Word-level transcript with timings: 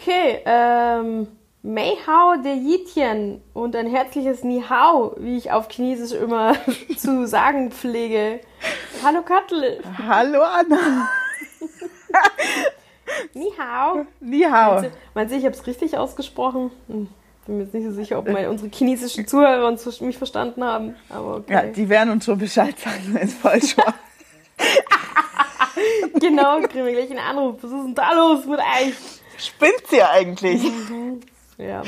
Okay, 0.00 0.42
ähm, 0.44 1.26
Mei 1.62 1.96
Hao 2.06 2.36
de 2.40 2.54
Yitien 2.54 3.42
und 3.52 3.74
ein 3.74 3.88
herzliches 3.88 4.44
Ni 4.44 4.62
Hao, 4.62 5.16
wie 5.18 5.36
ich 5.36 5.50
auf 5.50 5.68
Chinesisch 5.68 6.12
immer 6.12 6.54
zu 6.96 7.26
sagen 7.26 7.72
pflege. 7.72 8.38
Hallo 9.02 9.22
Kattel. 9.22 9.82
Hallo 9.98 10.42
Anna. 10.42 11.08
Ni 13.34 13.50
Hao. 13.58 14.06
Ni 14.20 14.44
Hao. 14.44 14.74
Meinst 14.74 14.84
du, 14.84 14.98
meinst 15.14 15.34
du 15.34 15.38
ich 15.38 15.44
habe 15.44 15.56
es 15.56 15.66
richtig 15.66 15.98
ausgesprochen? 15.98 16.70
Hm, 16.86 17.08
bin 17.46 17.56
mir 17.56 17.64
jetzt 17.64 17.74
nicht 17.74 17.86
so 17.86 17.92
sicher, 17.92 18.20
ob 18.20 18.28
meine, 18.28 18.50
unsere 18.50 18.70
chinesischen 18.70 19.26
Zuhörer 19.26 19.66
uns, 19.66 20.00
mich 20.00 20.16
verstanden 20.16 20.62
haben. 20.62 20.94
Aber 21.08 21.38
okay. 21.38 21.52
Ja, 21.52 21.62
die 21.62 21.88
werden 21.88 22.10
uns 22.10 22.24
schon 22.24 22.38
Bescheid 22.38 22.78
sagen, 22.78 23.14
wenn 23.14 23.26
es 23.26 23.34
falsch 23.34 23.76
war. 23.76 23.94
genau, 26.20 26.60
kriegen 26.60 26.86
wir 26.86 26.92
gleich 26.92 27.10
einen 27.10 27.18
Anruf. 27.18 27.56
Was 27.62 27.72
ist 27.72 27.82
denn 27.82 27.94
da 27.96 28.12
los 28.12 28.46
mit 28.46 28.60
euch? 28.60 29.17
Spinnt 29.38 29.86
sie 29.90 30.02
eigentlich? 30.02 30.62
Ja. 31.58 31.82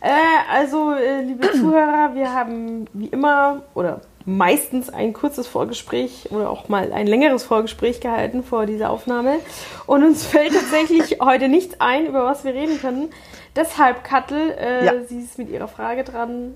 Äh, 0.00 0.10
also, 0.52 0.92
äh, 0.92 1.22
liebe 1.22 1.50
Zuhörer, 1.52 2.14
wir 2.14 2.32
haben 2.34 2.86
wie 2.92 3.06
immer 3.06 3.62
oder 3.74 4.00
meistens 4.26 4.90
ein 4.90 5.12
kurzes 5.12 5.46
Vorgespräch 5.46 6.28
oder 6.30 6.50
auch 6.50 6.68
mal 6.68 6.92
ein 6.92 7.06
längeres 7.06 7.44
Vorgespräch 7.44 8.00
gehalten 8.00 8.42
vor 8.42 8.66
dieser 8.66 8.90
Aufnahme. 8.90 9.38
Und 9.86 10.04
uns 10.04 10.24
fällt 10.24 10.52
tatsächlich 10.54 11.20
heute 11.20 11.48
nichts 11.48 11.76
ein, 11.80 12.06
über 12.06 12.24
was 12.24 12.44
wir 12.44 12.52
reden 12.54 12.80
können. 12.80 13.10
Deshalb, 13.54 14.04
Kattel, 14.04 14.50
äh, 14.58 14.84
Ja. 14.84 14.92
sie 15.08 15.20
ist 15.20 15.38
mit 15.38 15.48
ihrer 15.48 15.68
Frage 15.68 16.04
dran. 16.04 16.54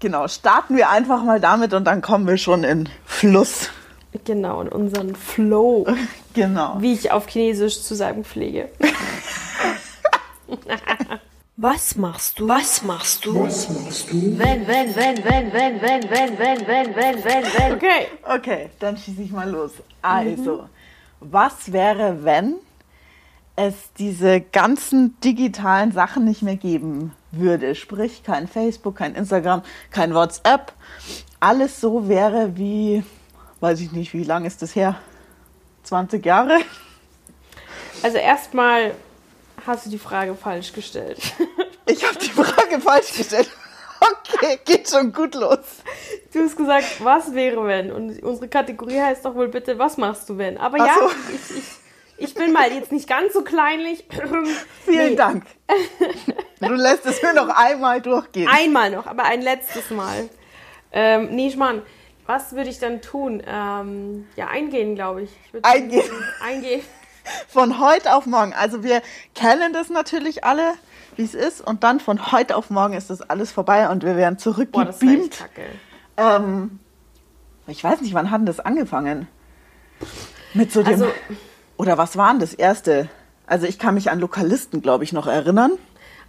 Genau, 0.00 0.28
starten 0.28 0.76
wir 0.76 0.90
einfach 0.90 1.24
mal 1.24 1.40
damit 1.40 1.74
und 1.74 1.84
dann 1.84 2.00
kommen 2.02 2.26
wir 2.26 2.36
schon 2.38 2.62
in 2.64 2.88
Fluss. 3.04 3.70
Genau, 4.24 4.62
in 4.62 4.68
unseren 4.68 5.14
Flow, 5.16 5.86
Genau. 6.34 6.76
wie 6.78 6.92
ich 6.94 7.10
auf 7.10 7.26
Chinesisch 7.28 7.82
zu 7.82 7.94
sagen 7.94 8.24
pflege. 8.24 8.70
Was 11.60 11.96
machst 11.96 12.38
du? 12.38 12.46
Was 12.46 12.82
machst 12.82 13.24
du? 13.24 13.42
Was 13.42 13.68
machst 13.68 14.12
du? 14.12 14.38
Wenn, 14.38 14.64
wenn, 14.68 14.94
wenn, 14.94 15.24
wenn, 15.24 15.52
wenn, 15.52 15.82
wenn, 15.82 16.08
wenn, 16.08 16.38
wenn, 16.38 16.38
wenn, 16.38 16.94
wenn, 16.94 17.24
wenn, 17.24 17.24
wenn. 17.24 17.72
Okay. 17.74 18.06
Okay, 18.22 18.70
dann 18.78 18.96
schieße 18.96 19.22
ich 19.22 19.32
mal 19.32 19.50
los. 19.50 19.72
Also, 20.00 20.68
was 21.18 21.72
wäre, 21.72 22.22
wenn 22.22 22.54
es 23.56 23.92
diese 23.98 24.40
ganzen 24.40 25.18
digitalen 25.20 25.90
Sachen 25.90 26.24
nicht 26.24 26.42
mehr 26.42 26.54
geben 26.54 27.12
würde? 27.32 27.74
Sprich, 27.74 28.22
kein 28.22 28.46
Facebook, 28.46 28.94
kein 28.94 29.16
Instagram, 29.16 29.62
kein 29.90 30.14
WhatsApp. 30.14 30.72
Alles 31.40 31.80
so 31.80 32.08
wäre 32.08 32.56
wie, 32.56 33.02
weiß 33.58 33.80
ich 33.80 33.90
nicht, 33.90 34.14
wie 34.14 34.22
lange 34.22 34.46
ist 34.46 34.62
das 34.62 34.76
her? 34.76 34.94
20 35.82 36.24
Jahre? 36.24 36.58
Also 38.04 38.18
erstmal 38.18 38.92
hast 39.66 39.86
du 39.86 39.90
die 39.90 39.98
Frage 39.98 40.34
falsch 40.34 40.72
gestellt. 40.72 41.18
Ich 41.90 42.06
habe 42.06 42.18
die 42.18 42.28
Frage 42.28 42.80
falsch 42.82 43.16
gestellt. 43.16 43.50
Okay, 44.00 44.60
geht 44.64 44.88
schon 44.90 45.10
gut 45.12 45.34
los. 45.34 45.58
Du 46.32 46.40
hast 46.40 46.54
gesagt, 46.56 47.02
was 47.02 47.32
wäre 47.34 47.66
wenn? 47.66 47.90
Und 47.90 48.22
unsere 48.22 48.46
Kategorie 48.46 49.00
heißt 49.00 49.24
doch 49.24 49.34
wohl 49.34 49.48
bitte, 49.48 49.76
was 49.78 49.96
machst 49.96 50.28
du 50.28 50.36
wenn? 50.38 50.56
Aber 50.58 50.76
Ach 50.80 50.86
ja, 50.86 50.94
so. 51.00 51.10
ich, 51.34 51.56
ich, 51.58 51.64
ich 52.28 52.34
bin 52.34 52.52
mal 52.52 52.70
jetzt 52.72 52.92
nicht 52.92 53.08
ganz 53.08 53.32
so 53.32 53.42
kleinlich. 53.42 54.04
Vielen 54.84 55.08
Nee, 55.10 55.16
Dank. 55.16 55.46
Du 56.60 56.74
lässt 56.74 57.06
es 57.06 57.20
mir 57.22 57.32
noch 57.32 57.48
einmal 57.48 58.00
durchgehen. 58.02 58.48
Einmal 58.48 58.90
noch, 58.90 59.06
aber 59.06 59.24
ein 59.24 59.40
letztes 59.42 59.90
Mal. 59.90 60.28
Ähm, 60.92 61.30
nee, 61.34 61.50
Schmarrn, 61.50 61.82
was 62.26 62.52
würde 62.52 62.68
ich 62.70 62.78
dann 62.78 63.00
tun? 63.00 63.42
Ähm, 63.46 64.28
ja, 64.36 64.46
eingehen, 64.48 64.94
glaube 64.94 65.22
ich. 65.22 65.30
ich 65.52 65.64
Eingehen. 65.64 66.04
Eingehen. 66.42 66.82
Von 67.48 67.80
heute 67.80 68.14
auf 68.14 68.26
morgen. 68.26 68.52
Also 68.54 68.82
wir 68.82 69.02
kennen 69.34 69.72
das 69.72 69.90
natürlich 69.90 70.44
alle, 70.44 70.72
wie 71.16 71.24
es 71.24 71.34
ist. 71.34 71.60
Und 71.60 71.84
dann 71.84 72.00
von 72.00 72.32
heute 72.32 72.56
auf 72.56 72.70
morgen 72.70 72.94
ist 72.94 73.10
das 73.10 73.22
alles 73.22 73.52
vorbei 73.52 73.88
und 73.88 74.04
wir 74.04 74.16
werden 74.16 74.38
zurückgebeamt. 74.38 75.44
Ähm, 76.16 76.78
ich 77.66 77.82
weiß 77.84 78.00
nicht, 78.00 78.14
wann 78.14 78.30
hat 78.30 78.40
denn 78.40 78.46
das 78.46 78.60
angefangen? 78.60 79.28
Mit 80.54 80.72
so 80.72 80.82
dem. 80.82 80.94
Also- 80.94 81.12
oder 81.76 81.96
was 81.98 82.16
war 82.16 82.30
denn 82.30 82.40
das 82.40 82.54
erste? 82.54 83.08
Also 83.46 83.66
ich 83.66 83.78
kann 83.78 83.94
mich 83.94 84.10
an 84.10 84.18
Lokalisten, 84.20 84.82
glaube 84.82 85.04
ich, 85.04 85.12
noch 85.12 85.26
erinnern. 85.26 85.72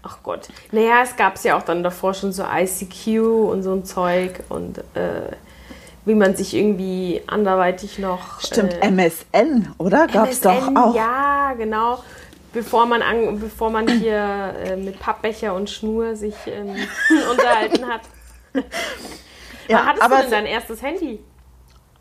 Ach 0.04 0.20
Gott. 0.24 0.48
Naja, 0.72 1.02
es 1.04 1.18
gab 1.18 1.44
ja 1.44 1.58
auch 1.58 1.64
dann 1.64 1.84
davor 1.84 2.14
schon 2.14 2.32
so 2.32 2.44
ICQ 2.44 3.20
und 3.50 3.64
so 3.64 3.74
ein 3.74 3.84
Zeug 3.84 4.40
und 4.48 4.78
äh, 4.96 5.36
wie 6.10 6.16
man 6.16 6.36
sich 6.36 6.56
irgendwie 6.56 7.22
anderweitig 7.28 8.00
noch. 8.00 8.42
Stimmt, 8.42 8.74
äh, 8.82 8.88
MSN, 8.88 9.74
oder? 9.78 10.08
Gab 10.08 10.30
es 10.30 10.42
doch 10.42 10.76
auch. 10.76 10.96
Ja, 10.96 11.54
genau. 11.54 12.04
Bevor 12.52 12.88
man, 12.88 13.04
an, 13.04 13.40
bevor 13.40 13.70
man 13.70 13.88
hier 13.88 14.56
äh, 14.66 14.76
mit 14.76 15.00
Pappbecher 15.00 15.54
und 15.54 15.70
Schnur 15.70 16.16
sich 16.16 16.34
ähm, 16.48 16.76
unterhalten 17.32 17.88
hat. 17.88 18.02
Ja, 19.68 19.78
Wann 19.78 19.86
hattest 19.86 20.04
aber 20.04 20.16
du 20.16 20.22
denn 20.24 20.32
dein 20.32 20.46
erstes 20.48 20.82
Handy? 20.82 21.20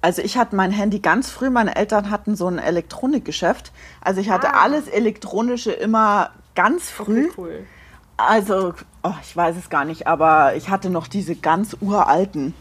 Also 0.01 0.23
ich 0.23 0.39
hatte 0.39 0.57
mein 0.57 0.71
Handy 0.71 1.01
ganz 1.01 1.29
früh, 1.31 1.51
meine 1.51 1.77
Eltern 1.77 2.11
hatten 2.11 2.35
so 2.35 2.47
ein 2.47 2.59
Elektronikgeschäft. 2.59 3.73
Also 4.01 4.23
ich 4.23 4.31
hatte 4.31 4.55
Ah. 4.55 4.63
alles 4.63 4.89
Elektronische 4.89 5.73
immer 5.73 6.31
ganz 6.55 6.89
früh. 6.89 7.27
Okay, 7.27 7.33
cool. 7.37 7.67
Also, 8.17 8.73
oh, 9.03 9.13
ich 9.23 9.37
weiß 9.37 9.57
es 9.59 9.69
gar 9.69 9.85
nicht, 9.85 10.07
aber 10.07 10.55
ich 10.57 10.71
hatte 10.71 10.89
noch 10.89 11.09
diese 11.09 11.37
ganz 11.37 11.77
uralten. 11.81 12.55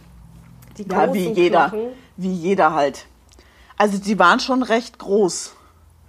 Die 0.78 0.84
Ja, 0.88 1.14
wie 1.14 1.30
jeder. 1.32 1.70
Knochen. 1.70 1.88
Wie 2.18 2.32
jeder 2.34 2.74
halt. 2.74 3.06
Also 3.78 3.98
die 3.98 4.18
waren 4.20 4.40
schon 4.40 4.64
recht 4.64 4.98
groß. 5.00 5.54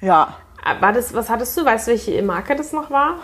Ja. 0.01 0.35
Ah, 0.65 0.81
War 0.81 0.93
das, 0.93 1.13
was 1.15 1.29
hattest 1.31 1.57
du? 1.57 1.65
Weißt 1.65 1.87
du, 1.87 1.91
welche 1.93 2.23
Marke 2.23 2.57
das 2.57 2.73
noch 2.73 2.91
war? 2.91 3.15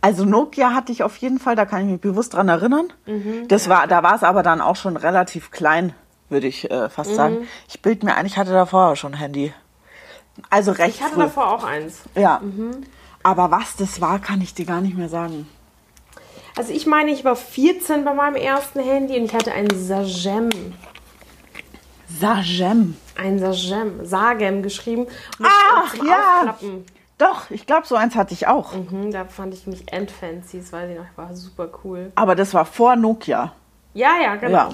Also 0.00 0.24
Nokia 0.24 0.74
hatte 0.74 0.92
ich 0.92 1.02
auf 1.02 1.16
jeden 1.16 1.38
Fall, 1.40 1.56
da 1.56 1.64
kann 1.66 1.80
ich 1.82 1.86
mich 1.92 2.00
bewusst 2.00 2.34
dran 2.34 2.48
erinnern. 2.48 2.92
Mhm. 3.06 3.48
Das 3.48 3.68
war, 3.68 3.86
da 3.88 4.02
war 4.02 4.14
es 4.14 4.22
aber 4.22 4.42
dann 4.44 4.60
auch 4.60 4.76
schon 4.76 4.96
relativ 4.96 5.50
klein, 5.50 5.92
würde 6.28 6.46
ich 6.46 6.70
äh, 6.70 6.84
Mhm. 6.84 6.90
fast 6.90 7.14
sagen. 7.14 7.48
Ich 7.68 7.82
bild 7.82 8.04
mir 8.04 8.14
ein, 8.14 8.24
ich 8.26 8.36
hatte 8.38 8.52
davor 8.52 8.94
schon 8.96 9.14
ein 9.14 9.18
Handy. 9.18 9.52
Also 10.50 10.70
recht 10.70 10.96
Ich 10.96 11.02
hatte 11.02 11.14
früh. 11.14 11.22
davor 11.22 11.52
auch 11.52 11.64
eins. 11.64 12.02
Ja. 12.14 12.38
Mhm. 12.40 12.70
Aber 13.24 13.50
was 13.50 13.74
das 13.74 14.00
war, 14.00 14.20
kann 14.20 14.40
ich 14.40 14.54
dir 14.54 14.66
gar 14.66 14.80
nicht 14.80 14.96
mehr 14.96 15.08
sagen. 15.08 15.48
Also 16.58 16.72
ich 16.72 16.86
meine, 16.86 17.12
ich 17.12 17.24
war 17.24 17.36
14 17.36 18.04
bei 18.04 18.12
meinem 18.12 18.34
ersten 18.34 18.80
Handy 18.80 19.16
und 19.16 19.26
ich 19.26 19.32
hatte 19.32 19.52
ein 19.52 19.68
Sagem. 19.70 20.50
Sagem. 22.08 22.96
Ein 23.16 23.38
Sagem. 23.38 24.04
Sagem 24.04 24.64
geschrieben. 24.64 25.06
Ach, 25.40 25.94
ja. 25.94 26.40
Aufklappen. 26.40 26.84
Doch, 27.16 27.48
ich 27.50 27.64
glaube, 27.64 27.86
so 27.86 27.94
eins 27.94 28.16
hatte 28.16 28.34
ich 28.34 28.48
auch. 28.48 28.74
Mhm, 28.74 29.12
da 29.12 29.24
fand 29.26 29.54
ich 29.54 29.68
mich 29.68 29.92
endfancy. 29.92 30.58
Das 30.58 30.72
weiß 30.72 30.90
ich 30.90 30.96
noch. 30.96 31.04
War 31.14 31.32
super 31.36 31.68
cool. 31.84 32.10
Aber 32.16 32.34
das 32.34 32.52
war 32.54 32.64
vor 32.64 32.96
Nokia. 32.96 33.52
Ja, 33.94 34.16
ja, 34.20 34.34
genau. 34.34 34.52
Ja. 34.52 34.70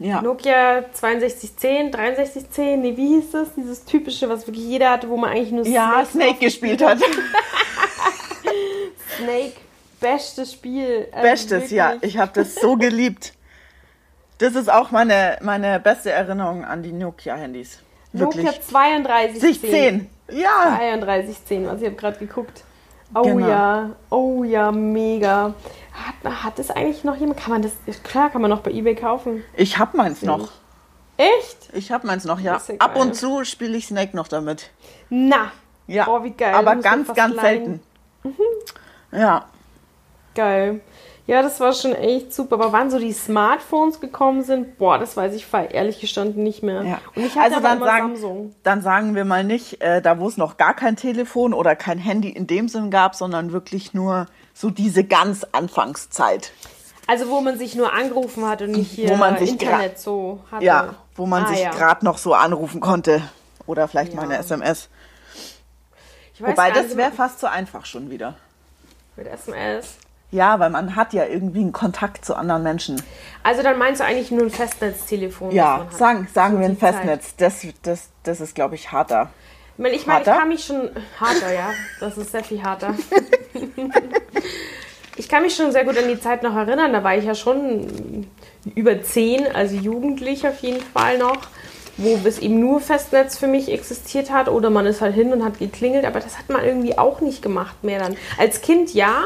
Ja. 0.00 0.22
Nokia 0.22 0.84
6210, 0.92 1.90
6310, 2.14 2.80
nee, 2.80 2.96
wie 2.96 3.16
hieß 3.16 3.32
das? 3.32 3.48
Dieses 3.56 3.84
typische, 3.84 4.28
was 4.28 4.46
wirklich 4.46 4.64
jeder 4.64 4.92
hatte, 4.92 5.08
wo 5.08 5.16
man 5.16 5.30
eigentlich 5.30 5.50
nur 5.50 5.66
Ja, 5.66 6.04
Snake, 6.04 6.10
Snake 6.10 6.38
gespielt 6.38 6.84
hat. 6.84 6.98
Snake, 9.16 9.54
bestes 10.00 10.52
Spiel. 10.52 11.08
Also 11.12 11.28
Bestes, 11.28 11.70
ja. 11.70 11.92
wirklich. 11.92 12.14
Ich 12.14 12.20
habe 12.20 12.32
das 12.34 12.54
so 12.54 12.76
geliebt. 12.76 13.32
Das 14.38 14.54
ist 14.54 14.70
auch 14.70 14.90
meine, 14.90 15.38
meine 15.42 15.80
beste 15.80 16.10
Erinnerung 16.12 16.64
an 16.64 16.82
die 16.82 16.92
Nokia-Handys. 16.92 17.80
Wirklich. 18.12 18.44
Nokia 18.44 18.60
3210. 18.70 19.40
Sich 19.40 19.60
10. 19.60 20.10
Ja. 20.30 20.76
3210, 20.76 21.68
also 21.68 21.82
ich 21.82 21.90
habe 21.90 21.96
gerade 22.00 22.18
geguckt. 22.18 22.64
Oh 23.14 23.22
Genau. 23.22 23.48
ja, 23.48 23.90
oh 24.10 24.44
ja, 24.44 24.70
mega. 24.70 25.54
Hat, 25.92 26.44
hat 26.44 26.58
das 26.58 26.70
eigentlich 26.70 27.04
noch 27.04 27.16
jemand? 27.16 27.40
Kann 27.40 27.52
man 27.52 27.62
das, 27.62 27.72
klar, 28.02 28.30
kann 28.30 28.42
man 28.42 28.50
noch 28.50 28.60
bei 28.60 28.70
Ebay 28.70 28.94
kaufen. 28.94 29.42
Ich 29.56 29.78
hab 29.78 29.94
meins 29.94 30.22
noch. 30.22 30.50
Echt? 31.16 31.70
Ich 31.72 31.90
hab 31.90 32.04
meins 32.04 32.24
noch, 32.24 32.38
ja. 32.38 32.60
Ja 32.68 32.74
Ab 32.78 32.96
und 32.96 33.16
zu 33.16 33.44
spiele 33.44 33.76
ich 33.76 33.86
Snake 33.86 34.14
noch 34.14 34.28
damit. 34.28 34.70
Na, 35.08 35.50
Ja. 35.86 36.04
Boah, 36.04 36.22
wie 36.22 36.30
geil. 36.30 36.54
Aber 36.54 36.76
ganz, 36.76 37.12
ganz 37.14 37.34
leihen. 37.34 37.80
selten. 38.22 38.36
Ja. 39.10 39.46
Geil. 40.38 40.80
Ja, 41.26 41.42
das 41.42 41.60
war 41.60 41.74
schon 41.74 41.94
echt 41.94 42.32
super. 42.32 42.54
Aber 42.54 42.72
wann 42.72 42.90
so 42.90 42.98
die 42.98 43.12
Smartphones 43.12 44.00
gekommen 44.00 44.42
sind, 44.42 44.78
boah, 44.78 44.96
das 44.98 45.14
weiß 45.14 45.34
ich 45.34 45.46
ehrlich 45.52 46.00
gestanden 46.00 46.42
nicht 46.42 46.62
mehr. 46.62 46.82
ja. 46.84 46.98
Und 47.14 47.26
ich 47.26 47.36
hatte 47.36 47.56
also 47.56 47.60
dann 47.60 47.80
sagen, 47.80 48.16
Samsung. 48.16 48.54
dann 48.62 48.80
sagen 48.80 49.14
wir 49.14 49.26
mal 49.26 49.44
nicht, 49.44 49.82
äh, 49.82 50.00
da 50.00 50.18
wo 50.20 50.26
es 50.26 50.38
noch 50.38 50.56
gar 50.56 50.72
kein 50.74 50.96
Telefon 50.96 51.52
oder 51.52 51.76
kein 51.76 51.98
Handy 51.98 52.30
in 52.30 52.46
dem 52.46 52.68
Sinn 52.68 52.90
gab, 52.90 53.14
sondern 53.14 53.52
wirklich 53.52 53.92
nur 53.92 54.24
so 54.54 54.70
diese 54.70 55.04
ganz 55.04 55.44
Anfangszeit. 55.52 56.52
Also 57.06 57.28
wo 57.28 57.42
man 57.42 57.58
sich 57.58 57.74
nur 57.74 57.92
angerufen 57.92 58.46
hat 58.48 58.62
und 58.62 58.70
nicht 58.70 58.90
hier 58.90 59.10
Wo 59.10 59.16
man 59.16 59.36
sich 59.38 59.50
Internet 59.50 59.98
so 59.98 60.40
hatte. 60.50 60.64
Ja, 60.64 60.94
wo 61.14 61.26
man 61.26 61.44
Ah, 61.44 61.48
sich 61.48 61.60
ja. 61.60 61.70
gerade 61.72 62.06
noch 62.06 62.16
so 62.16 62.32
anrufen 62.32 62.80
konnte. 62.80 63.20
Oder 63.66 63.86
vielleicht 63.86 64.14
mal 64.14 64.22
Ja. 64.22 64.28
eine 64.30 64.38
SMS. 64.38 64.88
Wobei 66.38 66.70
das 66.70 66.96
wäre 66.96 67.10
fast 67.12 67.40
zu 67.40 67.50
einfach 67.50 67.84
schon 67.84 68.08
wieder. 68.10 68.34
mit 69.16 69.26
SMS. 69.26 69.98
Ja, 70.30 70.58
weil 70.60 70.68
man 70.70 70.94
hat 70.94 71.14
ja 71.14 71.24
irgendwie 71.24 71.60
einen 71.60 71.72
Kontakt 71.72 72.24
zu 72.24 72.34
anderen 72.34 72.62
Menschen. 72.62 73.00
Also 73.42 73.62
dann 73.62 73.78
meinst 73.78 74.00
du 74.00 74.04
eigentlich 74.04 74.30
nur 74.30 74.42
ein 74.42 74.50
Festnetztelefon? 74.50 75.52
Ja, 75.52 75.86
sagen, 75.90 76.28
sagen 76.32 76.54
So 76.54 76.60
wir 76.60 76.66
ein 76.68 76.78
Zeit. 76.78 76.96
Festnetz. 76.96 77.34
Das, 77.36 77.66
das, 77.82 78.08
das 78.24 78.40
ist, 78.40 78.54
glaube 78.54 78.74
ich, 78.74 78.92
harter. 78.92 79.30
Ich 79.76 79.82
meine, 79.82 79.94
ich, 79.94 80.06
mein, 80.06 80.18
ich 80.20 80.26
kann 80.26 80.48
mich 80.48 80.64
schon. 80.64 80.90
Harter, 81.18 81.52
ja. 81.52 81.70
Das 82.00 82.18
ist 82.18 82.32
sehr 82.32 82.44
viel 82.44 82.62
harter. 82.62 82.94
ich 85.16 85.28
kann 85.28 85.42
mich 85.42 85.54
schon 85.54 85.72
sehr 85.72 85.84
gut 85.84 85.96
an 85.96 86.08
die 86.08 86.20
Zeit 86.20 86.42
noch 86.42 86.54
erinnern. 86.54 86.92
Da 86.92 87.02
war 87.02 87.16
ich 87.16 87.24
ja 87.24 87.34
schon 87.34 88.26
über 88.74 89.02
zehn, 89.02 89.46
also 89.54 89.76
jugendlich 89.76 90.46
auf 90.46 90.58
jeden 90.60 90.82
Fall 90.82 91.16
noch, 91.16 91.38
wo 91.96 92.18
es 92.24 92.38
eben 92.38 92.60
nur 92.60 92.80
Festnetz 92.80 93.38
für 93.38 93.46
mich 93.46 93.72
existiert 93.72 94.30
hat 94.30 94.48
oder 94.48 94.68
man 94.68 94.84
ist 94.84 95.00
halt 95.00 95.14
hin 95.14 95.32
und 95.32 95.44
hat 95.44 95.58
geklingelt, 95.58 96.04
aber 96.04 96.20
das 96.20 96.38
hat 96.38 96.48
man 96.48 96.64
irgendwie 96.64 96.98
auch 96.98 97.20
nicht 97.20 97.40
gemacht 97.40 97.82
mehr 97.82 97.98
dann. 97.98 98.16
Als 98.36 98.60
Kind 98.60 98.92
ja, 98.94 99.24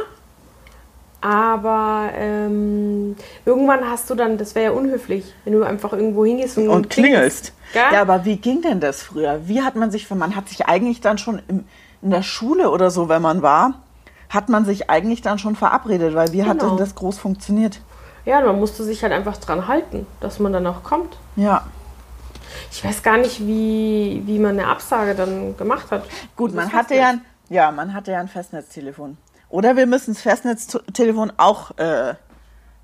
aber 1.23 2.11
ähm, 2.15 3.17
irgendwann 3.47 3.89
hast 3.89 4.11
du 4.11 4.15
dann, 4.15 4.37
das 4.39 4.55
wäre 4.55 4.67
ja 4.67 4.79
unhöflich, 4.79 5.33
wenn 5.45 5.55
du 5.55 5.63
einfach 5.63 5.93
irgendwo 5.95 6.25
hingehst 6.27 6.59
und, 6.59 6.69
Und 6.69 6.91
klingelst. 6.91 7.53
Gell? 7.73 7.83
Ja, 7.93 8.03
aber 8.03 8.25
wie 8.27 8.37
ging 8.37 8.61
denn 8.61 8.81
das 8.81 9.03
früher? 9.03 9.41
Wie 9.47 9.63
hat 9.63 9.77
man 9.77 9.91
sich, 9.91 10.11
man 10.11 10.37
hat 10.37 10.49
sich 10.49 10.67
eigentlich 10.67 11.01
dann 11.01 11.17
schon 11.19 11.41
im, 11.49 11.65
in 12.03 12.11
der 12.11 12.23
Schule 12.23 12.71
oder 12.71 12.91
so, 12.91 13.09
wenn 13.09 13.23
man 13.23 13.41
war, 13.41 13.75
hat 14.29 14.49
man 14.49 14.65
sich 14.65 14.91
eigentlich 14.91 15.23
dann 15.23 15.39
schon 15.39 15.57
verabredet, 15.57 16.15
weil 16.15 16.33
wie 16.33 16.43
hat 16.45 16.59
Genau. 16.59 16.71
denn 16.71 16.79
das 16.79 16.95
groß 16.95 17.19
funktioniert? 17.19 17.81
Ja, 18.25 18.41
man 18.41 18.59
musste 18.59 18.85
sich 18.85 19.03
halt 19.03 19.13
einfach 19.13 19.37
dran 19.39 19.69
halten, 19.69 20.07
dass 20.21 20.39
man 20.39 20.53
dann 20.53 20.67
auch 20.67 20.83
kommt. 20.83 21.17
Ja. 21.37 21.65
Ich 22.71 22.85
weiß 22.85 23.03
gar 23.03 23.17
nicht, 23.19 23.47
wie, 23.47 24.23
wie 24.27 24.39
man 24.39 24.59
eine 24.59 24.69
Absage 24.69 25.15
dann 25.15 25.57
gemacht 25.57 25.91
hat. 25.91 26.05
Gut, 26.37 26.55
man 26.55 26.73
hatte 26.73 26.95
ja, 26.95 27.09
ein- 27.11 27.21
ja, 27.49 27.71
man 27.71 27.95
hatte 27.95 28.13
ja 28.13 28.21
ein 28.21 28.29
Festnetztelefon. 28.29 29.17
Oder 29.53 29.77
wir 29.77 29.87
müssen 29.87 30.15
das 30.15 30.23
Festnetztelefon 30.23 31.33
auch 31.37 31.79
äh, 31.79 32.15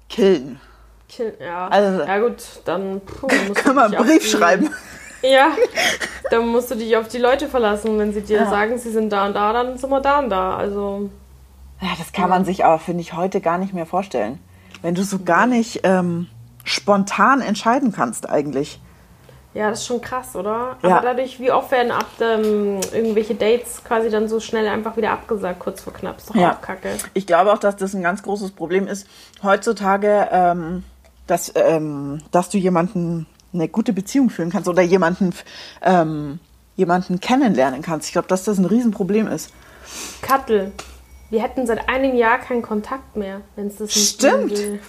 killen. 0.09 0.61
Kill- 1.09 1.35
Ja, 1.41 1.67
Also- 1.69 2.05
ja 2.05 2.19
gut, 2.21 2.43
dann 2.67 3.01
puh, 3.01 3.27
musst 3.49 3.55
Können 3.65 3.75
wir 3.77 3.85
einen 3.87 3.97
Brief 3.97 4.23
die- 4.23 4.29
schreiben? 4.31 4.71
Ja, 5.21 5.49
dann 6.31 6.47
musst 6.47 6.71
du 6.71 6.77
dich 6.77 6.97
auf 6.97 7.09
die 7.09 7.19
Leute 7.19 7.49
verlassen. 7.49 7.99
Wenn 7.99 8.13
sie 8.13 8.21
dir 8.21 8.37
Ja. 8.37 8.49
sagen, 8.51 8.79
sie 8.79 8.93
sind 8.93 9.11
da 9.11 9.27
und 9.27 9.35
da, 9.35 9.53
dann 9.53 9.77
sind 9.77 9.91
wir 9.91 10.01
da 10.01 10.21
und 10.21 10.31
da. 10.31 10.57
Also, 10.57 11.11
Ja, 11.81 11.89
das 11.99 12.13
kann 12.13 12.31
man 12.31 12.45
sich 12.45 12.65
aber, 12.65 12.79
finde 12.79 13.01
ich, 13.01 13.15
heute 13.15 13.41
gar 13.41 13.59
nicht 13.59 13.75
mehr 13.75 13.85
vorstellen. 13.87 14.39
Wenn 14.81 14.95
du 14.95 15.03
so 15.03 15.19
gar 15.25 15.49
nicht 15.49 15.81
ähm, 15.83 16.29
spontan 16.63 17.41
entscheiden 17.41 17.91
kannst 17.91 18.29
eigentlich. 18.31 18.81
Ja, 19.55 19.71
das 19.71 19.81
ist 19.81 19.87
schon 19.87 20.01
krass, 20.01 20.37
oder? 20.37 20.77
Ja. 20.83 20.99
Aber 20.99 21.01
dadurch, 21.03 21.41
wie 21.41 21.51
oft 21.51 21.71
werden 21.71 21.91
ab 21.91 22.07
ähm, 22.21 22.81
irgendwelche 22.93 23.35
Dates 23.35 23.83
quasi 23.85 24.11
dann 24.11 24.29
so 24.29 24.41
schnell 24.41 24.69
einfach 24.69 24.97
wieder 24.97 25.11
abgesagt, 25.11 25.59
kurz 25.59 25.81
vor 25.81 25.93
knapp. 25.93 26.19
Ist 26.19 26.31
doch 26.31 26.35
Ja. 26.35 26.53
auch 26.55 26.61
kacke. 26.61 26.91
Ich 27.15 27.27
glaube 27.27 27.53
auch, 27.53 27.59
dass 27.59 27.77
das 27.77 27.95
ein 27.95 28.03
ganz 28.03 28.23
großes 28.23 28.53
Problem 28.53 28.87
ist 28.87 29.07
heutzutage, 29.43 30.29
ähm, 30.31 30.85
dass, 31.27 31.53
ähm, 31.57 32.21
dass 32.31 32.51
du 32.51 32.59
jemanden 32.59 33.27
eine 33.53 33.69
gute 33.69 33.93
Beziehung 33.93 34.31
führen 34.31 34.51
kannst 34.51 34.69
oder 34.69 34.83
jemanden, 34.83 35.33
ähm, 35.83 36.39
jemanden 36.77 37.19
kennenlernen 37.19 37.83
kannst. 37.83 38.07
Ich 38.09 38.13
glaube, 38.13 38.29
dass 38.29 38.45
das 38.45 38.59
ein 38.59 38.65
Riesenproblem 38.67 39.27
ist. 39.29 39.51
Kattel. 40.23 40.73
Wir 41.31 41.43
hätten 41.43 41.67
seit 41.67 41.89
einem 41.89 42.15
Jahr 42.15 42.39
keinen 42.39 42.63
Kontakt 42.63 43.17
mehr, 43.17 43.41
wenn 43.57 43.67
es 43.67 43.77
das 43.77 43.95
nicht 43.95 44.15
Stimmt. 44.21 44.51
will. 44.51 44.81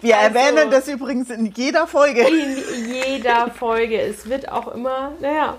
Wir 0.00 0.18
Also- 0.18 0.38
erwähnen 0.38 0.70
das 0.70 0.88
übrigens 0.88 1.30
in 1.30 1.46
jeder 1.46 1.86
Folge. 1.86 2.22
In 2.26 2.56
jeder 2.94 3.50
Folge. 3.50 4.00
Es 4.00 4.28
wird 4.28 4.50
auch 4.50 4.68
immer, 4.68 5.12
naja, 5.20 5.56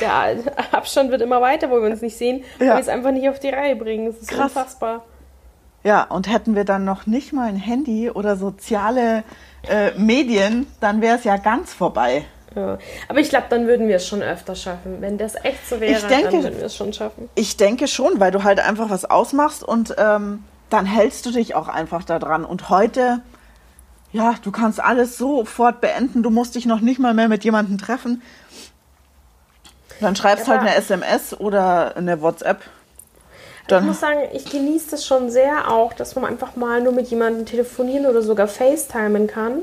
der 0.00 0.36
Abstand 0.72 1.10
wird 1.10 1.22
immer 1.22 1.40
weiter, 1.40 1.70
wo 1.70 1.74
wir 1.82 1.90
uns 1.90 2.00
nicht 2.00 2.16
sehen, 2.16 2.44
weil 2.58 2.68
Ja. 2.68 2.74
wir 2.76 2.80
es 2.80 2.88
einfach 2.88 3.10
nicht 3.10 3.28
auf 3.28 3.40
die 3.40 3.48
Reihe 3.50 3.74
bringen. 3.76 4.06
Es 4.08 4.18
ist 4.18 4.28
Krass. 4.30 4.52
unfassbar. 4.52 5.04
Ja, 5.82 6.02
und 6.04 6.30
hätten 6.30 6.54
wir 6.54 6.64
dann 6.64 6.84
noch 6.84 7.06
nicht 7.06 7.32
mal 7.32 7.48
ein 7.48 7.56
Handy 7.56 8.10
oder 8.10 8.36
soziale 8.36 9.24
äh, 9.68 9.90
Medien, 9.98 10.66
dann 10.80 11.00
wäre 11.02 11.16
es 11.18 11.24
ja 11.24 11.36
ganz 11.36 11.72
vorbei. 11.74 12.24
Ja. 12.56 12.78
Aber 13.08 13.18
ich 13.20 13.28
glaube, 13.28 13.46
dann 13.50 13.66
würden 13.66 13.88
wir 13.88 13.96
es 13.96 14.06
schon 14.06 14.22
öfter 14.22 14.54
schaffen. 14.54 15.00
Wenn 15.00 15.18
das 15.18 15.34
echt 15.44 15.68
so 15.68 15.80
wäre, 15.80 15.92
Ich 15.98 16.04
denke- 16.06 16.30
dann 16.30 16.42
würden 16.44 16.58
wir 16.58 16.66
es 16.66 16.74
schon 16.76 16.92
schaffen. 16.92 17.28
Ich 17.34 17.56
denke 17.56 17.86
schon, 17.86 18.20
weil 18.20 18.30
du 18.30 18.42
halt 18.42 18.58
einfach 18.60 18.88
was 18.90 19.04
ausmachst 19.04 19.62
und 19.62 19.94
ähm, 19.98 20.44
dann 20.70 20.86
hältst 20.86 21.26
du 21.26 21.30
dich 21.30 21.54
auch 21.54 21.68
einfach 21.68 22.04
da 22.04 22.18
dran. 22.18 22.44
Und 22.44 22.68
heute, 22.70 23.20
ja, 24.12 24.34
du 24.42 24.50
kannst 24.50 24.80
alles 24.80 25.16
sofort 25.18 25.80
beenden. 25.80 26.22
Du 26.22 26.30
musst 26.30 26.54
dich 26.54 26.66
noch 26.66 26.80
nicht 26.80 26.98
mal 26.98 27.14
mehr 27.14 27.28
mit 27.28 27.44
jemandem 27.44 27.78
treffen. 27.78 28.22
Dann 30.00 30.16
schreibst 30.16 30.46
Ja, 30.46 30.52
halt 30.54 30.60
eine 30.62 30.74
SMS 30.74 31.38
oder 31.38 31.96
eine 31.96 32.20
WhatsApp. 32.22 32.62
ich 32.62 33.66
Dann, 33.68 33.86
muss 33.86 34.00
sagen, 34.00 34.20
ich 34.32 34.50
genieße 34.50 34.92
das 34.92 35.06
schon 35.06 35.30
sehr 35.30 35.70
auch, 35.70 35.92
dass 35.92 36.14
man 36.16 36.24
einfach 36.24 36.56
mal 36.56 36.82
nur 36.82 36.92
mit 36.92 37.08
jemandem 37.08 37.46
telefonieren 37.46 38.06
oder 38.06 38.22
sogar 38.22 38.48
FaceTimen 38.48 39.26
kann. 39.26 39.62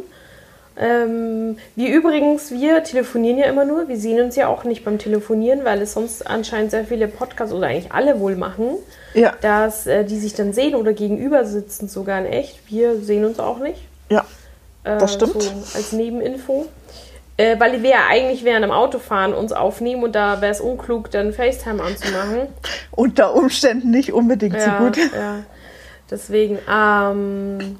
Ähm, 0.79 1.57
wir 1.75 1.89
übrigens, 1.95 2.51
wir 2.51 2.83
telefonieren 2.83 3.39
ja 3.39 3.47
immer 3.47 3.65
nur. 3.65 3.87
Wir 3.87 3.97
sehen 3.97 4.21
uns 4.23 4.35
ja 4.35 4.47
auch 4.47 4.63
nicht 4.63 4.85
beim 4.85 4.99
Telefonieren, 4.99 5.65
weil 5.65 5.81
es 5.81 5.93
sonst 5.93 6.25
anscheinend 6.27 6.69
sehr 6.71 6.85
viele 6.85 7.07
Podcasts 7.07 7.53
oder 7.53 7.67
eigentlich 7.67 7.91
alle 7.91 8.19
wohl 8.19 8.35
machen, 8.35 8.77
ja, 9.13 9.35
dass 9.41 9.87
äh, 9.87 10.05
die 10.05 10.19
sich 10.19 10.35
dann 10.35 10.53
sehen 10.53 10.75
oder 10.75 10.93
gegenüber 10.93 11.45
sitzen 11.45 11.87
sogar 11.89 12.19
in 12.19 12.25
echt. 12.27 12.59
Wir 12.69 13.01
sehen 13.01 13.25
uns 13.25 13.39
auch 13.39 13.57
nicht. 13.59 13.89
ja, 14.09 14.25
Äh, 14.95 14.97
Das 14.97 15.13
stimmt. 15.13 15.41
So 15.41 15.51
als 15.75 15.91
Nebeninfo. 15.91 16.65
Äh, 17.39 17.59
weil 17.59 17.83
wir 17.83 17.89
ja 17.91 17.99
eigentlich 18.09 18.43
während 18.43 18.63
dem 18.63 18.71
Autofahren 18.71 19.33
uns 19.35 19.51
aufnehmen 19.51 20.03
und 20.03 20.15
da 20.15 20.41
wäre 20.41 20.51
es 20.51 20.59
unklug, 20.59 21.11
dann 21.11 21.33
FaceTime 21.33 21.83
anzumachen. 21.83 22.47
unter 22.91 23.35
Umständen 23.35 23.91
nicht 23.91 24.11
unbedingt 24.11 24.55
ja, 24.55 24.79
so 24.79 24.85
gut. 24.85 24.97
ja. 24.97 25.43
Deswegen, 26.09 26.57
ähm, 26.67 27.77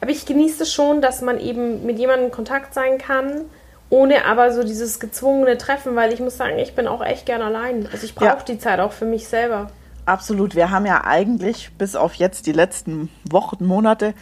aber 0.00 0.10
ich 0.10 0.24
genieße 0.24 0.62
es 0.62 0.72
schon, 0.72 1.02
dass 1.02 1.20
man 1.20 1.38
eben 1.40 1.84
mit 1.84 1.98
jemandem 1.98 2.26
in 2.26 2.32
Kontakt 2.32 2.72
sein 2.72 2.96
kann, 2.98 3.42
ohne 3.90 4.24
aber 4.24 4.52
so 4.52 4.62
dieses 4.62 5.00
gezwungene 5.00 5.58
Treffen, 5.58 5.94
weil 5.96 6.12
ich 6.14 6.20
muss 6.20 6.36
sagen, 6.38 6.58
ich 6.58 6.74
bin 6.74 6.86
auch 6.86 7.04
echt 7.04 7.26
gern 7.26 7.42
allein. 7.42 7.88
Also 7.92 8.04
ich 8.04 8.14
brauche 8.14 8.26
Ja. 8.26 8.38
die 8.46 8.58
Zeit 8.58 8.80
auch 8.80 8.92
für 8.92 9.06
mich 9.06 9.28
selber. 9.28 9.70
Absolut. 10.06 10.54
Wir 10.54 10.70
haben 10.70 10.86
ja 10.86 11.04
eigentlich, 11.04 11.72
bis 11.76 11.94
auf 11.96 12.14
jetzt 12.14 12.46
die 12.46 12.52
letzten 12.52 13.10
Wochen, 13.28 13.66
Monate, 13.66 14.14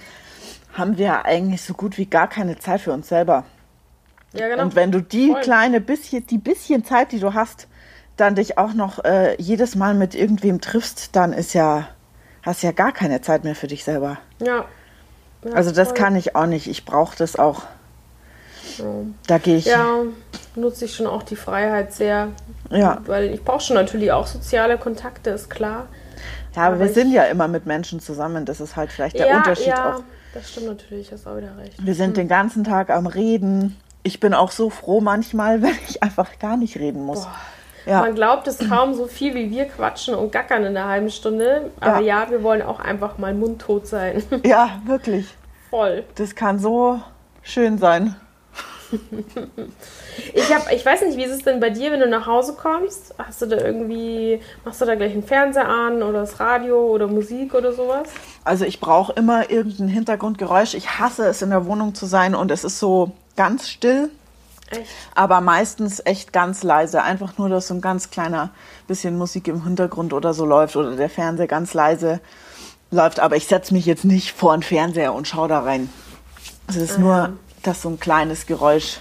haben 0.77 0.99
wir 0.99 1.07
ja 1.07 1.25
eigentlich 1.25 1.63
so 1.63 1.75
gut 1.75 1.99
wie 1.99 2.07
gar 2.07 2.29
keine 2.29 2.59
Zeit 2.59 2.81
für 2.81 2.93
uns 2.93 3.09
selber. 3.09 3.45
Ja, 4.33 4.49
genau. 4.49 4.63
Und 4.63 4.75
wenn 4.75 4.93
du 4.93 5.01
die 5.01 5.31
Voll. 5.31 5.41
kleine 5.41 5.81
bisschen, 5.81 6.27
die 6.27 6.39
bisschen 6.39 6.85
Zeit, 6.85 7.13
die 7.13 7.21
du 7.21 7.35
hast, 7.35 7.69
dann 8.17 8.35
dich 8.35 8.59
auch 8.59 8.73
noch 8.73 9.05
äh, 9.05 9.41
jedes 9.41 9.75
Mal 9.75 9.95
mit 9.95 10.15
irgendwem 10.15 10.61
triffst, 10.61 11.17
dann 11.17 11.33
ist 11.33 11.55
ja, 11.55 11.89
hast 12.43 12.63
ja 12.63 12.73
gar 12.73 12.93
keine 12.93 13.21
Zeit 13.21 13.45
mehr 13.45 13.55
für 13.55 13.67
dich 13.67 13.85
selber. 13.85 14.19
ja. 14.41 14.65
ja. 15.45 15.53
Also 15.53 15.71
das 15.71 15.89
voll. 15.89 15.97
kann 15.97 16.17
ich 16.17 16.35
auch 16.35 16.47
nicht. 16.47 16.67
Ich 16.67 16.85
brauche 16.85 17.17
das 17.17 17.37
auch. 17.37 17.63
Da 19.27 19.39
gehe 19.39 19.57
ich. 19.57 19.67
Ja, 19.67 20.03
nutze 20.55 20.87
ich 20.87 20.95
schon 20.95 21.07
auch 21.07 21.23
die 21.23 21.37
Freiheit 21.37 21.93
sehr. 21.93 22.29
Ja. 22.71 23.01
Weil 23.07 23.33
ich 23.33 23.45
brauche 23.45 23.61
schon 23.61 23.77
natürlich 23.77 24.13
auch 24.13 24.27
soziale 24.27 24.77
Kontakte, 24.77 25.31
ist 25.31 25.49
klar. 25.49 25.87
Ja, 26.55 26.63
aber, 26.63 26.77
Aber 26.77 26.81
wir 26.81 26.93
sind 26.93 27.13
ja 27.13 27.25
immer 27.25 27.49
mit 27.49 27.67
Menschen 27.67 28.01
zusammen. 28.01 28.45
Das 28.45 28.61
ist 28.61 28.77
halt 28.77 28.91
vielleicht 28.91 29.19
der 29.19 29.29
ja, 29.29 29.37
Unterschied 29.37 29.69
ja, 29.69 29.95
auch. 29.95 30.03
Das 30.37 30.51
stimmt 30.51 30.67
natürlich, 30.67 31.11
hast 31.13 31.27
auch 31.27 31.37
wieder 31.37 31.57
recht. 31.57 31.75
Wir 31.79 31.95
sind 31.95 32.17
den 32.17 32.29
ganzen 32.29 32.63
Tag 32.63 32.91
am 32.91 33.07
Reden. 33.07 33.77
Ich 34.03 34.21
bin 34.21 34.35
auch 34.35 34.51
so 34.51 34.69
froh 34.71 35.01
manchmal, 35.01 35.63
wenn 35.63 35.77
ich 35.89 36.03
einfach 36.03 36.39
gar 36.39 36.57
nicht 36.57 36.77
reden 36.77 37.05
muss. 37.05 37.27
Ja. 37.87 38.01
Man 38.01 38.15
glaubt 38.17 38.49
es 38.49 38.59
kaum 38.59 38.95
so 38.95 39.07
viel, 39.07 39.35
wie 39.35 39.51
wir 39.51 39.67
quatschen 39.67 40.15
und 40.15 40.33
gackern 40.33 40.65
in 40.65 40.77
einer 40.77 40.89
halben 40.89 41.09
Stunde. 41.09 41.71
Aber 41.81 42.01
ja, 42.01 42.29
wir 42.31 42.43
wollen 42.43 42.61
auch 42.61 42.81
einfach 42.81 43.17
mal 43.17 43.33
mundtot 43.33 43.87
sein. 43.87 44.25
ja, 44.45 44.83
wirklich. 44.85 45.33
Voll. 45.71 46.05
Das 46.17 46.35
kann 46.35 46.59
so 46.59 47.01
schön 47.43 47.79
sein. 47.79 48.17
Ich, 50.35 50.55
hab, 50.55 50.71
ich 50.73 50.85
weiß 50.85 51.03
nicht, 51.03 51.17
wie 51.17 51.25
ist 51.25 51.33
es 51.33 51.43
denn 51.43 51.61
bei 51.61 51.71
dir, 51.71 51.93
wenn 51.93 52.01
du 52.01 52.09
nach 52.09 52.27
Hause 52.27 52.57
kommst? 52.61 53.15
Hast 53.19 53.43
du 53.43 53.47
da 53.47 53.57
irgendwie, 53.57 54.41
machst 54.65 54.81
du 54.81 54.85
da 54.85 54.95
gleich 54.95 55.13
einen 55.13 55.23
Fernseher 55.23 55.69
an 55.69 56.03
oder 56.03 56.21
das 56.21 56.41
Radio 56.41 56.87
oder 56.87 57.07
Musik 57.07 57.55
oder 57.55 57.73
sowas? 57.73 58.09
Also 58.47 58.65
ich 58.65 58.79
brauche 58.79 59.13
immer 59.15 59.51
irgendein 59.51 59.89
Hintergrundgeräusch. 59.89 60.75
Ich 60.75 61.01
hasse 61.01 61.27
es, 61.27 61.43
in 61.43 61.51
der 61.51 61.67
Wohnung 61.67 61.95
zu 61.97 62.07
sein 62.07 62.37
und 62.37 62.53
es 62.53 62.63
ist 62.63 62.79
so 62.79 63.11
ganz 63.35 63.69
still, 63.69 64.09
Echt? 64.71 64.89
aber 65.17 65.41
meistens 65.41 66.01
echt 66.05 66.33
ganz 66.33 66.63
leise. 66.63 67.03
Einfach 67.03 67.39
nur, 67.39 67.49
dass 67.49 67.67
so 67.67 67.75
ein 67.75 67.81
ganz 67.81 68.11
kleiner 68.11 68.51
bisschen 68.87 69.19
Musik 69.19 69.49
im 69.49 69.65
Hintergrund 69.65 70.13
oder 70.13 70.33
so 70.33 70.45
läuft 70.45 70.77
oder 70.77 70.95
der 70.95 71.11
Fernseher 71.11 71.49
ganz 71.49 71.75
leise 71.75 72.21
läuft. 72.93 73.19
Aber 73.19 73.35
ich 73.35 73.49
setze 73.49 73.75
mich 73.75 73.85
jetzt 73.85 74.05
nicht 74.05 74.31
vor 74.31 74.57
den 74.57 74.63
Fernseher 74.63 75.13
und 75.13 75.27
schaue 75.27 75.49
da 75.49 75.59
rein. 75.61 75.91
Es 76.69 76.77
ist 76.77 77.01
nur, 77.01 77.33
dass 77.65 77.83
so 77.83 77.89
ein 77.89 77.99
kleines 77.99 78.47
Geräusch 78.47 79.01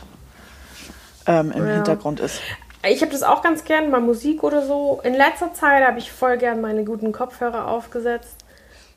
ähm, 1.27 1.51
im 1.51 1.67
Ja. 1.67 1.75
Hintergrund 1.75 2.19
ist. 2.19 2.41
Ich 2.87 3.01
habe 3.01 3.11
das 3.11 3.21
auch 3.21 3.43
ganz 3.43 3.63
gern, 3.63 3.91
mal 3.91 4.01
Musik 4.01 4.43
oder 4.43 4.65
so. 4.65 5.01
In 5.03 5.13
letzter 5.13 5.53
Zeit 5.53 5.85
habe 5.85 5.99
ich 5.99 6.11
voll 6.11 6.37
gern 6.37 6.61
meine 6.61 6.83
guten 6.83 7.11
Kopfhörer 7.11 7.67
aufgesetzt. 7.67 8.44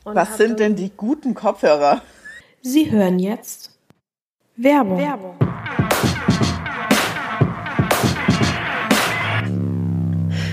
Und 0.03 0.15
Was 0.15 0.37
sind 0.37 0.59
denn 0.59 0.75
die 0.75 0.91
guten 0.95 1.33
Kopfhörer? 1.33 2.01
Sie 2.61 2.89
hören 2.91 3.19
jetzt 3.19 3.71
Werbung. 4.55 4.97
Werbung? 4.99 5.35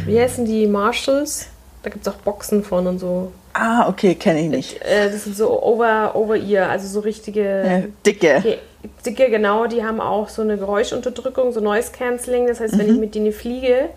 Wie 0.07 0.21
heißen 0.21 0.45
die 0.45 0.67
Marshalls? 0.67 1.49
Da 1.83 1.91
gibt 1.91 2.07
es 2.07 2.13
auch 2.13 2.19
Boxen 2.19 2.63
von 2.65 2.87
und 2.87 2.99
so. 2.99 3.33
Ah, 3.55 3.89
okay, 3.89 4.15
kenne 4.15 4.41
ich 4.41 4.49
nicht. 4.49 4.83
Äh, 4.83 5.11
das 5.11 5.25
sind 5.25 5.37
so 5.37 5.63
over, 5.63 6.15
over 6.15 6.37
ear, 6.37 6.69
also 6.69 6.87
so 6.89 7.01
richtige. 7.01 7.43
Äh, 7.43 7.83
dicke. 8.05 8.41
Ge 8.43 8.59
die- 9.05 9.15
genau, 9.15 9.67
die 9.67 9.85
haben 9.85 10.01
auch 10.01 10.29
so 10.29 10.43
eine 10.43 10.59
Geräuschunterdrückung, 10.59 11.53
so 11.53 11.61
Noise 11.61 11.91
Cancelling. 11.93 12.47
Das 12.47 12.61
heißt, 12.61 12.79
wenn 12.79 12.89
ich 12.93 12.99
mit 13.01 13.15
denen 13.15 13.33
fliege, 13.33 13.89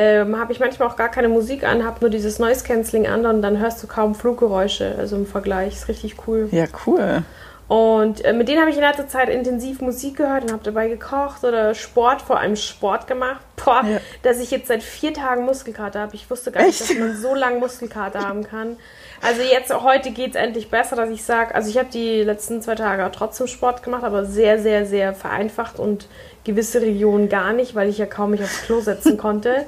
ähm, 0.00 0.38
habe 0.38 0.52
ich 0.52 0.60
manchmal 0.60 0.86
auch 0.88 0.94
gar 0.94 1.08
keine 1.10 1.28
Musik 1.28 1.64
an, 1.64 1.84
habe 1.84 1.96
nur 2.02 2.10
dieses 2.10 2.38
Noise 2.38 2.62
Cancelling 2.64 3.08
an 3.08 3.26
und 3.26 3.42
dann 3.42 3.58
hörst 3.58 3.82
du 3.82 3.88
kaum 3.88 4.14
Fluggeräusche. 4.14 4.94
Also 4.96 5.16
im 5.16 5.26
Vergleich 5.26 5.74
ist 5.74 5.88
richtig 5.88 6.14
cool. 6.28 6.48
Ja, 6.52 6.66
cool. 6.86 7.24
Und 7.66 8.24
äh, 8.24 8.32
mit 8.32 8.48
denen 8.48 8.60
habe 8.60 8.70
ich 8.70 8.76
in 8.76 8.82
letzter 8.82 9.08
Zeit 9.08 9.28
intensiv 9.28 9.80
Musik 9.82 10.16
gehört 10.18 10.44
und 10.44 10.52
habe 10.52 10.62
dabei 10.62 10.88
gekocht 10.88 11.42
oder 11.44 11.74
Sport, 11.74 12.22
vor 12.22 12.38
allem 12.38 12.54
Sport 12.56 13.06
gemacht. 13.08 13.40
Boah, 13.62 13.82
Ja. 13.84 13.98
dass 14.22 14.38
ich 14.38 14.50
jetzt 14.52 14.68
seit 14.68 14.82
vier 14.82 15.12
Tagen 15.12 15.44
Muskelkater 15.44 16.00
habe. 16.00 16.14
Ich 16.14 16.30
wusste 16.30 16.52
gar 16.52 16.62
nicht, 16.64 16.80
Echt? 16.80 16.90
dass 16.92 16.96
man 16.98 17.16
so 17.16 17.34
lange 17.34 17.58
Muskelkater 17.58 18.20
haben 18.26 18.44
kann. 18.44 18.76
Also 19.20 19.42
jetzt, 19.42 19.74
heute 19.82 20.12
geht 20.12 20.30
es 20.30 20.36
endlich 20.36 20.70
besser, 20.70 20.94
dass 20.94 21.10
ich 21.10 21.24
sage, 21.24 21.54
also 21.54 21.68
ich 21.68 21.76
habe 21.76 21.88
die 21.92 22.22
letzten 22.22 22.62
zwei 22.62 22.76
Tage 22.76 23.10
trotzdem 23.12 23.48
Sport 23.48 23.82
gemacht, 23.82 24.04
aber 24.04 24.24
sehr, 24.24 24.60
sehr, 24.60 24.86
sehr 24.86 25.12
vereinfacht 25.12 25.78
und 25.80 26.06
gewisse 26.48 26.80
Regionen 26.80 27.28
gar 27.28 27.52
nicht, 27.52 27.74
weil 27.74 27.88
ich 27.88 27.98
ja 27.98 28.06
kaum 28.06 28.30
mich 28.32 28.42
aufs 28.42 28.62
Klo 28.62 28.80
setzen 28.80 29.16
konnte. 29.24 29.64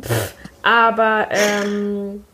Pff, 0.00 0.34
aber 0.62 1.28
ähm, 1.30 2.24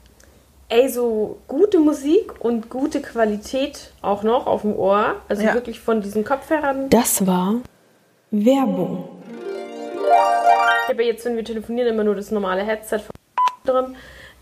ey, 0.68 0.88
so 0.88 1.38
gute 1.46 1.78
Musik 1.78 2.32
und 2.40 2.70
gute 2.70 3.00
Qualität 3.02 3.90
auch 4.02 4.22
noch 4.22 4.46
auf 4.46 4.62
dem 4.62 4.74
Ohr. 4.76 5.16
Also 5.28 5.42
Ja. 5.42 5.54
wirklich 5.54 5.80
von 5.80 6.00
diesen 6.00 6.24
Kopfhörern. 6.24 6.88
Das 6.90 7.26
war 7.26 7.56
Werbung. 8.30 9.08
Ich 10.84 10.90
habe 10.90 11.02
ja 11.02 11.08
jetzt, 11.10 11.24
wenn 11.24 11.36
wir 11.36 11.44
telefonieren, 11.44 11.88
immer 11.92 12.04
nur 12.04 12.14
das 12.14 12.30
normale 12.30 12.62
Headset 12.62 12.98
von 13.00 13.14
drin. 13.74 13.96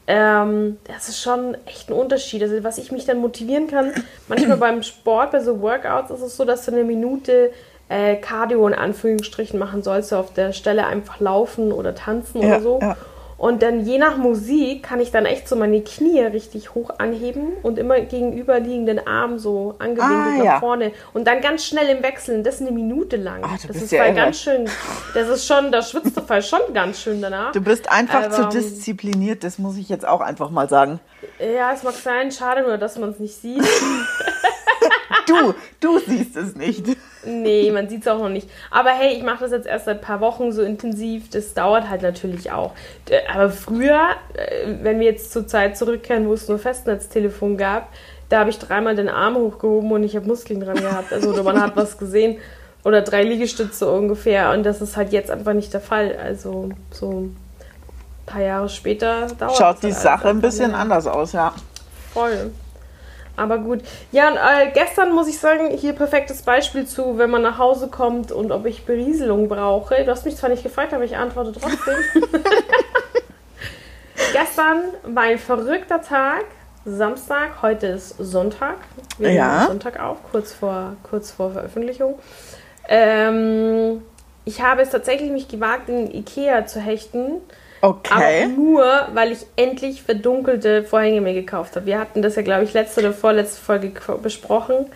Ähm, 0.09 0.79
das 0.85 1.09
ist 1.09 1.21
schon 1.23 1.57
echt 1.67 1.89
ein 1.89 1.93
Unterschied. 1.93 2.43
Also 2.43 2.65
was 2.65 2.79
ich 2.79 2.91
mich 2.91 3.05
dann 3.07 3.19
motivieren 3.19 3.69
kann, 3.69 3.93
manchmal 4.29 4.57
beim 4.59 4.83
Sport, 4.83 5.31
bei 5.31 5.41
so 5.41 5.61
Workouts 5.61 6.11
ist 6.11 6.23
es 6.23 6.37
so, 6.37 6.45
dass 6.45 6.65
du 6.65 6.73
eine 6.73 6.83
Minute 6.85 7.53
äh, 7.93 8.17
Cardio 8.17 8.67
in 8.67 8.75
Anführungsstrichen 8.75 9.59
machen 9.59 9.83
sollst, 9.83 10.13
du 10.13 10.17
auf 10.17 10.33
der 10.33 10.53
Stelle 10.53 10.87
einfach 10.87 11.21
laufen 11.21 11.73
oder 11.73 11.95
tanzen 11.95 12.41
Ja, 12.41 12.49
oder 12.49 12.61
so. 12.61 12.79
ja. 12.81 12.97
Und 13.39 13.61
dann 13.63 13.85
je 13.85 13.99
nach 13.99 14.19
Musik 14.19 14.85
kann 14.85 15.01
ich 15.01 15.11
dann 15.11 15.27
echt 15.27 15.49
so 15.49 15.57
meine 15.57 15.81
Knie 15.83 16.21
richtig 16.21 16.77
hoch 16.77 16.91
anheben 16.99 17.49
und 17.65 17.77
immer 17.77 17.99
gegenüberliegenden 18.01 19.05
Arm 19.05 19.41
so 19.41 19.75
angewinkelt 19.81 20.17
Ah, 20.17 20.39
nach 20.39 20.45
ja. 20.45 20.61
vorne. 20.61 20.93
Und 21.13 21.27
dann 21.27 21.41
ganz 21.41 21.65
schnell 21.67 21.89
im 21.89 22.05
Wechseln, 22.05 22.45
das 22.45 22.61
eine 22.61 22.71
Minute 22.71 23.17
lang. 23.17 23.43
Du 23.43 23.67
das 23.67 23.83
ist 23.83 23.91
ja 23.91 24.05
irre. 24.05 24.15
ganz 24.15 24.39
schön. 24.41 24.67
Das 25.15 25.27
ist 25.29 25.45
schon, 25.45 25.73
da 25.73 25.83
schwitzt 25.83 26.15
der 26.17 26.23
Fall 26.23 26.41
schon 26.43 26.61
ganz 26.73 27.01
schön 27.01 27.21
danach. 27.21 27.51
Du 27.51 27.61
bist 27.61 27.91
einfach 27.91 28.31
zu 28.31 28.43
Aber- 28.43 28.51
diszipliniert, 28.53 29.43
das 29.43 29.59
muss 29.59 29.77
ich 29.77 29.89
jetzt 29.89 30.07
auch 30.07 30.21
einfach 30.21 30.51
mal 30.51 30.69
sagen. 30.69 31.01
Ja, 31.41 31.73
es 31.73 31.83
mag 31.83 31.95
sein, 31.95 32.31
schade 32.31 32.63
nur, 32.63 32.79
dass 32.79 32.97
man 32.97 33.11
es 33.11 33.19
nicht 33.19 33.35
sieht. 33.35 33.65
Du, 35.27 35.55
du 35.81 35.99
siehst 36.01 36.37
es 36.37 36.57
nicht. 36.57 36.85
Nee, 37.25 37.71
man 37.71 37.89
sieht 37.89 38.03
es 38.03 38.09
auch 38.09 38.19
noch 38.19 38.29
nicht. 38.29 38.49
Aber 38.71 38.91
hey, 38.91 39.15
ich 39.17 39.23
mache 39.23 39.41
das 39.41 39.53
jetzt 39.53 39.67
erst 39.67 39.87
seit 39.87 39.99
ein 39.99 40.01
paar 40.01 40.21
Wochen 40.21 40.53
so 40.53 40.63
intensiv. 40.63 41.31
Das 41.31 41.55
dauert 41.55 41.89
halt 41.89 42.03
natürlich 42.03 42.51
auch. 42.51 42.73
Aber 43.33 43.51
früher, 43.51 44.11
äh, 44.35 44.67
wenn 44.83 45.01
wir 45.01 45.07
jetzt 45.07 45.33
zur 45.33 45.47
Zeit 45.47 45.77
zurückkehren, 45.77 46.29
wo 46.29 46.35
es 46.35 46.49
nur 46.49 46.59
Festnetztelefon 46.59 47.57
gab, 47.57 47.89
da 48.29 48.41
habe 48.41 48.51
ich 48.51 48.59
dreimal 48.59 48.97
den 48.97 49.09
Arm 49.09 49.37
hochgehoben 49.37 49.93
und 49.93 50.05
ich 50.05 50.17
habe 50.17 50.27
Muskeln 50.27 50.61
dran 50.61 50.77
gehabt. 50.77 51.13
Also 51.13 51.31
oder 51.31 51.43
man 51.43 51.61
hat 51.61 51.77
was 51.77 51.99
gesehen. 51.99 52.39
Oder 52.85 53.03
drei 53.03 53.23
Liegestütze 53.23 53.91
ungefähr. 53.91 54.51
Und 54.53 54.65
das 54.65 54.81
ist 54.81 54.97
halt 54.97 55.13
jetzt 55.13 55.31
einfach 55.31 55.53
nicht 55.53 55.73
der 55.73 55.81
Fall. 55.81 56.17
Also 56.17 56.71
so 56.91 57.11
ein 57.11 57.37
paar 58.27 58.43
Jahre 58.43 58.69
später 58.69 59.27
dauert 59.39 59.57
Schaut 59.57 59.83
die 59.83 59.93
halt 59.93 60.03
Sache 60.03 60.29
ein 60.29 60.41
bisschen 60.41 60.75
anders 60.75 61.07
aus, 61.07 61.33
ja. 61.33 61.55
Voll. 62.13 62.53
Aber 63.43 63.59
gut. 63.59 63.81
Ja, 64.13 64.29
und, 64.29 64.37
äh, 64.37 64.71
gestern 64.73 65.13
muss 65.13 65.27
ich 65.27 65.37
sagen, 65.37 65.71
hier 65.77 65.95
perfektes 65.95 66.43
Beispiel 66.43 66.87
zu, 66.87 67.19
wenn 67.19 67.29
man 67.29 67.43
nach 67.43 67.59
Hause 67.59 67.89
kommt 67.89 68.31
und 68.31 68.53
ob 68.53 68.67
ich 68.67 68.85
Berieselung 68.85 69.49
brauche. 69.49 70.05
Du 70.05 70.13
hast 70.13 70.25
mich 70.25 70.37
zwar 70.37 70.49
nicht 70.49 70.63
gefragt, 70.63 70.95
aber 70.95 71.03
ich 71.03 71.17
antworte 71.17 71.51
trotzdem. 71.51 71.97
gestern 74.33 74.83
war 75.03 75.25
ein 75.25 75.39
verrückter 75.39 76.01
Tag. 76.01 76.45
Samstag, 76.85 77.63
heute 77.63 77.89
ist 77.89 78.15
Sonntag. 78.19 78.77
Wir 79.19 79.29
nehmen 79.31 79.39
Ja. 79.39 79.67
Sonntag 79.67 79.99
auf, 79.99 80.19
kurz 80.31 80.53
vor, 80.53 80.95
kurz 81.03 81.33
vor 81.33 81.51
Veröffentlichung. 81.51 82.21
Ähm, 82.89 84.03
ich 84.45 84.63
habe 84.63 84.83
es 84.83 84.91
tatsächlich 84.91 85.33
mich 85.33 85.49
gewagt, 85.49 85.89
in 85.89 86.15
Ikea 86.15 86.67
zu 86.67 86.79
hechten. 86.79 87.41
Okay. 87.85 88.45
Aber 88.45 88.53
nur, 88.53 88.85
weil 89.13 89.33
ich 89.33 89.45
endlich 89.57 90.03
verdunkelte 90.03 90.85
Vorhänge 90.85 91.21
mir 91.21 91.35
gekauft 91.35 91.75
habe. 91.77 91.85
Wir 91.87 91.99
hatten 91.99 92.23
das 92.23 92.37
ja, 92.37 92.43
glaube 92.43 92.63
ich, 92.65 92.73
letzte 92.73 93.01
oder 93.01 93.13
vorletzte 93.13 93.61
Folge 93.61 93.93
besprochen, 94.23 94.87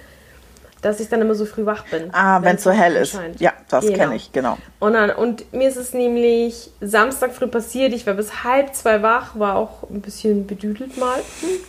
dass 0.82 1.00
ich 1.00 1.08
dann 1.08 1.20
immer 1.20 1.34
so 1.34 1.46
früh 1.46 1.66
wach 1.66 1.84
bin. 1.90 2.10
Ah, 2.12 2.40
wenn 2.42 2.54
es 2.56 2.62
so 2.62 2.70
hell 2.70 2.94
ist. 2.94 3.16
anscheinend. 3.16 3.40
Ja, 3.40 3.52
das 3.68 3.86
Genau. 3.86 3.96
kenne 3.98 4.14
ich, 4.14 4.30
genau. 4.30 4.56
Und, 4.78 4.92
dann, 4.92 5.10
und 5.10 5.52
mir 5.52 5.68
ist 5.68 5.76
es 5.76 5.94
nämlich 5.94 6.70
Samstag 6.80 7.32
früh 7.34 7.48
passiert. 7.48 7.92
Ich 7.92 8.06
war 8.06 8.14
bis 8.14 8.44
halb 8.44 8.72
zwei 8.74 9.02
wach, 9.02 9.36
war 9.36 9.56
auch 9.56 9.82
ein 9.90 10.00
bisschen 10.00 10.46
bedüdelt 10.46 10.96
mal. 10.96 11.18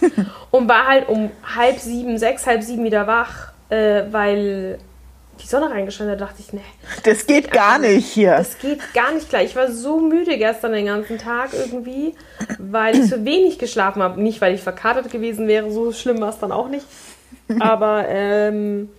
und 0.52 0.70
war 0.70 0.86
halt 0.88 1.10
um 1.10 1.32
halb 1.56 1.80
sieben, 1.80 2.20
sechs, 2.20 2.46
halb 2.46 2.62
sieben 2.62 2.84
wieder 2.84 3.08
wach, 3.08 3.54
äh, 3.70 4.04
weil 4.12 4.78
die 5.38 5.48
Sonne 5.48 5.70
reingescheint 5.70 6.10
hat. 6.12 6.20
Da 6.22 6.26
dachte 6.26 6.42
ich, 6.46 6.54
nee, 6.54 6.62
Das 7.04 7.26
geht 7.26 7.52
gar 7.52 7.80
nicht 7.80 8.06
hier. 8.08 8.32
das 8.38 8.58
geht 8.60 8.94
gar 8.94 9.12
nicht 9.14 9.30
klar. 9.30 9.42
Ich 9.44 9.56
war 9.56 9.72
so 9.72 10.00
müde 10.00 10.38
gestern 10.38 10.74
den 10.74 10.86
ganzen 10.88 11.18
Tag 11.18 11.52
irgendwie, 11.54 12.14
weil 12.60 12.98
ich 12.98 13.10
so 13.10 13.24
wenig 13.26 13.60
geschlafen 13.60 14.02
habe. 14.04 14.22
Nicht, 14.22 14.42
weil 14.42 14.54
ich 14.56 14.62
verkatert 14.62 15.12
gewesen 15.12 15.48
wäre, 15.48 15.72
so 15.72 15.92
schlimm 15.92 16.20
war 16.22 16.30
es 16.30 16.40
dann 16.40 16.52
auch 16.52 16.68
nicht. 16.70 16.86
Aber, 17.60 18.06
ähm, 18.10 18.90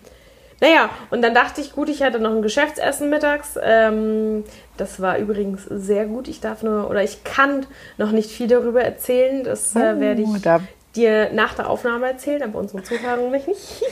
naja, 0.61 0.90
und 1.11 1.23
dann 1.23 1.35
dachte 1.35 1.61
ich, 1.61 1.73
gut, 1.73 1.88
ich 1.88 2.02
hatte 2.02 2.18
noch 2.18 2.33
ein 2.33 2.42
Geschäftsessen 2.42 3.11
mittags. 3.11 3.57
Ähm, 3.62 4.42
das 4.76 5.00
war 5.00 5.18
übrigens 5.18 5.64
sehr 5.71 6.07
gut. 6.07 6.26
Ich 6.28 6.40
darf 6.40 6.62
nur, 6.62 6.90
oder 6.90 7.02
ich 7.04 7.23
kann 7.25 7.66
noch 7.97 8.11
nicht 8.11 8.30
viel 8.30 8.49
darüber 8.49 8.83
erzählen. 8.83 9.45
Das 9.45 9.76
äh, 9.76 10.00
werde 10.00 10.23
Oh, 10.26 10.35
ich 10.35 10.42
da- 10.42 10.61
dir 10.97 11.30
nach 11.33 11.54
der 11.54 11.68
Aufnahme 11.71 12.07
erzählen, 12.09 12.42
aber 12.42 12.59
unsere 12.59 12.83
Zuhörer 12.83 13.28
nicht. 13.30 13.47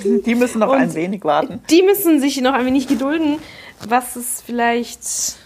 Die 0.27 0.35
müssen 0.35 0.59
noch 0.61 0.69
Und- 0.71 0.79
ein 0.79 0.95
wenig 0.95 1.25
warten. 1.25 1.63
Die 1.71 1.83
müssen 1.83 2.21
sich 2.21 2.41
noch 2.41 2.55
ein 2.55 2.65
wenig 2.67 2.89
gedulden, 2.89 3.39
was 3.89 4.17
es 4.17 4.43
vielleicht 4.43 5.37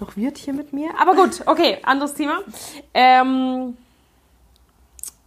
noch 0.00 0.16
wird 0.16 0.38
hier 0.38 0.52
mit 0.54 0.72
mir. 0.72 0.90
Aber 1.00 1.14
gut, 1.14 1.42
okay, 1.46 1.78
anderes 1.82 2.14
Thema. 2.14 2.40
Ähm, 2.94 3.76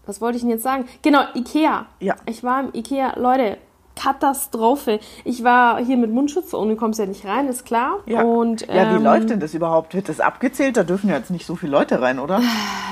was 0.05 0.19
wollte 0.19 0.35
ich 0.37 0.41
denn 0.43 0.51
jetzt 0.51 0.63
sagen? 0.63 0.87
Genau, 1.01 1.23
Ikea. 1.35 1.85
Ja. 1.99 2.15
Ich 2.25 2.43
war 2.43 2.59
im 2.59 2.69
Ikea, 2.73 3.17
Leute, 3.17 3.57
Katastrophe. 3.95 4.99
Ich 5.23 5.43
war 5.43 5.83
hier 5.83 5.97
mit 5.97 6.11
Mundschutz 6.11 6.53
und 6.53 6.69
du 6.69 6.75
kommst 6.75 6.99
ja 6.99 7.05
nicht 7.05 7.25
rein, 7.25 7.47
ist 7.47 7.65
klar. 7.65 7.99
Ja. 8.05 8.23
Und, 8.23 8.61
ja, 8.67 8.91
wie 8.91 8.95
ähm, 8.97 9.03
läuft 9.03 9.29
denn 9.29 9.39
das 9.39 9.53
überhaupt? 9.53 9.93
Wird 9.93 10.09
das 10.09 10.19
abgezählt? 10.19 10.77
Da 10.77 10.83
dürfen 10.83 11.09
ja 11.09 11.17
jetzt 11.17 11.31
nicht 11.31 11.45
so 11.45 11.55
viele 11.55 11.71
Leute 11.71 12.01
rein, 12.01 12.19
oder? 12.19 12.41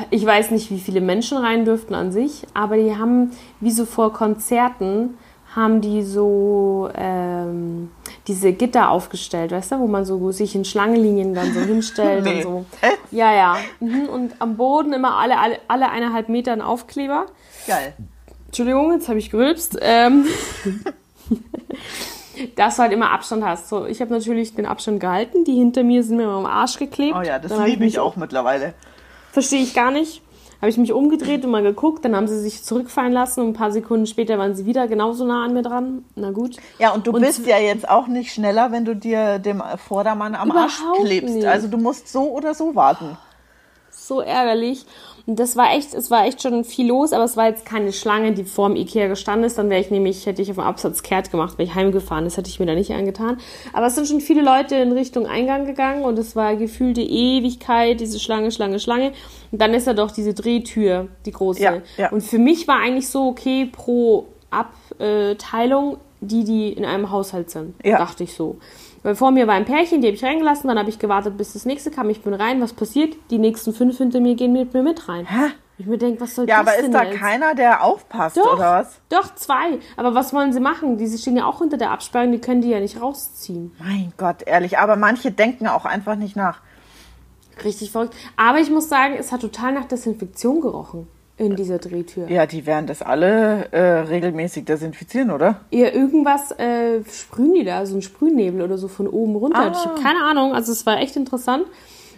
Ich 0.09 0.25
weiß 0.25 0.51
nicht, 0.51 0.71
wie 0.71 0.79
viele 0.79 1.01
Menschen 1.01 1.37
rein 1.37 1.65
dürften 1.65 1.95
an 1.95 2.11
sich, 2.11 2.45
aber 2.53 2.77
die 2.77 2.95
haben, 2.97 3.31
wie 3.59 3.71
so 3.71 3.85
vor 3.85 4.13
Konzerten, 4.13 5.17
haben 5.55 5.81
die 5.81 6.01
so 6.03 6.89
ähm, 6.95 7.91
diese 8.27 8.53
Gitter 8.53 8.89
aufgestellt, 8.89 9.51
weißt 9.51 9.73
du, 9.73 9.79
wo 9.79 9.87
man 9.87 10.05
so 10.05 10.31
sich 10.31 10.55
in 10.55 10.63
Schlangenlinien 10.63 11.33
dann 11.33 11.51
so 11.53 11.59
hinstellt 11.67 12.23
Nee. 12.23 12.35
und 12.37 12.41
so. 12.43 12.65
Ja, 13.11 13.33
ja. 13.33 13.57
Mhm. 13.81 14.07
Und 14.07 14.33
am 14.39 14.55
Boden 14.55 14.93
immer 14.93 15.17
alle, 15.17 15.37
alle, 15.39 15.57
alle 15.67 15.89
eineinhalb 15.89 16.29
Meter 16.29 16.53
ein 16.53 16.61
Aufkleber. 16.61 17.25
Geil. 17.67 17.93
Entschuldigung, 18.51 18.91
jetzt 18.91 19.07
habe 19.07 19.17
ich 19.17 19.29
gerülpst. 19.29 19.77
Ähm, 19.81 20.25
dass 22.57 22.75
du 22.75 22.81
halt 22.81 22.91
immer 22.91 23.11
Abstand 23.11 23.45
hast. 23.45 23.69
So, 23.69 23.85
ich 23.85 24.01
habe 24.01 24.11
natürlich 24.11 24.55
den 24.55 24.65
Abstand 24.65 24.99
gehalten. 24.99 25.45
Die 25.45 25.55
hinter 25.55 25.83
mir 25.83 26.03
sind 26.03 26.17
mir 26.17 26.23
immer 26.23 26.33
am 26.33 26.45
Arsch 26.45 26.77
geklebt. 26.77 27.15
Oh 27.17 27.21
ja, 27.21 27.39
das 27.39 27.51
liebe 27.51 27.69
ich 27.69 27.79
mich 27.79 27.99
auch 27.99 28.17
mittlerweile. 28.17 28.73
Verstehe 29.31 29.61
ich 29.61 29.73
gar 29.73 29.91
nicht. 29.91 30.21
Habe 30.59 30.69
ich 30.69 30.77
mich 30.77 30.91
umgedreht 30.91 31.45
und 31.45 31.51
mal 31.51 31.63
geguckt, 31.63 32.03
dann 32.03 32.13
haben 32.13 32.27
sie 32.27 32.39
sich 32.39 32.63
zurückfallen 32.63 33.13
lassen 33.13 33.39
und 33.39 33.47
ein 33.47 33.53
paar 33.53 33.71
Sekunden 33.71 34.05
später 34.05 34.37
waren 34.37 34.53
sie 34.53 34.65
wieder 34.65 34.87
genauso 34.89 35.25
nah 35.25 35.45
an 35.45 35.53
mir 35.53 35.63
dran. 35.63 36.03
Na 36.15 36.31
gut. 36.31 36.57
Ja, 36.77 36.91
und 36.91 37.07
du 37.07 37.11
Und 37.13 37.21
bist 37.21 37.47
ja 37.47 37.57
jetzt 37.57 37.89
auch 37.89 38.07
nicht 38.07 38.33
schneller, 38.33 38.73
wenn 38.73 38.83
du 38.83 38.97
dir 38.97 39.39
dem 39.39 39.63
Vordermann 39.87 40.35
am 40.35 40.51
Arsch 40.51 40.79
klebst. 41.03 41.33
nicht. 41.33 41.47
Also 41.47 41.69
du 41.69 41.77
musst 41.77 42.09
so 42.09 42.29
oder 42.31 42.53
so 42.53 42.75
warten. 42.75 43.17
So 43.89 44.21
ärgerlich. 44.21 44.85
Und 45.25 45.39
das 45.39 45.55
war 45.55 45.73
echt, 45.75 45.93
es 45.93 46.09
war 46.09 46.25
echt 46.25 46.41
schon 46.41 46.63
viel 46.63 46.87
los, 46.87 47.13
aber 47.13 47.23
es 47.23 47.37
war 47.37 47.47
jetzt 47.47 47.65
keine 47.65 47.93
Schlange, 47.93 48.33
die 48.33 48.43
vor 48.43 48.67
dem 48.67 48.75
Ikea 48.75 49.07
gestanden 49.07 49.45
ist. 49.45 49.57
Dann 49.57 49.69
wäre 49.69 49.81
ich 49.81 49.91
nämlich, 49.91 50.25
hätte 50.25 50.41
ich 50.41 50.49
auf 50.49 50.57
dem 50.57 50.63
Absatz 50.63 51.03
kehrt 51.03 51.31
gemacht, 51.31 51.57
wäre 51.57 51.69
ich 51.69 51.75
heimgefahren. 51.75 52.25
Das 52.25 52.37
hätte 52.37 52.49
ich 52.49 52.59
mir 52.59 52.65
da 52.65 52.73
nicht 52.73 52.91
angetan. 52.91 53.37
Aber 53.73 53.87
es 53.87 53.95
sind 53.95 54.07
schon 54.07 54.21
viele 54.21 54.41
Leute 54.41 54.75
in 54.75 54.91
Richtung 54.91 55.27
Eingang 55.27 55.65
gegangen 55.65 56.03
und 56.03 56.17
es 56.17 56.35
war 56.35 56.55
gefühlte 56.55 57.01
Ewigkeit, 57.01 57.99
diese 57.99 58.19
Schlange, 58.19 58.51
Schlange, 58.51 58.79
Schlange. 58.79 59.13
Und 59.51 59.61
dann 59.61 59.73
ist 59.73 59.87
da 59.87 59.93
doch 59.93 60.11
diese 60.11 60.33
Drehtür, 60.33 61.07
die 61.25 61.31
große. 61.31 61.61
Ja, 61.61 61.81
ja. 61.97 62.11
Und 62.11 62.21
für 62.21 62.39
mich 62.39 62.67
war 62.67 62.79
eigentlich 62.79 63.09
so, 63.09 63.27
okay, 63.27 63.69
pro 63.71 64.27
Abteilung, 64.49 65.97
die, 66.19 66.43
die 66.43 66.73
in 66.73 66.85
einem 66.85 67.11
Haushalt 67.11 67.49
sind. 67.49 67.75
Ja. 67.83 67.97
Dachte 67.97 68.23
ich 68.23 68.33
so. 68.33 68.57
Weil 69.03 69.15
vor 69.15 69.31
mir 69.31 69.47
war 69.47 69.55
ein 69.55 69.65
Pärchen, 69.65 70.01
die 70.01 70.07
habe 70.07 70.15
ich 70.15 70.23
reingelassen, 70.23 70.67
dann 70.67 70.77
habe 70.77 70.89
ich 70.89 70.99
gewartet, 70.99 71.35
bis 71.37 71.53
das 71.53 71.65
nächste 71.65 71.89
kam. 71.89 72.09
Ich 72.09 72.21
bin 72.21 72.33
rein, 72.33 72.61
was 72.61 72.73
passiert? 72.73 73.15
Die 73.31 73.39
nächsten 73.39 73.73
fünf 73.73 73.97
hinter 73.97 74.19
mir 74.19 74.35
gehen 74.35 74.53
mit 74.53 74.73
mir 74.73 74.83
mit 74.83 75.07
rein. 75.09 75.25
Hä? 75.25 75.51
Ich 75.79 75.87
mir 75.87 75.97
denke, 75.97 76.21
was 76.21 76.35
soll 76.35 76.47
Ja, 76.47 76.59
das 76.63 76.67
aber 76.73 76.81
denn 76.83 76.91
ist 76.91 76.93
da 76.93 77.03
jetzt? 77.05 77.17
keiner, 77.19 77.55
der 77.55 77.83
aufpasst, 77.83 78.37
Doch, 78.37 78.53
oder 78.53 78.71
was? 78.81 78.99
doch, 79.09 79.33
zwei. 79.33 79.79
Aber 79.97 80.13
was 80.13 80.31
wollen 80.31 80.53
sie 80.53 80.59
machen? 80.59 80.99
Die 80.99 81.07
stehen 81.17 81.35
ja 81.37 81.45
auch 81.45 81.59
unter 81.59 81.77
der 81.77 81.89
Absperrung, 81.89 82.31
die 82.31 82.39
können 82.39 82.61
die 82.61 82.69
ja 82.69 82.79
nicht 82.79 83.01
rausziehen. 83.01 83.71
Mein 83.79 84.13
Gott, 84.17 84.43
ehrlich. 84.45 84.77
Aber 84.77 84.95
manche 84.95 85.31
denken 85.31 85.65
auch 85.67 85.85
einfach 85.85 86.15
nicht 86.15 86.35
nach. 86.35 86.59
Richtig 87.63 87.91
verrückt. 87.91 88.13
Aber 88.37 88.59
ich 88.59 88.69
muss 88.69 88.89
sagen, 88.89 89.15
es 89.17 89.31
hat 89.31 89.41
total 89.41 89.73
nach 89.73 89.85
Desinfektion 89.85 90.61
gerochen 90.61 91.07
in 91.37 91.55
dieser 91.55 91.79
Drehtür. 91.79 92.29
Ja, 92.29 92.45
die 92.45 92.65
werden 92.65 92.87
das 92.87 93.01
alle 93.01 93.71
äh, 93.71 93.81
regelmäßig 93.81 94.65
desinfizieren, 94.65 95.31
oder? 95.31 95.61
Ja, 95.71 95.89
irgendwas 95.89 96.51
äh, 96.51 97.03
sprühen 97.11 97.55
die 97.55 97.63
da, 97.63 97.85
so 97.85 97.95
ein 97.95 98.01
Sprühnebel 98.01 98.61
oder 98.61 98.77
so 98.77 98.87
von 98.87 99.07
oben 99.07 99.35
runter. 99.35 99.59
Ah. 99.59 99.71
Ich 99.71 99.85
habe 99.85 100.01
keine 100.01 100.23
Ahnung, 100.23 100.53
also 100.53 100.71
es 100.71 100.85
war 100.85 100.99
echt 100.99 101.15
interessant. 101.15 101.65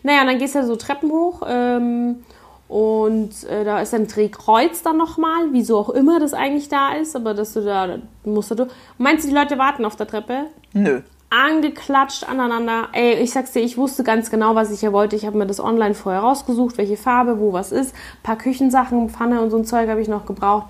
Naja, 0.03 0.21
und 0.21 0.27
dann 0.27 0.37
gehst 0.37 0.55
du 0.55 0.59
ja 0.59 0.65
so 0.65 0.75
Treppen 0.75 1.09
hoch 1.09 1.41
ähm, 1.47 2.23
und 2.67 3.43
äh, 3.49 3.63
da 3.63 3.79
ist 3.79 3.93
ein 3.93 4.07
Drehkreuz 4.07 4.83
dann 4.83 4.97
nochmal, 4.97 5.49
wieso 5.51 5.77
auch 5.77 5.89
immer 5.89 6.19
das 6.19 6.33
eigentlich 6.33 6.67
da 6.67 6.93
ist, 6.93 7.15
aber 7.15 7.33
dass 7.33 7.53
du 7.53 7.61
da, 7.61 7.87
da 7.87 7.97
musst 8.25 8.51
du, 8.51 8.67
meinst 8.97 9.23
du, 9.23 9.29
die 9.29 9.35
Leute 9.35 9.57
warten 9.57 9.85
auf 9.85 9.95
der 9.95 10.07
Treppe? 10.07 10.47
Nö. 10.73 11.01
Angeklatscht 11.33 12.27
aneinander. 12.29 12.89
Ey, 12.93 13.15
ich 13.15 13.31
sag's 13.31 13.51
dir, 13.51 13.61
ich 13.61 13.77
wusste 13.77 14.03
ganz 14.03 14.29
genau, 14.29 14.55
was 14.55 14.71
ich 14.71 14.81
hier 14.81 14.93
wollte. 14.93 15.15
Ich 15.15 15.25
habe 15.25 15.37
mir 15.37 15.47
das 15.47 15.59
online 15.59 15.95
vorher 15.95 16.21
rausgesucht, 16.21 16.77
welche 16.77 16.97
Farbe, 16.97 17.39
wo 17.39 17.53
was 17.53 17.71
ist. 17.71 17.93
Ein 17.95 18.23
paar 18.23 18.37
Küchensachen, 18.37 19.09
Pfanne 19.09 19.41
und 19.41 19.49
so 19.49 19.57
ein 19.57 19.65
Zeug 19.65 19.89
habe 19.89 20.01
ich 20.01 20.07
noch 20.07 20.25
gebraucht. 20.25 20.67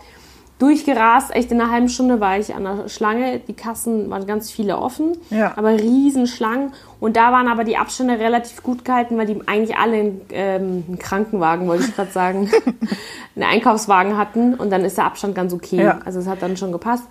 Durchgerast, 0.60 1.36
echt 1.36 1.52
in 1.52 1.60
einer 1.60 1.72
halben 1.72 1.90
Stunde 1.90 2.22
war 2.22 2.38
ich 2.38 2.56
an 2.56 2.64
der 2.64 2.88
Schlange. 2.88 3.40
Die 3.40 3.54
Kassen 3.54 4.10
waren 4.10 4.26
ganz 4.26 4.50
viele 4.50 4.78
offen, 4.78 5.18
Ja. 5.30 5.52
aber 5.58 5.72
riesen 5.72 6.26
Schlangen. 6.28 6.72
Und 7.02 7.18
da 7.18 7.34
waren 7.34 7.50
aber 7.50 7.66
die 7.66 7.76
Abstände 7.76 8.18
relativ 8.18 8.64
gut 8.64 8.86
gehalten, 8.86 9.18
weil 9.18 9.26
die 9.26 9.42
eigentlich 9.46 9.76
alle 9.78 9.98
einen, 9.98 10.22
ähm, 10.32 10.84
einen 10.88 11.00
Krankenwagen, 11.00 11.68
wollte 11.68 11.84
ich 11.86 11.96
gerade 11.96 12.12
sagen, 12.12 12.50
einen 13.36 13.44
Einkaufswagen 13.44 14.16
hatten. 14.18 14.54
Und 14.54 14.70
dann 14.72 14.86
ist 14.86 14.98
der 14.98 15.06
Abstand 15.06 15.36
ganz 15.36 15.52
okay. 15.54 15.84
Ja. 15.84 16.00
Also 16.06 16.20
es 16.20 16.28
hat 16.28 16.42
dann 16.42 16.56
schon 16.56 16.72
gepasst. 16.72 17.04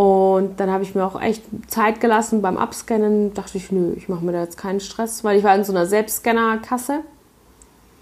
Und 0.00 0.58
dann 0.60 0.70
habe 0.70 0.82
ich 0.82 0.94
mir 0.94 1.04
auch 1.04 1.20
echt 1.20 1.42
Zeit 1.66 2.00
gelassen 2.00 2.40
beim 2.40 2.56
Abscannen. 2.56 3.34
Dachte 3.34 3.58
ich, 3.58 3.70
nö, 3.70 3.92
ich 3.96 4.08
mache 4.08 4.24
mir 4.24 4.32
da 4.32 4.40
jetzt 4.40 4.56
keinen 4.56 4.80
Stress, 4.80 5.24
weil 5.24 5.36
ich 5.36 5.44
war 5.44 5.54
in 5.54 5.62
so 5.62 5.74
einer 5.74 5.84
Selbstscanner-Kasse. 5.84 7.00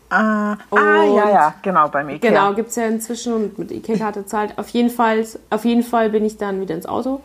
Ah, 0.08 0.52
ah, 0.52 0.56
Und- 0.70 1.16
ja, 1.16 1.28
ja, 1.28 1.54
genau, 1.60 1.88
beim 1.88 2.08
Ikea. 2.08 2.30
Genau, 2.30 2.54
gibt 2.54 2.68
es 2.70 2.76
ja 2.76 2.86
inzwischen 2.86 3.32
und 3.32 3.58
mit 3.58 3.72
IK-Karte 3.72 4.26
zahlt. 4.26 4.56
Auf 4.58 4.68
jeden, 4.68 4.90
Fall, 4.90 5.26
auf 5.50 5.64
jeden 5.64 5.82
Fall 5.82 6.10
bin 6.10 6.24
ich 6.24 6.36
dann 6.36 6.60
wieder 6.60 6.76
ins 6.76 6.86
Auto. 6.86 7.20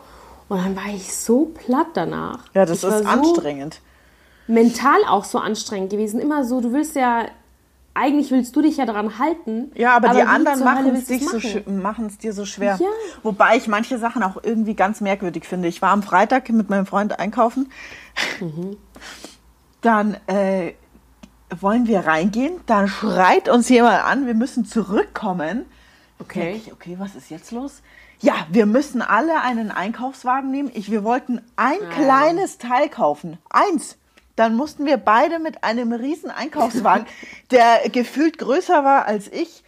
Und 0.48 0.58
dann 0.58 0.74
war 0.74 0.92
ich 0.92 1.14
so 1.14 1.52
platt 1.54 1.86
danach. 1.94 2.40
Ja, 2.52 2.66
das 2.66 2.82
ich 2.82 2.88
ist 2.90 2.98
so 3.04 3.08
anstrengend. 3.08 3.80
Mental 4.48 5.02
auch 5.08 5.24
so 5.24 5.38
anstrengend 5.38 5.90
gewesen. 5.90 6.18
Immer 6.18 6.44
so, 6.44 6.60
du 6.60 6.72
willst 6.72 6.96
ja, 6.96 7.26
eigentlich 7.94 8.30
willst 8.32 8.54
du 8.56 8.62
dich 8.62 8.76
ja 8.76 8.86
daran 8.86 9.18
halten. 9.18 9.70
Ja, 9.74 9.96
aber, 9.96 10.08
die 10.08 10.16
wie 10.16 10.22
anderen 10.22 10.64
machen 10.64 10.94
es 10.96 11.06
dich 11.06 11.24
so 11.26 11.38
machen? 11.70 12.06
es 12.06 12.18
dir 12.18 12.32
so 12.32 12.44
schwer. 12.44 12.76
Ja. 12.80 12.88
Wobei 13.22 13.56
ich 13.56 13.68
manche 13.68 13.98
Sachen 13.98 14.22
auch 14.22 14.42
irgendwie 14.42 14.74
ganz 14.74 15.00
merkwürdig 15.00 15.44
finde. 15.44 15.68
Ich 15.68 15.80
war 15.80 15.90
am 15.90 16.02
Freitag 16.02 16.48
mit 16.50 16.70
meinem 16.70 16.86
Freund 16.86 17.18
einkaufen. 17.18 17.70
Mhm. 18.40 18.76
Dann 19.80 20.16
äh, 20.26 20.72
wollen 21.60 21.86
wir 21.86 22.00
reingehen. 22.00 22.54
Dann 22.66 22.88
schreit 22.88 23.48
uns 23.48 23.68
jemand 23.68 24.04
an, 24.04 24.26
wir 24.26 24.34
müssen 24.34 24.64
zurückkommen. 24.64 25.64
Okay. 26.18 26.54
Ich, 26.56 26.72
okay, 26.72 26.96
was 26.98 27.14
ist 27.14 27.30
jetzt 27.30 27.52
los? 27.52 27.82
Ja, 28.20 28.34
wir 28.50 28.66
müssen 28.66 29.02
alle 29.02 29.40
einen 29.42 29.70
Einkaufswagen 29.70 30.50
nehmen. 30.50 30.70
Ich, 30.74 30.90
wir 30.90 31.04
wollten 31.04 31.40
ein 31.56 31.78
Ah. 31.82 31.94
kleines 31.94 32.58
Teil 32.58 32.88
kaufen. 32.88 33.38
Eins. 33.50 33.98
Dann 34.36 34.56
mussten 34.56 34.84
wir 34.86 34.96
beide 34.96 35.38
mit 35.38 35.62
einem 35.64 35.92
riesen 35.92 36.30
Einkaufswagen, 36.30 37.06
der 37.50 37.88
gefühlt 37.90 38.38
größer 38.38 38.84
war 38.84 39.06
als 39.06 39.28
ich, 39.28 39.62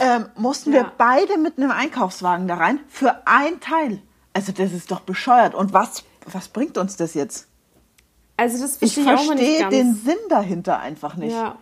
ähm, 0.00 0.26
mussten 0.36 0.72
wir 0.72 0.80
Ja. 0.80 0.92
beide 0.98 1.38
mit 1.38 1.58
einem 1.58 1.70
Einkaufswagen 1.70 2.48
da 2.48 2.56
rein 2.56 2.80
für 2.88 3.26
ein 3.26 3.60
Teil. 3.60 4.00
Also 4.32 4.52
das 4.52 4.72
ist 4.72 4.90
doch 4.90 5.00
bescheuert. 5.00 5.54
Und 5.54 5.72
was, 5.72 6.04
was 6.26 6.48
bringt 6.48 6.78
uns 6.78 6.96
das 6.96 7.14
jetzt? 7.14 7.46
Also 8.36 8.58
das 8.62 8.78
Ich 8.80 8.94
verstehe 8.94 9.14
ich 9.14 9.28
nicht 9.30 9.58
verstehe 9.60 9.68
den 9.68 9.94
Sinn 9.94 10.16
dahinter 10.28 10.78
einfach 10.80 11.16
nicht. 11.16 11.32
Ja. 11.32 11.56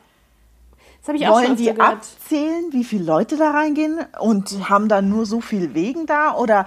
Das 1.01 1.09
habe 1.09 1.19
ich 1.19 1.27
auch 1.27 1.35
Wollen 1.35 1.47
schon 1.49 1.57
die 1.57 1.65
gehört. 1.65 1.81
abzählen, 1.81 2.67
wie 2.73 2.85
viele 2.85 3.05
Leute 3.05 3.37
da 3.37 3.51
reingehen 3.51 3.99
und 4.21 4.69
haben 4.69 4.89
dann 4.89 5.09
nur 5.09 5.27
so 5.27 5.41
viel 5.41 5.75
Wegen 5.75 6.07
da? 6.07 6.35
Oder 6.37 6.67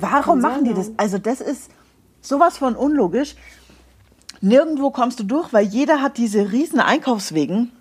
warum 0.00 0.40
machen 0.40 0.64
die 0.64 0.74
das? 0.74 0.90
Also 0.96 1.18
das 1.18 1.40
ist 1.40 1.70
sowas 2.20 2.58
von 2.58 2.76
unlogisch. 2.76 3.34
Nirgendwo 4.40 4.90
kommst 4.90 5.18
du 5.20 5.24
durch, 5.24 5.52
weil 5.52 5.64
jeder 5.66 6.02
hat 6.02 6.16
diese 6.18 6.52
riesen 6.52 6.80
Einkaufswegen. 6.80 7.72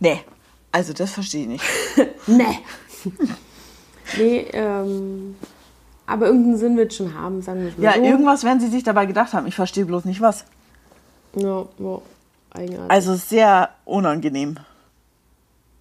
Nee, 0.00 0.20
also 0.72 0.92
das 0.92 1.12
verstehe 1.12 1.42
ich 1.42 1.48
nicht. 1.48 1.64
Nee. 2.26 2.58
nee, 4.16 4.38
ähm, 4.52 5.36
aber 6.06 6.26
irgendeinen 6.26 6.56
Sinn 6.56 6.76
wird 6.76 6.94
schon 6.94 7.14
haben, 7.14 7.42
sagen 7.42 7.60
wir 7.64 7.72
mal 7.72 7.82
Ja, 7.82 7.92
so. 7.94 8.02
irgendwas 8.02 8.44
werden 8.44 8.60
sie 8.60 8.68
sich 8.68 8.82
dabei 8.82 9.04
gedacht 9.06 9.32
haben. 9.34 9.46
Ich 9.46 9.54
verstehe 9.54 9.84
bloß 9.84 10.04
nicht 10.06 10.20
was. 10.22 10.44
Ja, 11.36 11.66
ja, 11.78 11.98
eigenartig. 12.54 12.90
Also 12.90 13.14
sehr 13.14 13.70
unangenehm. 13.84 14.56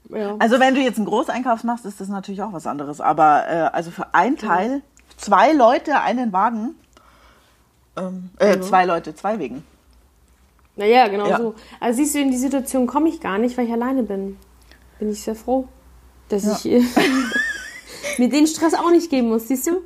ja. 0.10 0.36
Also 0.40 0.60
wenn 0.60 0.76
du 0.76 0.82
jetzt 0.82 0.98
einen 0.98 1.06
Großeinkauf 1.06 1.64
machst, 1.64 1.86
ist 1.86 2.02
das 2.02 2.10
natürlich 2.10 2.42
auch 2.42 2.52
was 2.54 2.68
anderes. 2.68 3.00
Aber 3.02 3.48
äh, 3.48 3.54
also 3.72 3.90
für 3.92 4.14
ein 4.14 4.38
Teil, 4.38 4.82
zwei 5.18 5.54
Leute, 5.54 6.00
einen 6.02 6.34
Wagen. 6.34 6.76
Ähm, 7.96 8.32
äh, 8.40 8.60
zwei 8.60 8.86
Leute, 8.86 9.16
zwei 9.16 9.40
Wegen. 9.40 9.64
Naja, 10.76 11.08
genau 11.08 11.28
Ja. 11.28 11.38
so. 11.38 11.56
Also 11.80 11.98
siehst 11.98 12.16
du, 12.16 12.20
in 12.20 12.32
die 12.32 12.38
Situation 12.38 12.88
komme 12.88 13.10
ich 13.10 13.20
gar 13.22 13.38
nicht, 13.38 13.58
weil 13.58 13.66
ich 13.68 13.72
alleine 13.74 14.04
bin. 14.04 14.38
Bin 15.00 15.10
ich 15.12 15.22
sehr 15.22 15.36
froh, 15.36 15.68
dass 16.30 16.46
Ja. 16.46 16.54
ich 16.54 16.66
äh, 16.66 16.82
mir 18.18 18.30
den 18.30 18.48
Stress 18.48 18.74
auch 18.74 18.90
nicht 18.92 19.10
geben 19.10 19.30
muss, 19.30 19.48
siehst 19.48 19.68
du? 19.68 19.82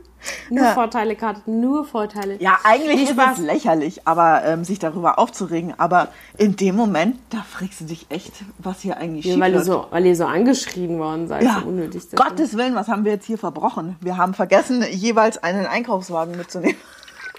Nur 0.49 0.63
Ja. 0.65 0.73
Vorteile, 0.73 1.15
Karten, 1.15 1.61
nur 1.61 1.85
Vorteile. 1.85 2.37
Ja, 2.41 2.57
eigentlich 2.63 3.03
ist 3.03 3.11
Spaß. 3.11 3.37
es 3.37 3.45
lächerlich, 3.45 4.07
aber 4.07 4.43
ähm, 4.45 4.63
sich 4.65 4.79
darüber 4.79 5.19
aufzuregen. 5.19 5.75
Aber 5.77 6.09
in 6.37 6.55
dem 6.55 6.75
Moment, 6.75 7.17
da 7.29 7.43
fragst 7.47 7.81
du 7.81 7.85
dich 7.85 8.07
echt, 8.09 8.33
was 8.57 8.81
hier 8.81 8.97
eigentlich 8.97 9.25
Ja, 9.25 9.39
weil, 9.39 9.53
läuft. 9.53 9.65
so, 9.65 9.85
weil 9.91 10.05
ihr 10.07 10.15
so 10.15 10.25
angeschrien 10.25 10.97
worden 10.99 11.27
seid, 11.27 11.43
ja, 11.43 11.59
so 11.61 11.67
unnötig. 11.67 12.03
Gottes 12.15 12.57
Willen, 12.57 12.73
was 12.75 12.87
haben 12.87 13.05
wir 13.05 13.11
jetzt 13.13 13.25
hier 13.25 13.37
verbrochen? 13.37 13.95
Wir 14.01 14.17
haben 14.17 14.33
vergessen, 14.33 14.83
jeweils 14.89 15.37
einen 15.43 15.67
Einkaufswagen 15.67 16.35
mitzunehmen. 16.35 16.77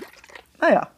naja. 0.61 0.89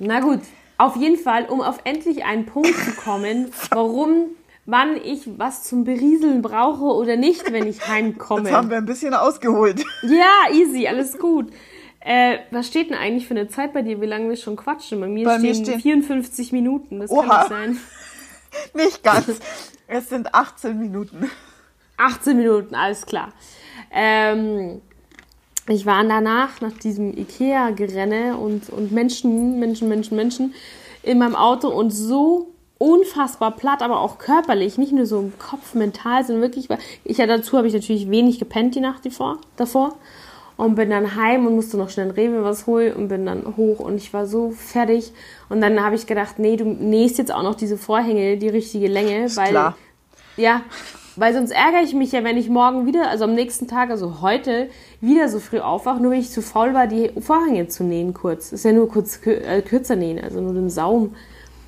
Na 0.00 0.20
gut, 0.20 0.40
auf 0.78 0.96
jeden 0.96 1.18
Fall, 1.18 1.44
um 1.46 1.60
auf 1.60 1.80
endlich 1.84 2.24
einen 2.24 2.46
Punkt 2.46 2.74
zu 2.74 2.92
kommen, 2.92 3.50
warum, 3.70 4.26
wann 4.64 4.96
ich 4.96 5.28
was 5.38 5.64
zum 5.64 5.84
Berieseln 5.84 6.40
brauche 6.40 6.84
oder 6.84 7.16
nicht, 7.16 7.52
wenn 7.52 7.66
ich 7.66 7.86
heimkomme. 7.88 8.44
Jetzt 8.44 8.52
haben 8.52 8.70
wir 8.70 8.78
ein 8.78 8.86
bisschen 8.86 9.12
ausgeholt. 9.14 9.84
Ja, 10.02 10.52
easy, 10.52 10.86
alles 10.86 11.18
gut. 11.18 11.50
Äh, 12.00 12.38
was 12.52 12.68
steht 12.68 12.90
denn 12.90 12.96
eigentlich 12.96 13.26
für 13.26 13.34
eine 13.34 13.48
Zeit 13.48 13.72
bei 13.72 13.82
dir, 13.82 14.00
wie 14.00 14.06
lange 14.06 14.28
wir 14.28 14.36
schon 14.36 14.56
quatschen? 14.56 15.00
Bei 15.00 15.08
mir, 15.08 15.24
Bei 15.24 15.38
mir 15.38 15.52
stehen, 15.52 15.64
stehen- 15.66 15.80
54 15.80 16.52
Minuten, 16.52 17.00
das 17.00 17.10
Oha. 17.10 17.44
kann 17.44 17.70
nicht 17.70 17.80
sein. 17.80 17.80
Nicht 18.74 19.04
ganz. 19.04 19.26
Es 19.88 20.08
sind 20.08 20.34
18 20.34 20.78
Minuten. 20.78 21.30
18 21.98 22.36
Minuten, 22.36 22.74
alles 22.74 23.04
klar. 23.04 23.28
Ähm, 23.90 24.80
ich 25.68 25.86
war 25.86 26.02
danach, 26.04 26.60
nach 26.60 26.72
diesem 26.72 27.16
Ikea-Gerenne 27.16 28.36
und, 28.36 28.70
und 28.70 28.92
Menschen, 28.92 29.58
Menschen, 29.58 29.88
Menschen, 29.88 30.16
Menschen 30.16 30.54
in 31.02 31.18
meinem 31.18 31.36
Auto 31.36 31.68
und 31.68 31.90
so 31.90 32.48
unfassbar 32.78 33.56
platt, 33.56 33.82
aber 33.82 34.00
auch 34.00 34.18
körperlich, 34.18 34.78
nicht 34.78 34.92
nur 34.92 35.06
so 35.06 35.18
im 35.18 35.38
Kopf, 35.38 35.74
mental, 35.74 36.24
sondern 36.24 36.42
wirklich, 36.42 36.68
ich 37.04 37.18
ja 37.18 37.26
dazu 37.26 37.58
habe 37.58 37.66
ich 37.66 37.74
natürlich 37.74 38.08
wenig 38.10 38.38
gepennt 38.38 38.76
die 38.76 38.80
Nacht 38.80 39.04
davor, 39.04 39.38
davor 39.56 39.96
und 40.56 40.74
bin 40.76 40.90
dann 40.90 41.16
heim 41.16 41.46
und 41.46 41.56
musste 41.56 41.76
noch 41.76 41.90
schnell 41.90 42.06
in 42.06 42.12
Rewe 42.12 42.44
was 42.44 42.66
holen 42.66 42.94
und 42.94 43.08
bin 43.08 43.26
dann 43.26 43.56
hoch 43.56 43.80
und 43.80 43.96
ich 43.96 44.12
war 44.12 44.26
so 44.26 44.50
fertig 44.50 45.12
und 45.48 45.60
dann 45.60 45.82
habe 45.82 45.96
ich 45.96 46.06
gedacht, 46.06 46.38
nee, 46.38 46.56
du 46.56 46.64
nähst 46.64 47.18
jetzt 47.18 47.32
auch 47.32 47.42
noch 47.42 47.56
diese 47.56 47.76
Vorhänge 47.76 48.36
die 48.36 48.48
richtige 48.48 48.88
Länge, 48.88 49.28
weil 49.36 49.50
klar. 49.50 49.76
ja, 50.36 50.62
weil 51.18 51.34
sonst 51.34 51.50
ärgere 51.50 51.82
ich 51.82 51.94
mich 51.94 52.12
ja, 52.12 52.24
wenn 52.24 52.36
ich 52.36 52.48
morgen 52.48 52.86
wieder, 52.86 53.08
also 53.08 53.24
am 53.24 53.34
nächsten 53.34 53.66
Tag, 53.66 53.90
also 53.90 54.20
heute, 54.20 54.68
wieder 55.00 55.28
so 55.28 55.40
früh 55.40 55.58
aufwache, 55.58 56.00
nur 56.00 56.12
weil 56.12 56.20
ich 56.20 56.30
zu 56.30 56.42
faul 56.42 56.74
war, 56.74 56.86
die 56.86 57.10
Vorhänge 57.20 57.68
zu 57.68 57.84
nähen 57.84 58.14
kurz. 58.14 58.52
Ist 58.52 58.64
ja 58.64 58.72
nur 58.72 58.88
kurz 58.88 59.20
äh, 59.26 59.62
kürzer 59.62 59.96
nähen, 59.96 60.22
also 60.22 60.40
nur 60.40 60.54
den 60.54 60.70
Saum. 60.70 61.14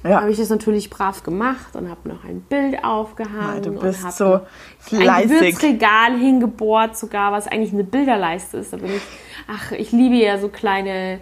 Ja. 0.03 0.23
Habe 0.23 0.31
ich 0.31 0.39
das 0.39 0.49
natürlich 0.49 0.89
brav 0.89 1.23
gemacht 1.25 1.77
und 1.77 1.91
habe 1.91 2.09
noch 2.09 2.25
ein 2.25 2.41
Bild 2.41 2.83
aufgehangen. 2.83 3.57
Ja, 3.57 3.61
du 3.61 3.71
und 3.71 3.81
bist 3.81 4.03
hab 4.03 4.13
so 4.13 4.25
noch 4.25 4.41
Ein 4.93 5.03
fleißig. 5.03 5.31
Gewürzregal 5.31 6.19
hingebohrt 6.19 6.97
sogar, 6.97 7.33
was 7.33 7.47
eigentlich 7.47 7.75
eine 7.75 7.85
Bilderleiste 7.85 8.59
ist. 8.59 8.73
Da 8.73 8.79
bin 8.79 8.95
ich, 8.95 9.03
ach, 9.47 9.73
ich 9.73 9.93
liebe 9.93 10.15
ja 10.15 10.39
so 10.39 10.49
kleine 10.49 11.21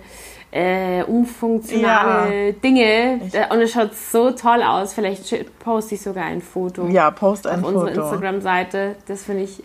äh, 0.50 1.02
unfunktionale 1.04 2.52
Dinge. 2.54 3.20
Da- 3.32 3.48
Und 3.52 3.60
es 3.60 3.72
schaut 3.72 3.94
so 3.94 4.30
toll 4.30 4.62
aus. 4.62 4.92
Vielleicht 4.94 5.58
poste 5.58 5.94
ich 5.94 6.00
sogar 6.00 6.24
ein 6.24 6.40
Foto 6.40 6.86
Ja, 6.88 7.10
post 7.10 7.46
ein 7.46 7.60
auf 7.60 7.66
unserer 7.66 7.88
Foto. 7.88 8.00
Instagram-Seite. 8.02 8.96
Das 9.06 9.24
finde 9.24 9.44
ich 9.44 9.62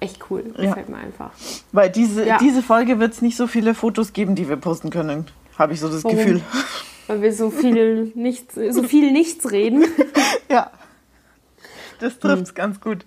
echt 0.00 0.18
cool. 0.30 0.44
Gefällt 0.56 0.88
mir 0.88 0.96
einfach. 0.96 1.30
Weil 1.72 1.90
diese, 1.90 2.26
Ja. 2.26 2.38
diese 2.38 2.62
Folge 2.62 2.98
wird 3.00 3.12
es 3.12 3.22
nicht 3.22 3.36
so 3.36 3.46
viele 3.46 3.74
Fotos 3.74 4.12
geben, 4.12 4.34
die 4.34 4.48
wir 4.48 4.56
posten 4.56 4.90
können. 4.90 5.26
Habe 5.58 5.74
ich 5.74 5.80
so 5.80 5.88
das 5.88 6.02
Warum? 6.04 6.16
Gefühl. 6.16 6.40
Weil 7.06 7.20
wir 7.22 7.32
so 7.34 7.50
viel 7.50 8.10
nichts, 8.14 8.54
so 8.54 8.82
viel 8.82 9.12
nichts 9.12 9.50
reden. 9.52 9.84
ja. 10.48 10.70
Das 12.00 12.18
trifft 12.18 12.42
es 12.42 12.48
Hm. 12.48 12.54
ganz 12.54 12.80
gut. 12.80 13.04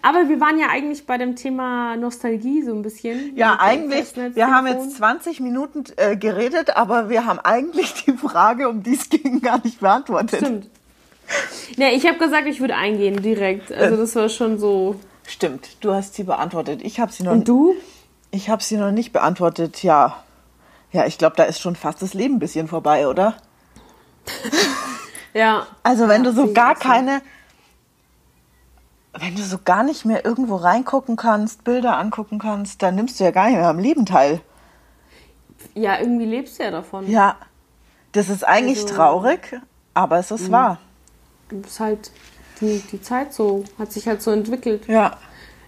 Aber 0.00 0.28
wir 0.28 0.40
waren 0.40 0.58
ja 0.58 0.68
eigentlich 0.70 1.04
bei 1.04 1.18
dem 1.18 1.36
Thema 1.36 1.96
Nostalgie 1.96 2.62
so 2.62 2.72
ein 2.72 2.82
bisschen. 2.82 3.36
Ja, 3.36 3.58
eigentlich, 3.60 4.14
wir 4.16 4.46
haben 4.46 4.66
jetzt 4.66 4.96
20 4.96 5.40
Minuten 5.40 5.84
äh, 5.96 6.16
geredet, 6.16 6.76
aber 6.76 7.10
wir 7.10 7.26
haben 7.26 7.38
eigentlich 7.40 8.04
die 8.04 8.12
Frage, 8.12 8.68
um 8.68 8.82
die 8.82 8.94
es 8.94 9.10
ging, 9.10 9.42
gar 9.42 9.62
nicht 9.62 9.80
beantwortet. 9.80 10.38
Stimmt. 10.40 10.70
Ne, 11.76 11.92
ich 11.94 12.06
habe 12.06 12.18
gesagt, 12.18 12.46
ich 12.46 12.60
würde 12.60 12.76
eingehen 12.76 13.22
direkt. 13.22 13.70
Also 13.72 13.96
das 13.96 14.14
war 14.16 14.28
schon 14.28 14.58
so. 14.58 14.96
Stimmt, 15.26 15.76
du 15.80 15.92
hast 15.92 16.14
sie 16.14 16.24
beantwortet. 16.24 16.80
Ich 16.82 17.00
habe 17.00 17.12
sie 17.12 17.22
noch 17.22 17.32
Und 17.32 17.48
du? 17.48 17.74
Ich 18.30 18.48
habe 18.48 18.62
sie 18.62 18.76
noch 18.76 18.92
nicht 18.92 19.12
beantwortet. 19.12 19.82
Ja, 19.82 20.22
ja, 20.92 21.06
ich 21.06 21.18
glaube, 21.18 21.36
da 21.36 21.44
ist 21.44 21.60
schon 21.60 21.76
fast 21.76 22.02
das 22.02 22.14
Leben 22.14 22.36
ein 22.36 22.38
bisschen 22.38 22.68
vorbei, 22.68 23.08
oder? 23.08 23.36
Ja. 25.34 25.66
Also 25.82 26.06
wenn 26.08 26.24
Ja, 26.24 26.30
du 26.30 26.36
so 26.36 26.52
gar 26.52 26.76
auch 26.76 26.80
so. 26.80 27.20
Wenn 29.18 29.34
du 29.36 29.42
so 29.42 29.58
gar 29.64 29.82
nicht 29.84 30.04
mehr 30.04 30.24
irgendwo 30.24 30.56
reingucken 30.56 31.16
kannst, 31.16 31.64
Bilder 31.64 31.98
angucken 31.98 32.38
kannst, 32.38 32.82
dann 32.82 32.94
nimmst 32.96 33.18
du 33.20 33.24
ja 33.24 33.30
gar 33.30 33.46
nicht 33.46 33.56
mehr 33.56 33.68
am 33.68 33.78
Leben 33.78 34.06
teil. 34.06 34.40
Ja, 35.74 35.98
irgendwie 35.98 36.26
lebst 36.26 36.58
du 36.58 36.64
ja 36.64 36.70
davon. 36.70 37.08
Ja, 37.10 37.36
das 38.12 38.28
ist 38.28 38.44
eigentlich 38.46 38.82
Also- 38.82 38.94
traurig, 38.94 39.60
aber 39.94 40.18
es 40.18 40.30
ist 40.30 40.50
wahr. 40.50 40.78
Du 41.48 41.60
bist 41.60 41.80
halt 41.80 42.10
die, 42.60 42.82
die 42.92 43.00
Zeit 43.02 43.32
so, 43.32 43.64
hat 43.78 43.92
sich 43.92 44.06
halt 44.06 44.22
so 44.22 44.30
entwickelt. 44.30 44.86
Ja, 44.88 45.16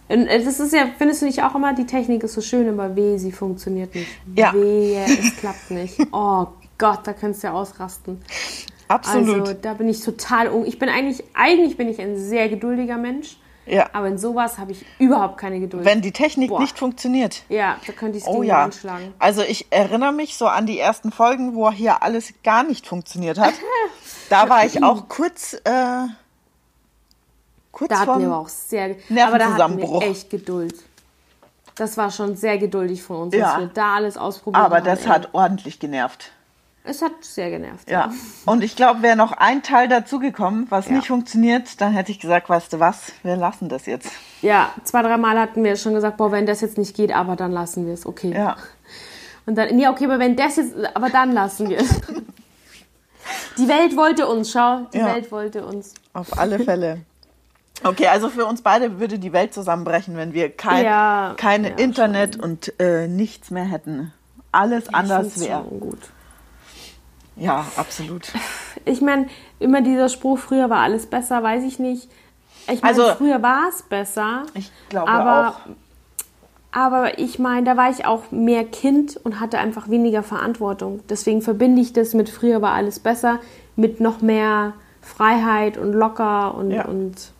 Und 0.08 0.26
äh, 0.28 0.42
das 0.44 0.60
ist 0.60 0.72
ja, 0.72 0.86
findest 0.96 1.22
du 1.22 1.26
nicht 1.26 1.42
auch 1.42 1.54
immer, 1.54 1.74
die 1.74 1.86
Technik 1.86 2.22
ist 2.22 2.34
so 2.34 2.40
schön, 2.40 2.68
aber 2.68 2.94
weh, 2.94 3.18
sie 3.18 3.32
funktioniert 3.32 3.94
nicht. 3.94 4.08
Ja. 4.36 4.52
Wehe, 4.54 5.04
es 5.04 5.36
klappt 5.36 5.70
nicht. 5.70 5.98
Oh 6.12 6.46
Gott, 6.78 7.00
da 7.06 7.12
kannst 7.12 7.42
du 7.42 7.46
ja 7.48 7.52
ausrasten. 7.54 8.22
Absolut. 8.88 9.40
Also 9.40 9.54
da 9.54 9.74
bin 9.74 9.88
ich 9.88 10.00
total 10.02 10.48
un 10.48 10.64
Ich 10.66 10.78
bin 10.78 10.88
eigentlich, 10.88 11.22
eigentlich 11.34 11.76
bin 11.76 11.88
ich 11.88 12.00
ein 12.00 12.16
sehr 12.18 12.48
geduldiger 12.48 12.96
Mensch, 12.96 13.36
ja, 13.66 13.88
aber 13.92 14.06
in 14.08 14.16
sowas 14.18 14.58
habe 14.58 14.72
ich 14.72 14.84
überhaupt 14.98 15.38
keine 15.38 15.58
Geduld. 15.60 15.84
wenn 15.84 16.00
die 16.00 16.12
Technik 16.12 16.50
Boah. 16.50 16.60
nicht 16.60 16.78
funktioniert. 16.78 17.42
ja, 17.48 17.76
da 17.86 17.92
könnte 17.92 18.18
ich 18.18 18.24
das 18.24 18.32
Oh 18.32 18.42
ja. 18.42 18.64
anschlagen. 18.64 19.12
Also 19.18 19.42
ich 19.42 19.66
erinnere 19.70 20.12
mich 20.12 20.36
so 20.36 20.46
an 20.46 20.66
die 20.66 20.78
ersten 20.78 21.10
Folgen, 21.10 21.54
wo 21.54 21.70
hier 21.70 22.02
alles 22.02 22.32
gar 22.44 22.62
nicht 22.62 22.86
funktioniert 22.86 23.38
hat. 23.38 23.54
Da 24.28 24.48
war 24.48 24.66
ich 24.66 24.82
auch 24.82 25.08
kurz, 25.08 25.54
äh, 25.62 26.06
kurz 27.70 27.90
Da 27.90 28.00
hatten 28.00 28.20
wir 28.20 28.26
aber 28.26 28.38
auch 28.38 28.48
sehr, 28.48 28.96
aber 29.24 29.38
da 29.38 29.54
hatten 29.54 29.78
wir 29.78 30.02
echt 30.02 30.30
Geduld. 30.30 30.74
Das 31.76 31.96
war 31.96 32.10
schon 32.10 32.34
sehr 32.34 32.58
geduldig 32.58 33.02
von 33.04 33.16
uns, 33.18 33.34
Ja. 33.36 33.52
dass 33.52 33.60
wir 33.60 33.66
da 33.68 33.94
alles 33.96 34.16
ausprobiert 34.16 34.64
Aber 34.64 34.76
haben. 34.78 34.84
das 34.84 35.02
ey. 35.02 35.06
hat 35.08 35.28
ordentlich 35.32 35.78
genervt. 35.78 36.32
Es 36.86 37.02
hat 37.02 37.12
sehr 37.22 37.50
genervt. 37.50 37.90
Ja. 37.90 38.12
Und 38.44 38.62
ich 38.62 38.76
glaube, 38.76 39.02
wäre 39.02 39.16
noch 39.16 39.32
ein 39.32 39.62
Teil 39.62 39.88
dazugekommen, 39.88 40.66
was 40.70 40.88
nicht 40.88 41.08
funktioniert, 41.08 41.80
dann 41.80 41.92
hätte 41.92 42.12
ich 42.12 42.20
gesagt, 42.20 42.48
weißt 42.48 42.72
du 42.72 42.80
was, 42.80 43.12
wir 43.22 43.36
lassen 43.36 43.68
das 43.68 43.86
jetzt. 43.86 44.10
Ja, 44.42 44.70
zwei, 44.84 45.02
drei 45.02 45.16
Mal 45.16 45.38
hatten 45.38 45.64
wir 45.64 45.76
schon 45.76 45.94
gesagt, 45.94 46.16
boah, 46.16 46.30
wenn 46.32 46.46
das 46.46 46.60
jetzt 46.60 46.78
nicht 46.78 46.94
geht, 46.96 47.12
aber 47.12 47.34
dann 47.36 47.52
lassen 47.52 47.86
wir 47.86 47.94
es, 47.94 48.06
okay. 48.06 48.32
Ja. 48.32 48.56
Und 49.46 49.56
dann, 49.56 49.74
nee, 49.76 49.86
okay, 49.88 50.04
aber 50.06 50.18
wenn 50.18 50.36
das 50.36 50.56
jetzt, 50.56 50.74
aber 50.94 51.10
dann 51.10 51.32
lassen 51.32 51.68
wir 51.68 51.78
es. 51.78 52.00
Die 53.58 53.68
Welt 53.68 53.96
wollte 53.96 54.26
uns, 54.28 54.52
schau, 54.52 54.86
die 54.92 54.98
Ja. 54.98 55.06
Welt 55.14 55.32
wollte 55.32 55.64
uns. 55.66 55.94
Auf 56.12 56.38
alle 56.38 56.58
Fälle. 56.60 57.00
Okay, 57.82 58.06
also 58.06 58.28
für 58.28 58.46
uns 58.46 58.62
beide 58.62 59.00
würde 59.00 59.18
die 59.18 59.32
Welt 59.32 59.52
zusammenbrechen, 59.52 60.16
wenn 60.16 60.32
wir 60.32 60.50
kein, 60.50 60.84
Ja, 60.84 61.34
keine 61.36 61.70
ja, 61.70 61.76
Internet 61.76 62.36
und 62.36 62.78
äh, 62.80 63.08
nichts 63.08 63.50
mehr 63.50 63.64
hätten. 63.64 64.12
Alles 64.52 64.92
anders 64.92 65.26
Ich 65.28 65.32
find's 65.34 65.48
wäre. 65.48 65.64
schon 65.68 65.80
gut. 65.80 65.98
Ja, 67.36 67.66
absolut. 67.76 68.32
Ich 68.84 69.00
meine, 69.00 69.26
immer 69.58 69.82
dieser 69.82 70.08
Spruch, 70.08 70.38
früher 70.38 70.70
war 70.70 70.78
alles 70.80 71.06
besser, 71.06 71.42
weiß 71.42 71.64
ich 71.64 71.78
nicht. 71.78 72.08
Ich 72.72 72.82
meine, 72.82 72.96
Also- 73.00 73.14
früher 73.16 73.42
war 73.42 73.68
es 73.68 73.82
besser. 73.82 74.44
Ich 74.54 74.70
glaube 74.88 75.08
aber, 75.08 75.48
auch. 75.50 75.60
Aber 76.72 77.18
ich 77.18 77.38
meine, 77.38 77.64
da 77.64 77.76
war 77.76 77.90
ich 77.90 78.04
auch 78.04 78.30
mehr 78.30 78.64
Kind 78.64 79.16
und 79.22 79.40
hatte 79.40 79.58
einfach 79.58 79.88
weniger 79.88 80.22
Verantwortung. 80.22 81.00
Deswegen 81.08 81.40
verbinde 81.42 81.80
ich 81.80 81.92
das 81.92 82.12
mit 82.14 82.28
früher 82.28 82.60
war 82.62 82.72
alles 82.74 83.00
besser, 83.00 83.38
mit 83.76 84.00
noch 84.00 84.20
mehr 84.20 84.74
Freiheit 85.00 85.78
und 85.78 85.92
locker 85.92 86.54
und, 86.54 86.70
Ja. 86.70 86.84
und 86.84 87.32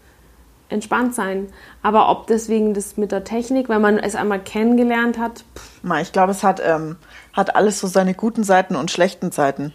entspannt 0.68 1.14
sein. 1.14 1.48
Aber 1.82 2.08
ob 2.08 2.26
deswegen 2.28 2.72
das 2.74 2.96
mit 2.96 3.12
der 3.12 3.24
Technik, 3.24 3.68
wenn 3.68 3.80
man 3.82 3.98
es 3.98 4.14
einmal 4.14 4.40
kennengelernt 4.40 5.18
hat, 5.18 5.44
pff, 5.56 6.00
Ich 6.00 6.12
glaube, 6.12 6.32
es 6.32 6.42
hat, 6.42 6.60
ähm, 6.64 6.96
hat 7.32 7.54
alles 7.56 7.78
so 7.80 7.86
seine 7.86 8.14
guten 8.14 8.42
Seiten 8.42 8.74
und 8.74 8.90
schlechten 8.90 9.30
Seiten. 9.32 9.72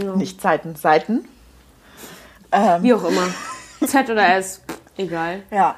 Ja. 0.00 0.14
Nicht 0.16 0.40
Seiten, 0.40 0.76
Seiten. 0.76 1.28
wie 2.80 2.94
auch 2.94 3.04
immer. 3.04 3.26
Z 3.86 4.08
oder 4.10 4.36
S, 4.36 4.60
egal. 4.96 5.42
Ja. 5.50 5.76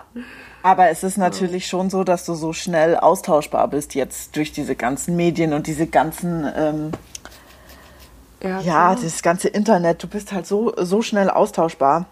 Aber 0.63 0.89
es 0.91 1.03
ist 1.05 1.17
natürlich 1.17 1.67
schon 1.67 1.91
so, 1.91 2.03
dass 2.05 2.25
du 2.27 2.35
so 2.35 2.53
schnell 2.53 2.97
austauschbar 2.97 3.69
bist 3.69 3.95
jetzt 3.95 4.37
durch 4.37 4.53
diese 4.53 4.75
ganzen 4.75 5.17
Medien 5.17 5.53
und 5.53 5.67
diese 5.67 5.87
ganzen, 5.87 6.45
ähm, 6.57 6.91
Ja, 8.43 8.61
ja, 8.61 8.95
das 8.95 9.23
ganze 9.23 9.49
Internet. 9.49 10.03
Du 10.03 10.09
bist 10.09 10.33
halt 10.33 10.47
so, 10.47 10.73
so 10.77 11.03
schnell 11.03 11.31
austauschbar. 11.31 12.07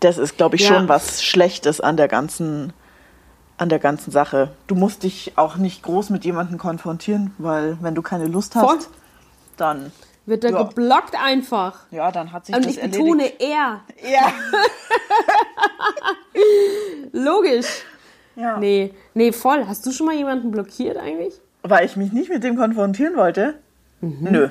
Das 0.00 0.18
ist, 0.18 0.36
glaube 0.36 0.56
ich, 0.56 0.62
Ja. 0.62 0.68
schon 0.74 0.88
was 0.88 1.22
Schlechtes 1.22 1.80
an 1.80 1.96
der 1.96 2.08
ganzen, 2.08 2.72
an 3.56 3.68
der 3.68 3.78
ganzen 3.78 4.10
Sache. 4.10 4.50
Du 4.66 4.74
musst 4.74 5.04
dich 5.04 5.32
auch 5.36 5.56
nicht 5.56 5.82
groß 5.84 6.10
mit 6.10 6.24
jemandem 6.24 6.58
konfrontieren, 6.58 7.32
weil 7.38 7.78
wenn 7.80 7.94
du 7.94 8.02
keine 8.02 8.26
Lust 8.26 8.56
hast, 8.56 8.64
Voll. 8.64 8.78
dann, 9.56 9.92
wird 10.26 10.44
er 10.44 10.52
Ja. 10.52 10.62
geblockt 10.62 11.16
einfach. 11.20 11.80
ja, 11.90 12.10
dann 12.12 12.32
hat 12.32 12.46
sich 12.46 12.54
Und 12.54 12.64
das 12.64 12.72
ich 12.72 12.78
erledigt. 12.80 13.02
betone 13.04 13.32
er. 13.40 13.80
Ja. 14.10 14.32
Logisch. 17.12 17.82
ja. 18.36 18.58
Nee, 18.58 18.94
nee, 19.14 19.32
voll. 19.32 19.66
Hast 19.66 19.84
du 19.86 19.92
schon 19.92 20.06
mal 20.06 20.14
jemanden 20.16 20.50
blockiert 20.50 20.96
eigentlich? 20.96 21.34
Weil 21.62 21.84
ich 21.86 21.96
mich 21.96 22.12
nicht 22.12 22.30
mit 22.30 22.42
dem 22.42 22.56
konfrontieren 22.56 23.16
wollte? 23.16 23.54
Nö, 24.00 24.48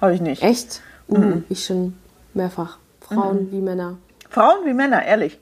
habe 0.00 0.14
ich 0.14 0.20
nicht. 0.20 0.42
Echt? 0.42 0.80
Uh, 1.08 1.18
Mhm. 1.18 1.44
ich 1.48 1.64
schon 1.66 1.96
mehrfach. 2.34 2.78
Frauen 3.00 3.50
wie 3.50 3.60
Männer. 3.60 3.98
Frauen 4.28 4.64
wie 4.64 4.72
Männer, 4.72 5.04
ehrlich. 5.04 5.38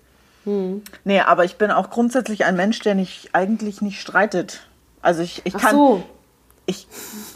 Nee, 1.04 1.20
aber 1.20 1.44
ich 1.44 1.56
bin 1.56 1.70
auch 1.70 1.90
grundsätzlich 1.90 2.46
ein 2.46 2.56
Mensch, 2.56 2.78
der 2.80 2.94
nicht, 2.94 3.28
eigentlich 3.34 3.82
nicht 3.82 4.00
streitet. 4.00 4.62
Also 5.02 5.22
ich, 5.22 5.42
ich 5.44 5.54
Ach 5.56 5.60
kann, 5.60 5.76
so. 5.76 6.02
Ich 6.68 6.86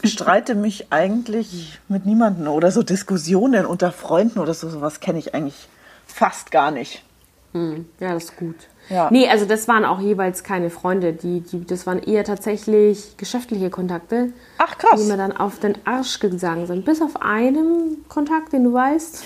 streite 0.05 0.53
mich 0.55 0.87
eigentlich 0.91 1.79
mit 1.87 2.05
niemandem 2.05 2.47
oder 2.47 2.71
so 2.71 2.83
Diskussionen 2.83 3.65
unter 3.65 3.91
Freunden 3.91 4.39
oder 4.39 4.53
so, 4.53 4.69
sowas 4.69 4.99
kenne 4.99 5.17
ich 5.19 5.33
eigentlich 5.33 5.67
fast 6.05 6.51
gar 6.51 6.69
nicht. 6.71 7.03
Hm, 7.53 7.85
ja, 7.99 8.13
das 8.13 8.25
ist 8.25 8.37
gut. 8.37 8.55
Ja. 8.89 9.09
Nee, 9.11 9.27
also 9.29 9.45
das 9.45 9.67
waren 9.67 9.85
auch 9.85 9.99
jeweils 9.99 10.43
keine 10.43 10.69
Freunde. 10.69 11.13
Die, 11.13 11.39
die, 11.41 11.65
das 11.65 11.85
waren 11.87 11.99
eher 11.99 12.23
tatsächlich 12.23 13.15
geschäftliche 13.17 13.69
Kontakte, 13.69 14.33
Ach 14.57 14.73
die 14.75 14.85
krass. 14.85 15.05
mir 15.07 15.17
dann 15.17 15.31
auf 15.35 15.59
den 15.59 15.75
Arsch 15.85 16.19
gegangen 16.19 16.67
sind. 16.67 16.83
Bis 16.85 17.01
auf 17.01 17.21
einen 17.21 18.05
Kontakt, 18.09 18.53
den 18.53 18.63
du 18.65 18.73
weißt. 18.73 19.23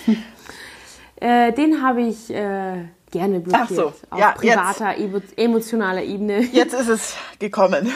äh, 1.17 1.51
den 1.53 1.81
habe 1.81 2.01
ich 2.01 2.29
äh, 2.29 2.85
gerne 3.11 3.39
blockiert. 3.39 3.53
Ach 3.63 3.69
so, 3.69 3.93
Auf 4.11 4.19
ja, 4.19 4.31
privater, 4.33 4.97
emo- 4.97 5.21
emotionaler 5.35 6.03
Ebene. 6.03 6.41
Jetzt 6.41 6.73
ist 6.73 6.89
es 6.89 7.15
gekommen. 7.39 7.89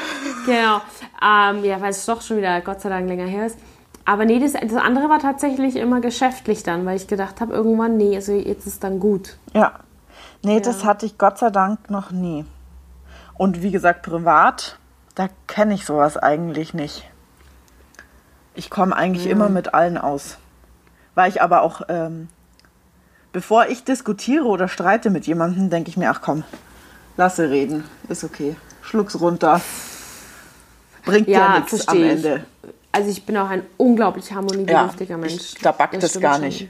Genau. 0.45 0.81
Ähm, 1.23 1.63
ja, 1.63 1.79
weil 1.81 1.91
es 1.91 2.05
doch 2.05 2.21
schon 2.21 2.37
wieder 2.37 2.61
Gott 2.61 2.81
sei 2.81 2.89
Dank 2.89 3.07
länger 3.07 3.27
her 3.27 3.45
ist. 3.45 3.57
Aber 4.05 4.25
nee, 4.25 4.39
das, 4.39 4.53
das 4.53 4.75
andere 4.75 5.09
war 5.09 5.19
tatsächlich 5.19 5.75
immer 5.75 6.01
geschäftlich 6.01 6.63
dann, 6.63 6.85
weil 6.85 6.97
ich 6.97 7.07
gedacht 7.07 7.39
habe, 7.39 7.53
irgendwann, 7.53 7.97
nee, 7.97 8.15
also 8.15 8.33
jetzt 8.33 8.65
ist 8.65 8.83
dann 8.83 8.99
gut. 8.99 9.37
Ja. 9.53 9.73
Nee, 10.43 10.59
das 10.59 10.83
hatte 10.83 11.05
ich 11.05 11.19
Gott 11.19 11.37
sei 11.37 11.51
Dank 11.51 11.91
noch 11.91 12.11
nie. 12.11 12.45
Und 13.37 13.61
wie 13.61 13.71
gesagt, 13.71 14.01
privat, 14.01 14.79
da 15.13 15.29
kenne 15.47 15.75
ich 15.75 15.85
sowas 15.85 16.17
eigentlich 16.17 16.73
nicht. 16.73 17.07
Ich 18.55 18.69
komme 18.69 18.95
eigentlich 18.95 19.27
immer 19.27 19.49
mit 19.49 19.73
allen 19.73 19.97
aus. 19.97 20.37
Weil 21.15 21.29
ich 21.29 21.41
aber 21.41 21.61
auch, 21.61 21.81
ähm, 21.89 22.27
bevor 23.31 23.67
ich 23.67 23.83
diskutiere 23.83 24.45
oder 24.45 24.67
streite 24.67 25.09
mit 25.09 25.27
jemandem, 25.27 25.69
denke 25.69 25.89
ich 25.89 25.97
mir, 25.97 26.09
ach 26.09 26.21
komm, 26.21 26.43
lasse 27.17 27.49
reden, 27.49 27.83
ist 28.09 28.23
okay. 28.23 28.55
Schluck's 28.81 29.19
runter. 29.19 29.61
Bringt 31.05 31.27
ja, 31.27 31.39
Ja, 31.39 31.59
nichts 31.59 31.73
am 31.73 31.79
verstehe 31.79 32.05
ich. 32.05 32.25
Ende. 32.25 32.45
Also 32.91 33.09
ich 33.09 33.25
bin 33.25 33.37
auch 33.37 33.49
ein 33.49 33.63
unglaublich 33.77 34.31
harmoniebedürftiger 34.33 35.11
Ja, 35.11 35.17
Mensch. 35.17 35.33
ich- 35.35 35.55
da 35.61 35.71
backt 35.71 35.95
es 36.03 36.09
stimmt 36.09 36.23
gar 36.23 36.35
schon. 36.35 36.43
nicht. 36.45 36.67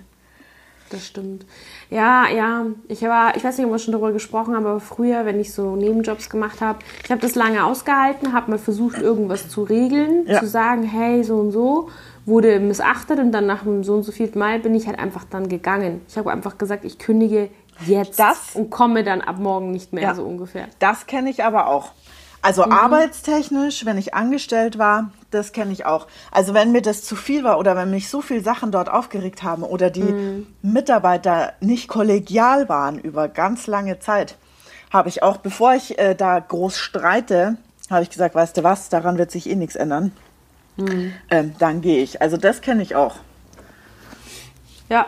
Das 0.90 1.08
stimmt. 1.08 1.46
Ja, 1.90 2.28
ja. 2.28 2.66
Ich 2.90 3.02
war, 3.04 3.36
ich 3.38 3.44
weiß 3.44 3.58
nicht, 3.58 3.66
ob 3.66 3.72
wir 3.72 3.80
schon 3.80 3.94
darüber 3.94 4.12
gesprochen 4.12 4.54
haben, 4.56 4.66
aber 4.66 4.82
früher, 4.82 5.26
wenn 5.26 5.40
ich 5.40 5.54
so 5.54 5.76
Nebenjobs 5.78 6.30
gemacht 6.30 6.60
habe, 6.60 6.80
ich 7.04 7.10
habe 7.10 7.22
das 7.22 7.36
lange 7.36 7.66
ausgehalten, 7.66 8.34
habe 8.34 8.52
mal 8.52 8.58
versucht, 8.58 8.98
irgendwas 8.98 9.48
zu 9.50 9.64
regeln, 9.64 10.26
Ja. 10.28 10.40
zu 10.42 10.48
sagen, 10.48 10.84
hey, 10.84 11.24
so 11.24 11.38
und 11.40 11.52
so, 11.52 11.90
wurde 12.26 12.60
missachtet 12.60 13.20
und 13.20 13.32
dann 13.32 13.46
nach 13.48 13.62
einem 13.66 13.84
so 13.86 13.94
und 13.96 14.04
so 14.04 14.12
vierten 14.12 14.38
Mal 14.38 14.60
bin 14.60 14.76
ich 14.76 14.86
halt 14.88 15.00
einfach 15.00 15.24
dann 15.30 15.48
gegangen. 15.48 16.02
Ich 16.10 16.18
habe 16.18 16.30
einfach 16.32 16.58
gesagt, 16.58 16.84
ich 16.84 17.00
kündige 17.00 17.50
jetzt 17.88 18.20
Das- 18.20 18.54
und 18.56 18.70
komme 18.70 19.04
dann 19.06 19.22
ab 19.22 19.38
morgen 19.40 19.72
nicht 19.72 19.94
mehr, 19.94 20.04
Ja. 20.04 20.14
so 20.16 20.24
ungefähr. 20.24 20.68
Das 20.80 21.08
kenne 21.08 21.30
ich 21.30 21.44
aber 21.44 21.68
auch. 21.68 21.94
Also 22.44 22.64
arbeitstechnisch, 22.64 23.86
wenn 23.86 23.98
ich 23.98 24.14
angestellt 24.16 24.78
war, 24.80 25.12
das 25.30 25.52
kenne 25.52 25.72
ich 25.74 25.86
auch. 25.86 26.08
Also 26.32 26.54
wenn 26.54 26.72
mir 26.72 26.82
das 26.82 27.04
zu 27.04 27.16
viel 27.16 27.44
war 27.44 27.60
oder 27.60 27.76
wenn 27.76 27.92
mich 27.92 28.10
so 28.10 28.22
viele 28.22 28.42
Sachen 28.42 28.72
dort 28.72 28.90
aufgeregt 28.90 29.44
haben 29.44 29.64
oder 29.64 29.90
die 29.92 30.46
Mitarbeiter 30.64 31.54
nicht 31.60 31.88
kollegial 31.88 32.68
waren 32.68 32.98
über 33.00 33.28
ganz 33.28 33.68
lange 33.68 34.00
Zeit, 34.00 34.36
Habe 34.92 35.08
ich 35.08 35.24
auch, 35.24 35.38
bevor 35.38 35.74
ich 35.74 35.98
äh, 36.00 36.16
da 36.16 36.38
groß 36.40 36.78
streite, 36.78 37.56
habe 37.90 38.04
ich 38.04 38.10
gesagt, 38.10 38.36
weißt 38.36 38.58
du 38.58 38.64
was, 38.64 38.90
daran 38.90 39.18
wird 39.18 39.32
sich 39.32 39.50
eh 39.50 39.56
nichts 39.56 39.78
ändern. 39.78 40.12
Hm. 40.78 41.14
Ähm, 41.30 41.56
dann 41.60 41.80
gehe 41.80 42.04
ich. 42.04 42.22
Also 42.22 42.36
das 42.36 42.60
kenne 42.60 42.82
ich 42.82 42.94
auch. 42.96 43.16
Ja, 44.90 45.06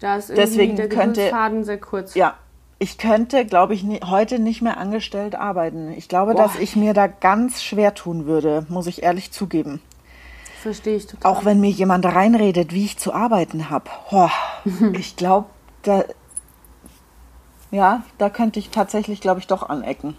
da 0.00 0.16
ist 0.16 0.30
irgendwie 0.30 0.46
Deswegen 0.46 0.76
der 0.76 0.88
könnte- 0.88 1.30
sehr 1.64 1.78
kurz. 1.78 2.14
Ja, 2.14 2.36
ich 2.82 2.98
könnte, 2.98 3.46
glaube 3.46 3.74
ich, 3.74 3.84
nie, 3.84 4.00
heute 4.04 4.40
nicht 4.40 4.60
mehr 4.60 4.76
angestellt 4.76 5.36
arbeiten. 5.36 5.92
Ich 5.96 6.08
glaube, 6.08 6.34
Boah. 6.34 6.42
dass 6.42 6.58
ich 6.58 6.74
mir 6.74 6.94
da 6.94 7.06
ganz 7.06 7.62
schwer 7.62 7.94
tun 7.94 8.26
würde, 8.26 8.66
muss 8.68 8.88
ich 8.88 9.04
ehrlich 9.04 9.30
zugeben. 9.30 9.80
Verstehe 10.60 10.96
ich 10.96 11.06
total. 11.06 11.30
Auch 11.30 11.44
wenn 11.44 11.60
mir 11.60 11.70
jemand 11.70 12.04
reinredet, 12.04 12.72
wie 12.72 12.84
ich 12.84 12.98
zu 12.98 13.14
arbeiten 13.14 13.70
habe. 13.70 13.88
Ich 14.98 15.14
glaube, 15.14 15.46
da, 15.82 16.04
ja, 17.70 18.02
da 18.18 18.30
könnte 18.30 18.58
ich 18.58 18.70
tatsächlich, 18.70 19.20
glaube 19.20 19.38
ich, 19.38 19.46
doch 19.46 19.68
anecken. 19.68 20.16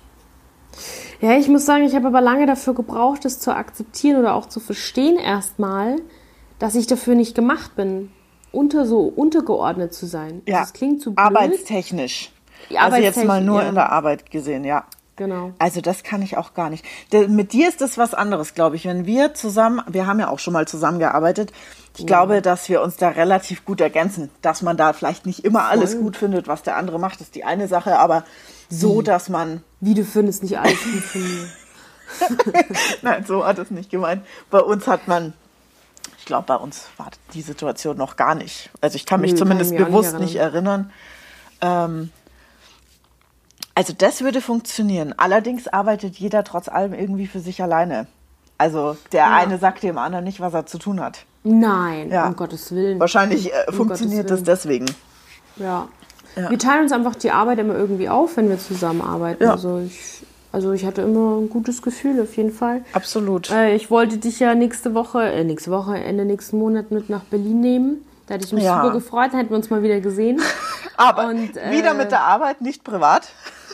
Ja, 1.20 1.38
ich 1.38 1.50
muss 1.50 1.66
sagen, 1.66 1.84
ich 1.84 1.96
habe 1.96 2.08
aber 2.08 2.22
lange 2.22 2.46
dafür 2.46 2.74
gebraucht, 2.74 3.26
es 3.26 3.40
zu 3.40 3.54
akzeptieren 3.54 4.20
oder 4.20 4.36
auch 4.36 4.46
zu 4.46 4.62
verstehen 4.62 5.18
erstmal, 5.18 5.98
dass 6.60 6.76
ich 6.76 6.88
dafür 6.88 7.16
nicht 7.16 7.36
gemacht 7.36 7.76
bin, 7.76 8.10
unter 8.54 8.86
so 8.86 9.02
untergeordnet 9.02 9.94
zu 9.94 10.06
sein. 10.06 10.42
Ja, 10.46 10.62
das 10.62 10.72
klingt 10.72 11.02
zu 11.02 11.14
blöd. 11.14 11.26
arbeitstechnisch. 11.26 12.33
Ja, 12.70 12.82
also 12.82 12.98
jetzt 12.98 13.24
mal 13.24 13.42
nur 13.42 13.62
ja. 13.62 13.70
in 13.70 13.76
der 13.76 13.92
Arbeit 13.92 14.32
gesehen, 14.32 14.64
ja. 14.64 14.86
Genau. 15.16 15.54
Also 15.60 15.80
das 15.80 16.04
kann 16.04 16.24
ich 16.24 16.38
auch 16.38 16.56
gar 16.56 16.70
nicht. 16.70 16.84
Mit 17.28 17.54
dir 17.54 17.70
ist 17.70 17.82
das 17.82 17.98
was 17.98 18.16
anderes, 18.16 18.56
glaube 18.56 18.76
ich. 18.78 18.86
Wenn 18.86 19.06
wir 19.06 19.36
zusammen, 19.36 19.82
wir 19.88 20.08
haben 20.08 20.20
ja 20.20 20.30
auch 20.30 20.40
schon 20.40 20.54
mal 20.54 20.68
zusammengearbeitet. 20.68 21.54
Ich 21.98 22.08
glaube, 22.08 22.42
dass 22.42 22.68
wir 22.68 22.82
uns 22.82 22.98
da 22.98 23.10
relativ 23.10 23.64
gut 23.64 23.80
ergänzen. 23.80 24.32
Dass 24.42 24.64
man 24.64 24.76
da 24.76 24.94
vielleicht 24.94 25.28
nicht 25.28 25.46
immer 25.46 25.66
alles 25.66 26.00
gut 26.00 26.18
findet, 26.18 26.48
was 26.48 26.64
der 26.64 26.78
andere 26.78 27.00
macht, 27.00 27.22
ist 27.22 27.36
die 27.36 27.44
eine 27.44 27.68
Sache, 27.68 28.00
aber 28.00 28.24
so, 28.70 29.04
dass 29.04 29.30
man, 29.30 29.64
Wie 29.80 29.94
du 29.94 30.04
findest 30.04 30.42
nicht 30.42 30.58
alles 30.58 30.82
gut 30.84 31.04
von 31.04 31.22
mir. 31.22 31.48
nein, 33.04 33.26
so 33.26 33.46
hat 33.46 33.60
es 33.60 33.70
nicht 33.70 33.92
gemeint. 33.92 34.26
Bei 34.50 34.60
uns 34.60 34.88
hat 34.88 35.08
man, 35.08 35.34
ich 36.18 36.26
glaube, 36.26 36.46
bei 36.48 36.56
uns 36.56 36.88
war 36.98 37.12
die 37.34 37.42
Situation 37.44 37.98
noch 37.98 38.16
gar 38.16 38.34
nicht. 38.34 38.72
Also 38.82 38.96
ich 38.96 39.06
kann 39.06 39.22
mich 39.22 39.34
Nö, 39.34 39.38
kann 39.38 39.48
zumindest 39.48 39.72
ich 39.72 39.78
mich 39.78 39.88
bewusst 39.88 40.14
nicht 40.14 40.22
nicht 40.22 40.36
erinnern. 40.38 40.92
Ähm, 41.62 42.10
also 43.76 43.94
das 43.98 44.22
würde 44.22 44.42
funktionieren. 44.42 45.14
Allerdings 45.18 45.68
arbeitet 45.68 46.16
jeder 46.18 46.44
trotz 46.44 46.68
allem 46.68 46.94
irgendwie 46.94 47.28
für 47.28 47.40
sich 47.40 47.62
alleine. 47.62 48.08
Also 48.58 48.96
der 49.12 49.32
eine 49.34 49.58
sagt 49.58 49.84
dem 49.84 49.98
anderen 49.98 50.24
nicht, 50.26 50.40
was 50.40 50.54
er 50.54 50.66
zu 50.66 50.78
tun 50.78 51.00
hat. 51.02 51.26
Nein, 51.44 52.10
Ja. 52.12 52.28
um 52.28 52.36
Gottes 52.36 52.74
Willen. 52.74 53.00
Wahrscheinlich 53.00 53.52
äh, 53.52 53.66
Um 53.70 53.74
funktioniert 53.76 54.30
das 54.30 54.44
deswegen. 54.44 54.86
Ja. 55.58 55.88
Ja. 56.36 56.50
Wir 56.50 56.58
teilen 56.58 56.84
uns 56.84 56.92
einfach 56.92 57.16
die 57.16 57.32
Arbeit 57.32 57.60
immer 57.60 57.76
irgendwie 57.76 58.10
auf, 58.10 58.38
wenn 58.38 58.50
wir 58.50 58.58
zusammenarbeiten. 58.58 59.44
Ja. 59.44 59.52
Also, 59.52 59.80
ich, 59.80 60.24
also 60.52 60.72
ich 60.72 60.86
hatte 60.86 61.02
immer 61.02 61.38
ein 61.40 61.50
gutes 61.50 61.82
Gefühl, 61.82 62.20
auf 62.22 62.36
jeden 62.38 62.52
Fall. 62.52 62.84
Absolut. 62.94 63.52
Äh, 63.52 63.76
ich 63.76 63.92
wollte 63.92 64.18
dich 64.18 64.40
ja 64.40 64.56
nächste 64.56 64.94
Woche, 64.94 65.22
äh, 65.24 65.44
nächste 65.44 65.70
Woche, 65.72 65.96
Ende 65.98 66.26
nächsten 66.26 66.58
Monat 66.58 66.92
mit 66.92 67.10
nach 67.10 67.24
Berlin 67.26 67.60
nehmen. 67.60 68.06
Da 68.28 68.36
hätte 68.36 68.46
ich 68.46 68.54
mich 68.54 68.64
Ja. 68.64 68.82
super 68.82 68.94
gefreut, 68.94 69.30
dann 69.32 69.40
hätten 69.40 69.50
wir 69.52 69.58
uns 69.58 69.70
mal 69.70 69.84
wieder 69.84 70.00
gesehen. 70.00 70.42
Aber 70.98 71.28
und, 71.28 71.58
äh, 71.58 71.72
wieder 71.72 71.94
mit 71.94 72.12
der 72.12 72.22
Arbeit, 72.22 72.62
nicht 72.62 72.84
privat. 72.84 73.28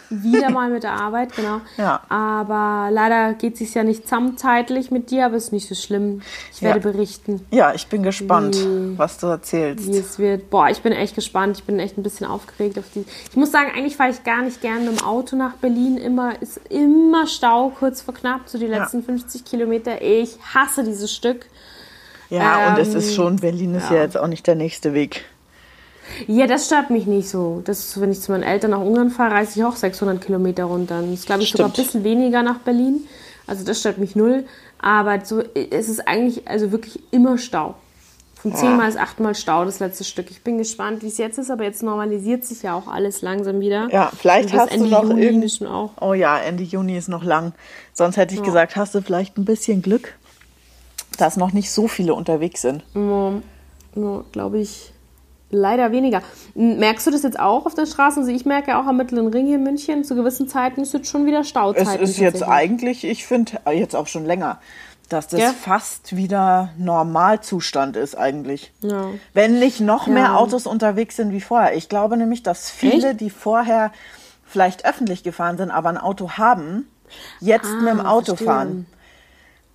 Wieder 0.09 0.49
mal 0.49 0.69
mit 0.69 0.83
der 0.83 0.93
Arbeit, 0.93 1.35
genau. 1.35 1.61
Ja. 1.77 2.01
Aber 2.09 2.89
leider 2.91 3.33
geht 3.33 3.53
es 3.53 3.59
sich 3.59 3.73
ja 3.73 3.83
nicht 3.83 4.03
zusammen 4.03 4.37
zeitlich 4.37 4.89
mit 4.91 5.11
dir, 5.11 5.25
aber 5.27 5.35
ist 5.35 5.51
nicht 5.53 5.67
so 5.69 5.75
schlimm. 5.75 6.21
Ich 6.51 6.61
Ja. 6.61 6.69
werde 6.69 6.91
berichten, 6.91 7.45
Ja, 7.51 7.73
ich 7.73 7.87
bin 7.87 8.01
gespannt, 8.03 8.55
Wie- 8.55 8.97
was 8.97 9.17
du 9.19 9.27
erzählst. 9.27 9.85
wie 9.87 9.97
es 9.97 10.17
wird. 10.19 10.49
Boah, 10.49 10.69
ich 10.69 10.81
bin 10.81 10.93
echt 10.93 11.15
gespannt. 11.15 11.57
Ich 11.57 11.63
bin 11.63 11.79
echt 11.79 11.97
ein 11.97 12.03
bisschen 12.03 12.25
aufgeregt 12.27 12.79
auf 12.79 12.85
die. 12.95 13.05
Ich 13.29 13.35
muss 13.37 13.51
sagen, 13.51 13.69
eigentlich 13.75 13.95
fahre 13.97 14.09
ich 14.09 14.23
gar 14.23 14.41
nicht 14.41 14.61
gerne 14.61 14.89
mit 14.89 14.99
dem 14.99 15.05
Auto 15.05 15.35
nach 15.35 15.53
Berlin. 15.55 15.97
Immer 15.97 16.41
ist 16.41 16.59
immer 16.69 17.27
Stau, 17.27 17.69
kurz 17.77 18.01
vor 18.01 18.13
knapp, 18.13 18.41
so 18.47 18.57
die 18.57 18.67
letzten 18.67 19.03
50 19.03 19.45
Kilometer. 19.45 20.01
Ich 20.01 20.37
hasse 20.53 20.83
dieses 20.83 21.11
Stück. 21.13 21.45
Ja, 22.31 22.69
und 22.73 22.79
es 22.79 22.89
Ähm, 22.89 22.97
ist 22.97 23.15
schon, 23.15 23.35
Berlin 23.37 23.75
ist 23.75 23.89
ja. 23.89 23.97
ja. 23.97 24.01
jetzt 24.03 24.17
auch 24.17 24.27
nicht 24.27 24.45
der 24.47 24.55
nächste 24.55 24.93
Weg. 24.93 25.25
Ja, 26.27 26.47
das 26.47 26.65
stört 26.65 26.89
mich 26.89 27.05
nicht 27.05 27.29
so. 27.29 27.61
Das 27.65 27.79
ist, 27.79 28.01
wenn 28.01 28.11
ich 28.11 28.21
zu 28.21 28.31
meinen 28.31 28.43
Eltern 28.43 28.71
nach 28.71 28.79
Ungarn 28.81 29.09
fahre, 29.09 29.35
reise 29.35 29.59
ich 29.59 29.65
auch 29.65 29.75
600 29.75 30.23
Kilometer 30.23 30.65
runter. 30.65 31.01
Das 31.01 31.09
ist, 31.11 31.25
glaube 31.25 31.43
ich, 31.43 31.51
sogar 31.51 31.67
ein 31.67 31.73
Stimmt. 31.73 31.87
bisschen 31.87 32.03
weniger 32.03 32.43
nach 32.43 32.59
Berlin. 32.59 33.07
Also 33.47 33.65
das 33.65 33.79
stört 33.79 33.97
mich 33.97 34.15
null. 34.15 34.45
Aber 34.81 35.23
so, 35.25 35.41
es 35.53 35.89
ist 35.89 36.07
eigentlich 36.07 36.47
also 36.47 36.71
wirklich 36.71 37.01
immer 37.11 37.37
Stau. 37.37 37.75
Von 38.35 38.55
zehnmal 38.55 38.87
ist 38.87 38.97
achtmal 38.97 39.35
Stau 39.35 39.65
das 39.65 39.79
letzte 39.81 40.05
Stück. 40.05 40.31
Ich 40.31 40.41
bin 40.43 40.57
gespannt, 40.57 41.03
wie 41.03 41.07
es 41.07 41.17
jetzt 41.17 41.37
ist, 41.37 41.51
aber 41.51 41.65
jetzt 41.65 41.83
normalisiert 41.83 42.45
sich 42.45 42.63
ja 42.63 42.73
auch 42.73 42.87
alles 42.87 43.21
langsam 43.21 43.59
wieder. 43.59 43.89
Ja, 43.91 44.09
vielleicht 44.17 44.53
hast 44.53 44.69
du 44.71 44.75
Ende 44.75 44.87
noch 44.89 45.03
Juni 45.03 45.21
irgend- 45.23 45.41
bestimmt 45.41 45.69
auch. 45.69 45.91
Oh 45.99 46.13
ja, 46.13 46.37
Ende 46.39 46.63
Juni 46.63 46.95
ist 46.97 47.09
noch 47.09 47.25
lang. 47.25 47.51
Sonst 47.91 48.15
hätte 48.15 48.35
ich 48.35 48.41
gesagt, 48.41 48.77
hast 48.77 48.95
du 48.95 49.01
vielleicht 49.01 49.37
ein 49.37 49.43
bisschen 49.43 49.81
Glück, 49.81 50.13
dass 51.17 51.35
noch 51.35 51.51
nicht 51.51 51.69
so 51.69 51.89
viele 51.89 52.13
unterwegs 52.13 52.61
sind. 52.61 52.83
Ja, 52.95 53.33
ja, 53.95 54.23
glaube 54.31 54.59
ich, 54.59 54.93
leider 55.49 55.91
weniger. 55.91 56.21
Merkst 56.55 57.07
du 57.07 57.11
das 57.11 57.23
jetzt 57.23 57.39
auch 57.39 57.65
auf 57.65 57.73
der 57.73 57.85
Straße? 57.85 58.19
Also 58.19 58.31
ich 58.31 58.45
merke 58.45 58.77
auch 58.77 58.85
am 58.85 58.97
Mittleren 58.97 59.27
Ring 59.27 59.45
hier 59.47 59.55
in 59.55 59.63
München, 59.63 60.03
zu 60.03 60.15
gewissen 60.15 60.47
Zeiten 60.47 60.81
ist 60.81 60.93
jetzt 60.93 61.09
schon 61.09 61.25
wieder 61.25 61.39
Es 61.41 61.49
Stauzeiten. 61.49 62.03
ist 62.03 62.17
jetzt 62.17 62.43
eigentlich, 62.43 63.03
ich 63.03 63.25
finde, 63.25 63.53
jetzt 63.73 63.95
auch 63.95 64.07
schon 64.07 64.25
länger, 64.25 64.59
dass 65.09 65.27
das 65.27 65.39
Ja. 65.39 65.53
fast 65.53 66.15
wieder 66.15 66.69
Normalzustand 66.77 67.97
ist 67.97 68.15
eigentlich. 68.15 68.71
Ja. 68.81 69.07
Wenn 69.33 69.57
nicht 69.59 69.79
noch 69.79 70.05
mehr 70.07 70.25
Ja. 70.25 70.35
Autos 70.35 70.67
unterwegs 70.67 71.15
sind 71.15 71.31
wie 71.31 71.41
vorher. 71.41 71.75
Ich 71.75 71.89
glaube 71.89 72.15
nämlich, 72.17 72.43
dass 72.43 72.69
viele, 72.69 73.15
die 73.15 73.29
vorher 73.31 73.91
vielleicht 74.45 74.85
öffentlich 74.85 75.23
gefahren 75.23 75.57
sind, 75.57 75.71
aber 75.71 75.89
ein 75.89 75.97
Auto 75.97 76.31
haben, 76.31 76.87
jetzt 77.39 77.65
Ah, 77.71 77.81
mit 77.81 77.89
dem 77.91 78.01
Auto 78.01 78.25
verstehe. 78.35 78.47
fahren. 78.47 78.85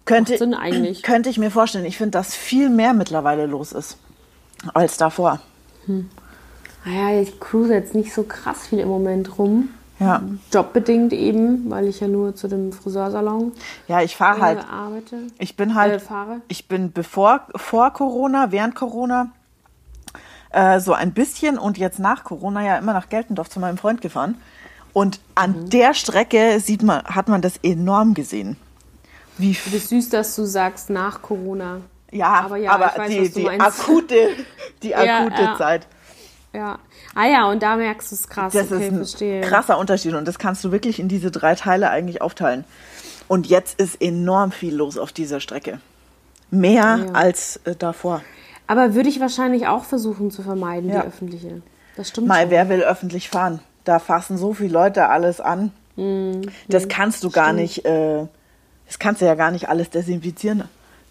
Könnte, 0.04 0.36
könnte 1.02 1.28
ich 1.30 1.38
mir 1.38 1.50
vorstellen. 1.50 1.84
Ich 1.84 1.96
finde, 1.96 2.12
dass 2.12 2.34
viel 2.34 2.68
mehr 2.70 2.92
mittlerweile 2.92 3.46
los 3.46 3.72
ist 3.72 3.98
als 4.72 4.96
davor. 4.98 5.40
Naja, 6.84 7.20
ich 7.20 7.40
cruise 7.40 7.72
jetzt 7.72 7.94
nicht 7.94 8.12
so 8.12 8.24
krass 8.24 8.66
viel 8.66 8.78
im 8.80 8.88
Moment 8.88 9.38
rum. 9.38 9.70
Ja, 10.00 10.20
Jobbedingt 10.52 11.12
eben, 11.12 11.70
weil 11.70 11.86
ich 11.86 12.00
ja 12.00 12.08
nur 12.08 12.34
zu 12.34 12.48
dem 12.48 12.72
Friseursalon 12.72 13.52
ja 13.86 14.02
ich 14.02 14.16
fahre 14.16 14.38
äh, 14.38 14.42
halt. 14.42 14.58
arbeite. 14.68 15.16
Ich 15.38 15.56
bin 15.56 15.76
halt, 15.76 15.92
Äh, 15.94 15.98
fahre. 16.00 16.40
ich 16.48 16.66
bin 16.66 16.92
bevor 16.92 17.42
vor 17.54 17.92
Corona, 17.92 18.50
während 18.50 18.74
Corona 18.74 19.28
äh, 20.50 20.80
so 20.80 20.92
ein 20.94 21.12
bisschen 21.12 21.58
und 21.58 21.78
jetzt 21.78 22.00
nach 22.00 22.24
Corona 22.24 22.62
ja 22.64 22.76
immer 22.76 22.92
nach 22.92 23.08
Geltendorf 23.08 23.48
zu 23.50 23.60
meinem 23.60 23.78
Freund 23.78 24.00
gefahren. 24.00 24.34
Und 24.92 25.20
an 25.36 25.52
Mhm. 25.64 25.70
der 25.70 25.94
Strecke 25.94 26.58
sieht 26.60 26.82
man, 26.82 27.04
hat 27.04 27.28
man 27.28 27.40
das 27.40 27.56
enorm 27.62 28.14
gesehen. 28.14 28.56
Wie 29.38 29.56
bist 29.70 29.88
süß, 29.90 30.08
dass 30.10 30.34
du 30.36 30.44
sagst 30.44 30.90
nach 30.90 31.22
Corona. 31.22 31.78
Ja, 32.14 32.26
Aber 32.32 32.44
aber, 32.46 32.58
ja, 32.58 32.90
ich 32.92 32.98
weiß, 32.98 33.08
die, 33.10 33.28
die 33.30 33.48
akute, 33.50 34.28
die 34.82 34.94
akute 34.94 35.42
ja. 35.42 35.56
Zeit. 35.56 35.86
Ja. 36.52 36.78
Ah 37.14 37.26
ja, 37.26 37.48
und 37.50 37.62
da 37.62 37.76
merkst 37.76 38.10
du 38.10 38.14
es 38.16 38.28
krass. 38.28 38.52
Das 38.52 38.70
okay, 38.72 38.84
ist 38.86 38.92
ein 38.92 38.96
verstehe. 38.96 39.40
krasser 39.42 39.78
Unterschied 39.78 40.14
und 40.14 40.26
das 40.26 40.38
kannst 40.38 40.62
du 40.64 40.72
wirklich 40.72 40.98
in 40.98 41.08
diese 41.08 41.30
drei 41.30 41.54
Teile 41.54 41.90
eigentlich 41.90 42.22
aufteilen. 42.22 42.64
Und 43.28 43.46
jetzt 43.46 43.80
ist 43.80 44.00
enorm 44.02 44.52
viel 44.52 44.74
los 44.74 44.98
auf 44.98 45.12
dieser 45.12 45.40
Strecke. 45.40 45.80
Mehr 46.50 47.00
Ja. 47.06 47.12
als 47.12 47.60
äh, 47.64 47.74
davor. 47.76 48.22
Aber 48.66 48.94
würde 48.94 49.08
ich 49.08 49.20
wahrscheinlich 49.20 49.66
auch 49.66 49.84
versuchen 49.84 50.30
zu 50.30 50.42
vermeiden, 50.42 50.90
Ja. 50.90 51.02
die 51.02 51.08
öffentliche. 51.08 51.62
Das 51.96 52.08
stimmt 52.08 52.26
Mal, 52.28 52.42
schon. 52.42 52.50
wer 52.50 52.68
will 52.68 52.82
öffentlich 52.82 53.28
fahren? 53.28 53.60
Da 53.84 53.98
fassen 53.98 54.38
so 54.38 54.54
viele 54.54 54.72
Leute 54.72 55.08
alles 55.08 55.40
an. 55.40 55.72
Das 56.68 56.88
kannst 56.88 57.22
du 57.22 57.30
gar 57.30 57.52
nicht, 57.52 57.84
äh, 57.84 58.26
das 58.86 58.98
kannst 58.98 59.20
du 59.22 59.26
ja 59.26 59.34
gar 59.36 59.50
nicht 59.52 59.68
alles 59.68 59.90
desinfizieren. 59.90 60.64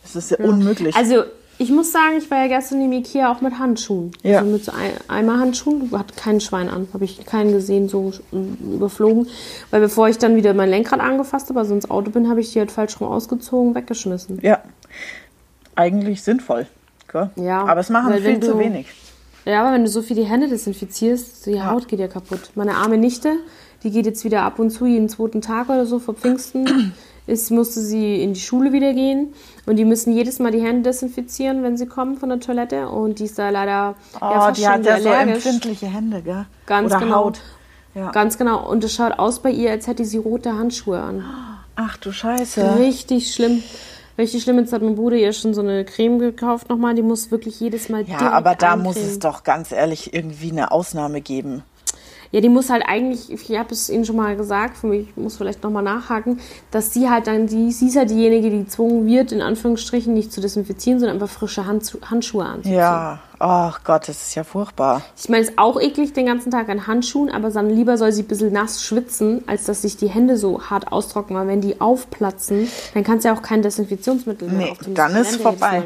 Das 0.04 0.16
ist 0.16 0.32
ja, 0.32 0.38
unmöglich. 0.38 0.96
Also, 0.96 1.24
ich 1.60 1.70
muss 1.72 1.92
sagen, 1.92 2.18
ich 2.18 2.30
war 2.32 2.40
ja 2.46 2.48
gestern 2.48 2.82
im 2.82 2.92
Ikea 2.92 3.32
auch 3.32 3.42
mit 3.42 3.58
Handschuhen. 3.60 4.12
Ja. 4.24 4.40
Also 4.40 4.52
mit 4.52 4.66
so 4.66 4.72
ein, 4.72 4.92
einmal 5.08 5.40
Handschuhen, 5.40 5.92
hat 5.92 6.18
kein 6.18 6.42
Schwein 6.42 6.68
an. 6.70 6.88
Habe 6.94 7.06
ich 7.06 7.24
keinen 7.26 7.52
gesehen, 7.54 7.88
so 7.90 8.12
mm, 8.32 8.74
überflogen. 8.76 9.28
Weil 9.70 9.82
bevor 9.82 10.10
ich 10.10 10.18
dann 10.18 10.36
wieder 10.36 10.54
mein 10.54 10.70
Lenkrad 10.70 11.00
angefasst 11.00 11.50
habe, 11.50 11.60
also 11.60 11.74
ins 11.76 11.90
Auto 11.92 12.10
bin, 12.12 12.28
habe 12.30 12.42
ich 12.42 12.52
die 12.54 12.60
halt 12.60 12.72
falsch 12.72 13.00
rum 13.00 13.08
ausgezogen, 13.08 13.76
weggeschmissen. 13.76 14.40
ja, 14.42 14.60
eigentlich 15.76 16.24
sinnvoll. 16.24 16.68
Gell? 17.12 17.30
Ja, 17.36 17.64
Aber 17.66 17.80
es 17.82 17.90
machen 17.90 18.12
weil 18.12 18.22
viel 18.22 18.40
zu 18.40 18.54
du- 18.54 18.60
wenig. 18.60 18.88
Ja, 19.46 19.62
aber 19.62 19.74
wenn 19.74 19.84
du 19.84 19.90
so 19.90 20.02
viel 20.02 20.16
die 20.16 20.24
Hände 20.24 20.48
desinfizierst, 20.48 21.46
die 21.48 21.62
Haut 21.62 21.88
geht 21.90 22.00
ja 22.00 22.08
kaputt. 22.08 22.52
Meine 22.56 22.76
arme 22.76 22.98
Nichte, 22.98 23.34
die 23.84 23.92
geht 23.92 24.06
jetzt 24.06 24.24
wieder 24.24 24.42
ab 24.44 24.58
und 24.58 24.70
zu 24.72 24.86
jeden 24.86 25.10
zweiten 25.10 25.42
Tag 25.42 25.68
oder 25.70 25.86
so 25.86 26.00
vor 26.00 26.14
Pfingsten. 26.14 26.94
Ist, 27.26 27.52
musste 27.52 27.80
sie 27.80 28.22
in 28.22 28.34
die 28.34 28.40
Schule 28.42 28.74
wieder 28.74 28.94
gehen 28.94 29.34
und 29.66 29.78
die 29.78 29.86
müssen 29.86 30.12
jedes 30.14 30.40
Mal 30.40 30.52
die 30.52 30.62
Hände 30.62 30.90
desinfizieren, 30.90 31.64
wenn 31.64 31.78
sie 31.78 31.86
kommen 31.86 32.18
von 32.18 32.28
der 32.30 32.42
Toilette 32.42 32.90
und 32.90 33.20
die 33.20 33.26
ist 33.26 33.40
da 33.40 33.50
leider 33.50 33.96
Oh, 34.16 34.26
ja, 34.26 34.42
fast 34.42 34.60
die 34.60 34.68
hat 34.68 34.86
ja 34.86 35.00
so 35.00 35.08
empfindliche 35.10 35.88
Hände, 35.88 36.22
gell? 36.22 36.46
Ganz 36.66 36.92
Oder 36.92 37.00
genau. 37.00 37.16
Haut. 37.16 37.40
Ja. 37.96 38.12
Ganz 38.12 38.38
genau. 38.38 38.68
Und 38.70 38.84
es 38.84 38.94
schaut 38.94 39.20
aus 39.20 39.40
bei 39.40 39.52
ihr, 39.52 39.72
als 39.72 39.88
hätte 39.88 40.04
sie 40.04 40.18
rote 40.18 40.52
Handschuhe 40.54 41.00
an. 41.00 41.24
Ach 41.76 41.96
du 41.98 42.12
Scheiße. 42.12 42.78
Richtig 42.80 43.34
schlimm. 43.34 43.64
Richtig 44.18 44.44
schlimm. 44.44 44.60
Jetzt 44.60 44.74
hat 44.74 44.82
mein 44.82 44.96
Bruder 44.96 45.16
ihr 45.16 45.32
schon 45.34 45.54
so 45.54 45.62
eine 45.62 45.86
Creme 45.86 46.20
gekauft 46.20 46.70
nochmal. 46.70 46.94
Die 46.94 47.02
muss 47.02 47.32
wirklich 47.32 47.60
jedes 47.60 47.90
Mal 47.90 48.04
Ja, 48.08 48.32
aber 48.32 48.56
da 48.56 48.74
eincremen. 48.74 48.84
muss 48.84 48.98
es 48.98 49.20
doch 49.20 49.44
ganz 49.44 49.72
ehrlich 49.72 50.14
irgendwie 50.14 50.52
eine 50.52 50.72
Ausnahme 50.72 51.22
geben. 51.22 51.64
Ja, 52.34 52.42
die 52.42 52.50
muss 52.50 52.72
halt 52.72 52.82
eigentlich, 52.88 53.32
ich 53.32 53.58
habe 53.60 53.72
es 53.76 53.92
Ihnen 53.92 54.06
schon 54.06 54.16
mal 54.16 54.36
gesagt, 54.36 54.76
für 54.78 54.88
mich 54.88 55.08
ich 55.10 55.18
muss 55.18 55.38
vielleicht 55.38 55.62
nochmal 55.62 55.84
nachhaken, 55.84 56.40
dass 56.72 56.92
sie 56.92 57.08
halt 57.08 57.28
dann, 57.28 57.46
die, 57.46 57.72
sie 57.72 57.90
ist 57.90 57.94
ja 57.94 58.06
diejenige, 58.06 58.50
die 58.50 58.64
gezwungen 58.64 59.06
wird, 59.06 59.32
in 59.32 59.40
Anführungsstrichen 59.44 60.12
nicht 60.16 60.34
zu 60.34 60.42
desinfizieren, 60.42 61.00
sondern 61.00 61.22
einfach 61.22 61.30
frische 61.32 61.68
Hand, 61.68 61.96
Handschuhe 62.10 62.44
anzuziehen. 62.44 62.74
Ja, 62.74 63.20
ach 63.38 63.84
Gott, 63.84 64.08
das 64.08 64.24
ist 64.26 64.34
ja 64.34 64.44
furchtbar. 64.44 65.04
Ich 65.16 65.30
meine, 65.30 65.44
es 65.44 65.50
ist 65.50 65.60
auch 65.60 65.80
eklig 65.80 66.14
den 66.14 66.26
ganzen 66.26 66.50
Tag 66.50 66.70
an 66.70 66.88
Handschuhen, 66.88 67.30
aber 67.30 67.52
dann 67.52 67.70
lieber 67.70 68.00
soll 68.00 68.12
sie 68.12 68.24
ein 68.24 68.28
bisschen 68.28 68.52
nass 68.52 68.84
schwitzen, 68.84 69.44
als 69.46 69.66
dass 69.66 69.84
sich 69.84 69.96
die 69.98 70.10
Hände 70.10 70.36
so 70.36 70.60
hart 70.60 70.92
austrocknen, 70.92 71.38
weil 71.38 71.48
wenn 71.48 71.62
die 71.62 71.82
aufplatzen, 71.82 72.68
dann 72.96 73.04
kannst 73.04 73.26
du 73.26 73.30
ja 73.30 73.36
auch 73.36 73.44
kein 73.44 73.62
Desinfektionsmittel 73.62 74.48
mehr 74.48 74.58
Nee, 74.58 74.72
auftun. 74.72 74.96
dann 74.96 75.14
Das 75.14 75.34
ist 75.34 75.40
ja 75.40 75.52
vorbei. 75.52 75.84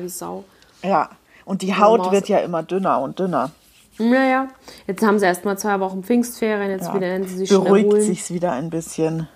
Ja, 0.82 1.10
und 1.44 1.62
die 1.62 1.76
Haut 1.76 2.10
wird 2.14 2.30
ja 2.30 2.38
immer 2.38 2.64
dünner 2.64 3.02
und 3.02 3.20
dünner. 3.20 3.52
Naja, 4.00 4.48
jetzt 4.86 5.04
haben 5.04 5.18
sie 5.20 5.26
erst 5.26 5.44
mal 5.46 5.58
zwei 5.58 5.80
Wochen 5.80 6.04
Pfingstferien, 6.04 6.70
jetzt 6.70 6.88
Ja. 6.88 6.94
wieder 6.96 7.24
sie 7.28 7.38
sich 7.38 7.50
Beruhigt 7.50 8.02
sich's 8.04 8.32
wieder 8.32 8.52
ein 8.52 8.70
bisschen. 8.70 9.28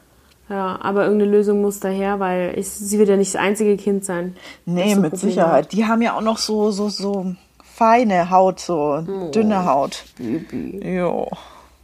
Ja, 0.50 0.78
aber 0.82 1.06
irgendeine 1.06 1.32
Lösung 1.32 1.62
muss 1.62 1.80
daher, 1.80 2.20
weil 2.20 2.54
ich, 2.58 2.70
sie 2.70 3.00
wird 3.00 3.08
ja 3.10 3.16
nicht 3.16 3.34
das 3.34 3.42
einzige 3.42 3.78
Kind 3.78 4.04
sein. 4.06 4.36
Nee, 4.66 4.96
so 4.96 5.02
mit 5.02 5.12
Probleme 5.12 5.32
Sicherheit. 5.32 5.72
Die 5.72 5.86
haben 5.86 6.02
ja 6.02 6.16
auch 6.18 6.22
noch 6.22 6.38
so, 6.38 6.72
so, 6.72 6.90
so 6.90 7.34
feine 7.64 8.30
Haut, 8.30 8.60
so 8.60 9.04
Oh. 9.08 9.32
dünne 9.32 9.66
Haut. 9.66 10.04
Baby. 10.18 10.80
Jo. 10.98 11.28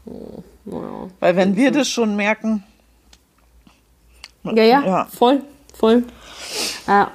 Ja. 0.05 0.71
Weil 1.21 1.35
wenn 1.37 1.55
wir 1.55 1.71
das 1.71 1.87
schon 1.89 2.15
merken, 2.15 2.63
Ja, 4.43 4.63
ja, 4.63 4.85
Ja. 4.85 5.07
voll, 5.13 5.41
voll. 5.73 6.03
Ja, 6.87 7.11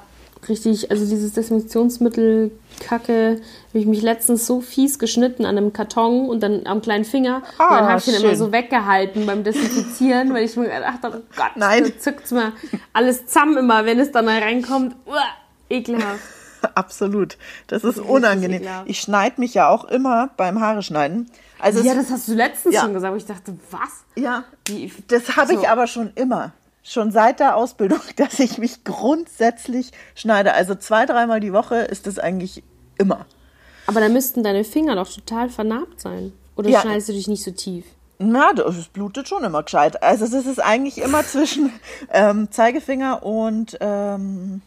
richtig, 0.49 0.91
also 0.91 1.07
dieses 1.09 1.33
Desinfektionsmittel 1.33 2.51
Kacke, 2.81 3.41
habe 3.73 3.79
ich 3.81 3.87
mich 3.87 4.03
letztens 4.03 4.47
so 4.47 4.61
fies 4.61 4.99
geschnitten 4.99 5.45
an 5.47 5.57
einem 5.57 5.73
Karton 5.73 6.29
und 6.29 6.43
dann 6.43 6.67
am 6.67 6.83
kleinen 6.83 7.05
Finger. 7.05 7.37
und 7.37 7.45
Ah, 7.59 7.79
dann 7.79 7.89
habe 7.89 7.99
ich 7.99 8.05
den 8.05 8.15
immer 8.15 8.29
schön. 8.29 8.37
so 8.39 8.53
weggehalten 8.53 9.25
beim 9.27 9.45
Desinfizieren, 9.45 10.33
weil 10.35 10.45
ich 10.45 10.57
mir 10.57 10.69
gedacht 10.69 11.03
habe, 11.03 11.23
oh 11.25 11.35
Gott, 11.37 11.53
Nein. 11.57 11.85
da 11.85 11.99
zückt's 11.99 12.31
mir 12.33 12.53
alles 12.93 13.27
zusammen 13.27 13.57
immer, 13.59 13.85
wenn 13.87 13.99
es 13.99 14.13
dann 14.13 14.27
da 14.27 14.33
reinkommt. 14.39 14.95
Uah, 15.07 15.23
ekelhaft. 15.71 16.21
absolut, 16.75 17.39
das 17.67 17.83
ist 17.83 17.99
unangenehm. 17.99 18.63
Ich 18.85 19.01
schneide 19.01 19.41
mich 19.41 19.55
ja 19.55 19.69
auch 19.69 19.85
immer 19.85 20.31
beim 20.37 20.61
Haare 20.61 20.83
schneiden. 20.83 21.31
Also 21.59 21.81
Ja, 21.81 21.95
das 21.95 22.11
hast 22.11 22.29
du 22.29 22.35
letztens 22.35 22.75
Ja. 22.75 22.83
schon 22.83 22.93
gesagt, 22.95 23.17
ich 23.17 23.27
dachte, 23.27 23.57
was? 23.71 24.05
ja, 24.17 24.45
Wie, 24.67 24.93
das 25.09 25.37
habe 25.37 25.55
ich 25.55 25.61
So. 25.61 25.67
aber 25.67 25.87
schon 25.87 26.11
immer. 26.15 26.53
Schon 26.85 27.11
seit 27.13 27.39
der 27.41 27.57
Ausbildung, 27.57 28.01
dass 28.17 28.39
ich 28.41 28.59
mich 28.59 28.85
grundsätzlich 28.85 29.93
schneide. 30.15 30.53
Also 30.55 30.75
zwei, 30.75 31.07
dreimal 31.07 31.41
die 31.41 31.53
Woche 31.53 31.77
ist 31.77 32.07
das 32.07 32.19
eigentlich 32.19 32.63
immer. 32.99 33.25
Aber 33.87 34.01
da 34.01 34.09
müssten 34.09 34.43
deine 34.43 34.65
Finger 34.65 34.95
doch 34.95 35.13
total 35.13 35.49
vernarbt 35.49 36.01
sein. 36.01 36.33
Oder 36.57 36.71
Ja. 36.71 36.81
schneidest 36.81 37.09
du 37.09 37.13
dich 37.13 37.29
nicht 37.29 37.43
so 37.43 37.51
tief? 37.51 37.85
Na, 38.19 38.53
das 38.53 38.87
blutet 38.89 39.27
schon 39.29 39.43
immer 39.43 39.63
gescheit. 39.65 40.03
Also 40.03 40.27
das 40.27 40.47
ist 40.47 40.61
eigentlich 40.61 40.99
immer 40.99 41.23
zwischen 41.27 41.73
ähm, 42.13 42.51
Zeigefinger 42.51 43.23
und 43.25 43.77
ähm, 43.81 44.63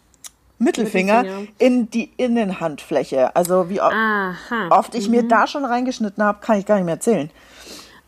Mittelfinger, 0.58 1.24
Mittelfinger. 1.24 1.48
in 1.58 1.90
die 1.90 2.12
Innenhandfläche. 2.18 3.36
Also 3.36 3.70
wie 3.70 3.80
Aha. 3.82 4.36
oft 4.72 4.96
ich 4.96 5.10
mir 5.10 5.24
da 5.28 5.48
schon 5.48 5.64
reingeschnitten 5.66 6.24
habe, 6.24 6.40
kann 6.42 6.58
ich 6.60 6.66
gar 6.66 6.76
nicht 6.76 6.86
mehr 6.86 6.96
erzählen. 6.96 7.30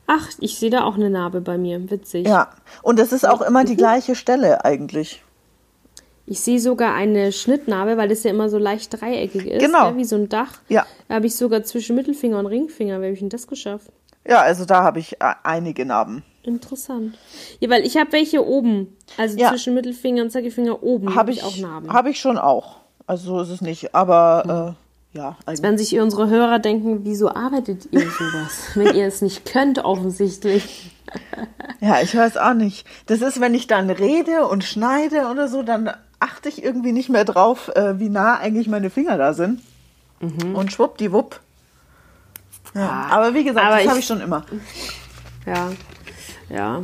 Ach, 0.07 0.29
ich 0.39 0.57
sehe 0.57 0.69
da 0.69 0.83
auch 0.85 0.95
eine 0.95 1.09
Narbe 1.09 1.41
bei 1.41 1.57
mir. 1.57 1.89
Witzig. 1.91 2.25
Ja, 2.27 2.49
und 2.81 2.97
das 2.99 3.11
ist 3.11 3.27
auch 3.27 3.41
immer 3.41 3.65
die 3.65 3.75
gleiche 3.75 4.15
Stelle 4.15 4.63
eigentlich. 4.63 5.21
Ich 6.29 6.41
sehe 6.41 6.59
sogar 6.59 6.93
eine 6.93 7.31
Schnittnarbe, 7.31 7.95
weil 7.95 8.09
das 8.09 8.23
ja 8.23 8.31
immer 8.31 8.49
so 8.49 8.57
leicht 8.57 8.99
dreieckig 9.01 9.47
ist. 9.47 9.61
Genau. 9.65 9.87
gell, 9.91 9.97
wie 9.97 10.03
so 10.03 10.17
ein 10.17 10.27
Dach. 10.27 10.59
Ja. 10.67 10.85
Da 11.07 11.15
habe 11.15 11.25
ich 11.25 11.35
sogar 11.35 11.63
zwischen 11.63 11.95
Mittelfinger 11.95 12.37
und 12.37 12.47
Ringfinger. 12.47 12.99
Wie 12.99 13.05
habe 13.05 13.13
ich 13.13 13.19
denn 13.19 13.29
das 13.29 13.47
geschafft? 13.47 13.87
Ja, 14.27 14.41
also 14.41 14.65
da 14.65 14.83
habe 14.83 14.99
ich 14.99 15.13
äh, 15.21 15.33
einige 15.43 15.85
Narben. 15.85 16.23
Interessant. 16.43 17.17
Ja, 17.61 17.69
weil 17.69 17.85
ich 17.85 17.95
habe 17.95 18.11
welche 18.11 18.45
oben. 18.45 18.97
Also 19.17 19.37
Ja. 19.37 19.49
zwischen 19.51 19.73
Mittelfinger 19.73 20.21
und 20.23 20.29
Zeigefinger 20.31 20.83
oben 20.83 21.15
Habe 21.15 21.31
ich, 21.31 21.43
auch 21.43 21.55
Narben. 21.57 21.93
habe 21.93 22.09
ich 22.09 22.19
schon 22.19 22.37
auch. 22.37 22.77
Also 23.05 23.37
so 23.37 23.41
ist 23.41 23.49
es 23.49 23.61
nicht. 23.61 23.95
Aber 23.95 24.75
äh, 25.13 25.17
ja, 25.17 25.37
eigentlich. 25.45 25.63
Wenn 25.63 25.77
sich 25.77 25.97
unsere 25.97 26.27
Hörer 26.29 26.59
denken, 26.59 27.05
wieso 27.05 27.29
arbeitet 27.29 27.87
ihr 27.91 28.01
sowas? 28.01 28.71
wenn 28.75 28.93
ihr 28.95 29.07
es 29.07 29.21
nicht 29.21 29.45
könnt, 29.45 29.79
offensichtlich. 29.85 30.91
Ja, 31.79 32.01
ich 32.01 32.13
weiß 32.15 32.35
auch 32.35 32.53
nicht. 32.53 32.85
Das 33.05 33.21
ist, 33.21 33.39
wenn 33.39 33.53
ich 33.53 33.67
dann 33.67 33.89
rede 33.89 34.45
und 34.47 34.65
schneide 34.65 35.27
oder 35.31 35.47
so, 35.47 35.63
dann 35.63 35.89
achte 36.19 36.49
ich 36.49 36.63
irgendwie 36.63 36.91
nicht 36.91 37.09
mehr 37.09 37.25
drauf, 37.25 37.69
äh, 37.75 37.99
wie 37.99 38.09
nah 38.09 38.37
eigentlich 38.37 38.67
meine 38.67 38.89
Finger 38.89 39.17
da 39.17 39.33
sind. 39.33 39.61
Und 40.19 40.71
schwuppdiwupp. 40.71 41.39
Ja, 42.73 43.07
aber 43.11 43.33
wie 43.33 43.43
gesagt, 43.43 43.65
Mhm. 43.65 43.71
Aber 43.71 43.79
das 43.81 43.87
habe 43.89 43.99
ich 43.99 44.05
schon 44.07 44.21
immer. 44.21 44.43
Ja, 45.45 45.71
ja. 46.49 46.81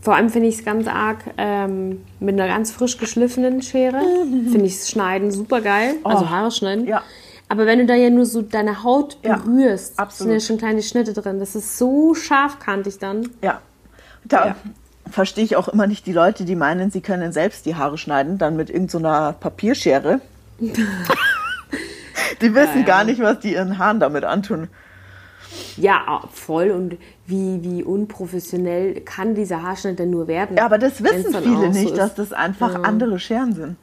Vor 0.00 0.14
allem 0.14 0.28
finde 0.30 0.48
ich 0.48 0.56
es 0.58 0.64
ganz 0.64 0.86
arg 0.86 1.18
ähm, 1.36 2.04
mit 2.20 2.34
einer 2.34 2.46
ganz 2.48 2.70
frisch 2.72 2.98
geschliffenen 2.98 3.62
Schere. 3.62 4.00
Finde 4.00 4.64
ich 4.64 4.76
das 4.78 4.90
Schneiden 4.90 5.30
super 5.30 5.60
geil. 5.60 5.94
Also 6.04 6.24
Oh, 6.24 6.28
Haare 6.30 6.50
schneiden. 6.50 6.86
ja. 6.86 7.02
Aber 7.50 7.64
wenn 7.64 7.78
du 7.78 7.86
da 7.86 7.94
ja 7.94 8.10
nur 8.10 8.26
so 8.26 8.42
deine 8.42 8.82
Haut 8.84 9.16
Ja, 9.22 9.36
berührst, 9.36 9.86
sind 9.96 9.98
absolut. 9.98 10.32
ja 10.34 10.40
schon 10.40 10.58
kleine 10.58 10.82
Schnitte 10.82 11.14
drin. 11.14 11.38
Das 11.40 11.54
ist 11.54 11.78
so 11.78 12.14
scharfkantig 12.14 12.98
dann. 12.98 13.28
Ja. 13.42 13.60
Da 14.24 14.46
Ja. 14.48 14.56
Verstehe 15.10 15.44
ich 15.44 15.56
auch 15.56 15.68
immer 15.68 15.86
nicht 15.86 16.06
die 16.06 16.12
Leute, 16.12 16.44
die 16.44 16.56
meinen, 16.56 16.90
sie 16.90 17.00
können 17.00 17.32
selbst 17.32 17.66
die 17.66 17.74
Haare 17.76 17.98
schneiden, 17.98 18.38
dann 18.38 18.56
mit 18.56 18.70
irgendeiner 18.70 19.32
Papierschere. 19.32 20.20
die 20.60 22.54
wissen 22.54 22.74
Ja, 22.74 22.80
ja. 22.80 22.82
gar 22.86 23.04
nicht, 23.04 23.20
was 23.20 23.40
die 23.40 23.52
ihren 23.52 23.78
Haaren 23.78 24.00
damit 24.00 24.24
antun. 24.24 24.68
Ja, 25.76 26.22
voll. 26.32 26.70
Und 26.70 26.96
wie, 27.26 27.62
wie 27.62 27.82
unprofessionell 27.82 29.00
kann 29.00 29.34
dieser 29.34 29.62
Haarschnitt 29.62 29.98
denn 29.98 30.10
nur 30.10 30.28
werden? 30.28 30.56
Ja, 30.56 30.64
aber 30.64 30.78
das 30.78 31.02
wissen 31.02 31.34
viele 31.42 31.72
so 31.72 31.78
nicht, 31.78 31.90
ist. 31.90 31.98
dass 31.98 32.14
das 32.14 32.32
einfach 32.32 32.74
Ja. 32.74 32.80
andere 32.82 33.18
Scheren 33.18 33.54
sind. 33.54 33.76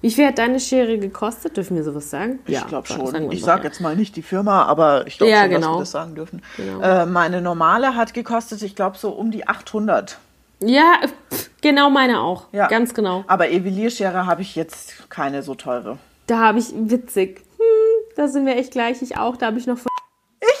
Wie 0.00 0.10
viel 0.10 0.26
hat 0.26 0.38
deine 0.38 0.60
Schere 0.60 0.98
gekostet? 0.98 1.56
Dürfen 1.56 1.76
wir 1.76 1.84
sowas 1.84 2.10
sagen? 2.10 2.40
Ich 2.46 2.66
glaube 2.66 2.86
sagen 2.88 3.06
schon. 3.06 3.22
wir 3.22 3.32
Ich 3.32 3.42
sage 3.42 3.62
ja. 3.62 3.68
jetzt 3.68 3.80
mal 3.80 3.96
nicht 3.96 4.16
die 4.16 4.22
Firma, 4.22 4.64
aber 4.64 5.06
ich 5.06 5.16
glaube 5.16 5.30
Ja, 5.30 5.42
schon, 5.42 5.50
dass 5.52 5.60
genau. 5.60 5.74
wir 5.76 5.80
das 5.80 5.90
sagen 5.92 6.14
dürfen. 6.14 6.42
Genau. 6.56 6.80
Äh, 6.80 7.06
meine 7.06 7.40
normale 7.40 7.94
hat 7.96 8.12
gekostet, 8.12 8.62
ich 8.62 8.74
glaube, 8.76 8.98
so 8.98 9.10
um 9.10 9.30
die 9.30 9.46
800. 9.48 10.18
Ja, 10.64 11.00
pff, 11.32 11.50
genau 11.60 11.90
meine 11.90 12.20
auch. 12.20 12.46
Ja. 12.52 12.68
Ganz 12.68 12.94
genau. 12.94 13.24
Aber 13.26 13.50
Evilierschere 13.50 14.26
habe 14.26 14.42
ich 14.42 14.54
jetzt 14.56 15.10
keine 15.10 15.42
so 15.42 15.54
teure. 15.54 15.98
Da 16.26 16.38
habe 16.38 16.58
ich, 16.58 16.72
witzig, 16.74 17.42
hm, 17.58 18.14
da 18.16 18.28
sind 18.28 18.46
wir 18.46 18.56
echt 18.56 18.72
gleich, 18.72 19.02
ich 19.02 19.16
auch, 19.18 19.36
da 19.36 19.46
habe 19.46 19.58
ich 19.58 19.66
noch 19.66 19.78
von 19.78 19.88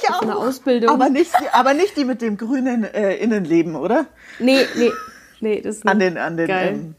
Ich 0.02 0.10
auch. 0.10 0.22
einer 0.22 0.36
Ausbildung. 0.36 0.90
Aber 0.90 1.08
nicht, 1.08 1.32
die- 1.40 1.48
aber 1.52 1.74
nicht 1.74 1.96
die 1.96 2.04
mit 2.04 2.20
dem 2.22 2.36
grünen 2.36 2.84
äh, 2.84 3.14
Innenleben, 3.16 3.76
oder? 3.76 4.06
nee, 4.38 4.66
nee, 4.76 4.90
nee, 5.40 5.60
das 5.60 5.76
ist 5.76 5.86
An 5.88 5.98
nicht 5.98 6.10
den, 6.10 6.18
an 6.18 6.36
den, 6.36 6.46
geil. 6.48 6.68
ähm, 6.74 6.94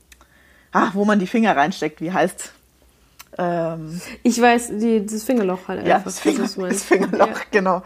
ach, 0.71 0.95
wo 0.95 1.05
man 1.05 1.19
die 1.19 1.27
Finger 1.27 1.55
reinsteckt, 1.55 2.01
wie 2.01 2.11
heißt's? 2.11 2.51
Ähm, 3.37 3.99
ich 4.23 4.41
weiß, 4.41 4.69
die, 4.79 5.05
das 5.05 5.23
Fingerloch 5.23 5.67
halt 5.67 5.85
ja, 5.85 5.95
einfach. 5.97 6.05
das, 6.05 6.19
Finger, 6.21 6.39
meinst. 6.57 6.59
das 6.79 6.83
Fingerloch, 6.85 7.27
Ja. 7.27 7.35
genau. 7.51 7.83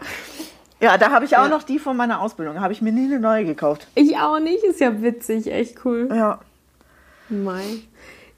Ja, 0.80 0.96
da 0.98 1.10
habe 1.10 1.24
ich 1.26 1.36
auch 1.36 1.42
Ja. 1.44 1.48
noch 1.48 1.62
die 1.62 1.78
von 1.78 1.96
meiner 1.96 2.20
Ausbildung. 2.20 2.60
Habe 2.60 2.72
ich 2.72 2.80
mir 2.82 2.92
nie 2.92 3.04
eine 3.04 3.20
neue 3.20 3.44
gekauft. 3.44 3.86
Ich 3.94 4.16
auch 4.18 4.38
nicht, 4.38 4.64
ist 4.64 4.80
ja 4.80 5.02
witzig, 5.02 5.52
echt 5.52 5.84
cool. 5.84 6.08
Ja, 6.12 6.40
Mai. 7.28 7.62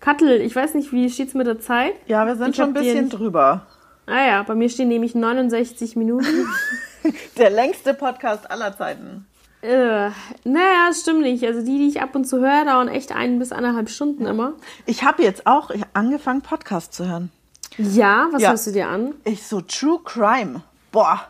Kattel, 0.01 0.41
ich 0.41 0.55
weiß 0.55 0.75
nicht, 0.75 0.93
wie 0.93 1.09
steht's 1.09 1.35
mit 1.35 1.47
der 1.47 1.61
Zeit? 1.61 1.95
ja 2.07 2.27
wir 2.27 2.37
sind 2.37 2.51
Ich 2.51 2.57
schon 2.57 2.71
ein 2.71 2.75
bisschen 2.75 3.09
drüber. 3.09 3.67
Ah 4.07 4.27
ja, 4.27 4.43
bei 4.43 4.55
mir 4.57 4.69
stehen 4.69 4.89
nämlich 4.89 5.15
69 5.15 5.95
Minuten. 5.97 6.27
Der 7.39 7.51
längste 7.51 7.95
Podcast 7.95 8.51
aller 8.51 8.77
Zeiten. 8.77 9.27
äh, 9.63 10.11
naja, 10.45 10.91
stimmt 10.93 11.21
nicht. 11.23 11.45
Also 11.45 11.61
die, 11.65 11.79
die 11.79 11.89
ich 11.89 12.03
ab 12.03 12.15
und 12.17 12.25
zu 12.27 12.41
höre, 12.41 12.65
dauern 12.65 12.89
echt 12.89 13.13
ein 13.15 13.39
bis 13.39 13.53
anderthalb 13.53 13.89
Stunden 13.89 14.27
immer. 14.27 14.55
Ich 14.87 15.05
habe 15.05 15.23
jetzt 15.23 15.47
auch 15.47 15.71
angefangen, 15.95 16.43
Podcast 16.43 16.93
zu 16.95 17.09
hören. 17.09 17.31
Ja, 17.79 18.27
was 18.33 18.43
Ja. 18.43 18.51
hörst 18.51 18.67
du 18.67 18.73
dir 18.73 18.89
an? 18.89 19.15
Ich 19.25 19.47
so 19.47 19.61
True 19.61 20.01
Crime. 20.05 20.63
Boah, 20.91 21.21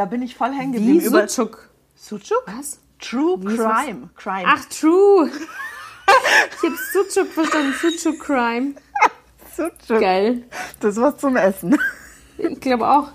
da 0.00 0.06
bin 0.06 0.22
ich 0.22 0.34
voll 0.34 0.50
hängen 0.52 0.72
geblieben. 0.72 1.00
Wie 1.12 1.28
Sucuk. 1.28 1.68
Sucuk? 1.94 2.42
Was? 2.46 2.80
True 2.98 3.36
Wie? 3.40 3.54
Crime. 3.54 4.08
Crime. 4.16 4.44
Ach, 4.46 4.64
true. 4.64 5.30
Ich 5.30 6.62
hab 6.70 6.72
Sucuk 7.12 7.30
verstanden. 7.32 7.74
Sucuk 7.98 8.18
Crime. 8.18 8.74
Sucuk. 9.54 10.00
Geil. 10.00 10.44
Das 10.80 10.96
was 10.96 11.18
zum 11.18 11.36
Essen. 11.36 11.78
Ich 12.38 12.58
glaube 12.60 12.88
auch. 12.88 13.08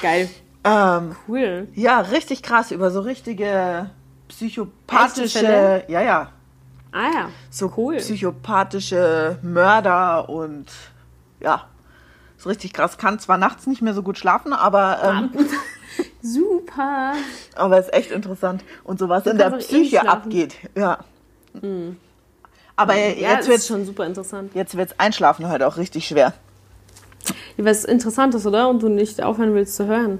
Geil. 0.00 0.30
Ähm, 0.62 1.16
Cool. 1.26 1.66
ja, 1.74 1.98
richtig 1.98 2.40
krass 2.44 2.70
über 2.70 2.92
so 2.92 3.00
richtige 3.00 3.90
psychopathische, 4.28 5.84
ja, 5.88 6.00
ja, 6.00 6.28
Ah 6.92 7.08
ja. 7.12 7.28
so 7.50 7.72
cool. 7.76 7.96
psychopathische 7.96 9.38
Mörder 9.42 10.28
und 10.28 10.66
ja, 11.40 11.66
ist 12.38 12.46
richtig 12.46 12.72
krass. 12.72 12.96
Kann 12.96 13.18
zwar 13.18 13.38
nachts 13.38 13.66
nicht 13.66 13.82
mehr 13.82 13.92
so 13.94 14.04
gut 14.04 14.18
schlafen, 14.18 14.52
aber 14.52 15.02
ähm, 15.02 15.48
Super. 16.22 17.14
aber 17.56 17.78
ist 17.78 17.92
echt 17.92 18.10
interessant 18.10 18.62
und 18.84 18.98
so 18.98 19.08
was 19.08 19.26
in 19.26 19.38
der 19.38 19.52
eh 19.52 19.58
Psyche 19.58 20.08
abgeht. 20.08 20.54
Ja. 20.76 20.98
Aber 22.76 22.94
Ja, 22.94 23.32
jetzt 23.34 23.48
wird 23.48 23.62
schon 23.62 23.84
super 23.84 24.06
interessant. 24.06 24.54
jetzt 24.54 24.76
wird's 24.76 24.94
Einschlafen 24.98 25.48
halt 25.48 25.62
auch 25.62 25.76
richtig 25.76 26.06
schwer. 26.06 26.32
Was 27.56 27.84
interessant 27.84 28.34
ist, 28.34 28.46
oder? 28.46 28.68
Und 28.68 28.82
du 28.82 28.88
nicht 28.88 29.22
aufhören 29.22 29.54
willst 29.54 29.76
zu 29.76 29.86
hören. 29.86 30.18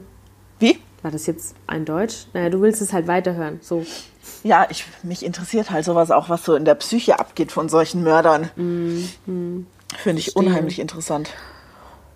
Wie? 0.58 0.78
War 1.02 1.10
das 1.10 1.26
jetzt 1.26 1.56
ein 1.66 1.84
Deutsch? 1.84 2.26
Naja, 2.32 2.50
du 2.50 2.60
willst 2.60 2.80
es 2.82 2.92
halt 2.92 3.08
weiterhören. 3.08 3.58
So. 3.62 3.84
Ja, 4.44 4.66
ich, 4.70 4.84
mich 5.02 5.24
interessiert 5.24 5.70
halt 5.70 5.84
sowas 5.84 6.10
auch, 6.10 6.28
was 6.28 6.44
so 6.44 6.54
in 6.54 6.64
der 6.64 6.76
Psyche 6.76 7.18
abgeht 7.18 7.50
von 7.50 7.68
solchen 7.68 8.02
Mördern. 8.04 8.50
Mhm. 8.54 9.66
Finde 9.96 10.20
ich 10.20 10.36
unheimlich 10.36 10.78
interessant. 10.78 11.30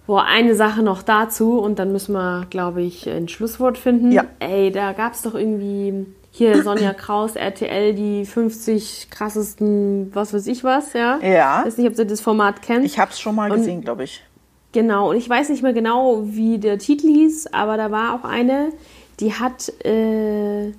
Boah, 0.06 0.24
eine 0.24 0.54
Sache 0.54 0.82
noch 0.82 1.02
dazu 1.02 1.58
und 1.58 1.78
dann 1.78 1.90
müssen 1.92 2.12
wir, 2.12 2.46
glaube 2.48 2.82
ich, 2.82 3.08
ein 3.08 3.28
Schlusswort 3.28 3.76
finden. 3.76 4.12
Ja. 4.12 4.24
Ey, 4.38 4.70
da 4.70 4.92
gab 4.92 5.14
es 5.14 5.22
doch 5.22 5.34
irgendwie 5.34 6.06
hier 6.30 6.62
Sonja 6.62 6.92
Kraus, 6.92 7.34
RTL, 7.34 7.92
die 7.94 8.24
50 8.24 9.08
krassesten, 9.10 10.10
was 10.14 10.32
weiß 10.32 10.46
ich 10.46 10.62
was, 10.62 10.92
ja? 10.92 11.18
Ja. 11.22 11.62
Weiß 11.64 11.76
nicht, 11.78 11.88
ob 11.88 11.96
du 11.96 12.06
das 12.06 12.20
Format 12.20 12.62
kennst. 12.62 12.86
Ich 12.86 12.98
habe 12.98 13.10
es 13.10 13.18
schon 13.18 13.34
mal 13.34 13.50
Und- 13.50 13.58
gesehen, 13.58 13.80
glaube 13.82 14.04
ich. 14.04 14.22
Genau, 14.72 15.10
und 15.10 15.16
ich 15.16 15.28
weiß 15.28 15.48
nicht 15.48 15.62
mehr 15.62 15.72
genau, 15.72 16.22
wie 16.26 16.58
der 16.58 16.78
Titel 16.78 17.06
hieß, 17.08 17.46
aber 17.54 17.78
da 17.78 17.90
war 17.90 18.14
auch 18.14 18.28
eine, 18.28 18.72
die 19.20 19.32
hat 19.32 19.70
äh, 19.86 20.72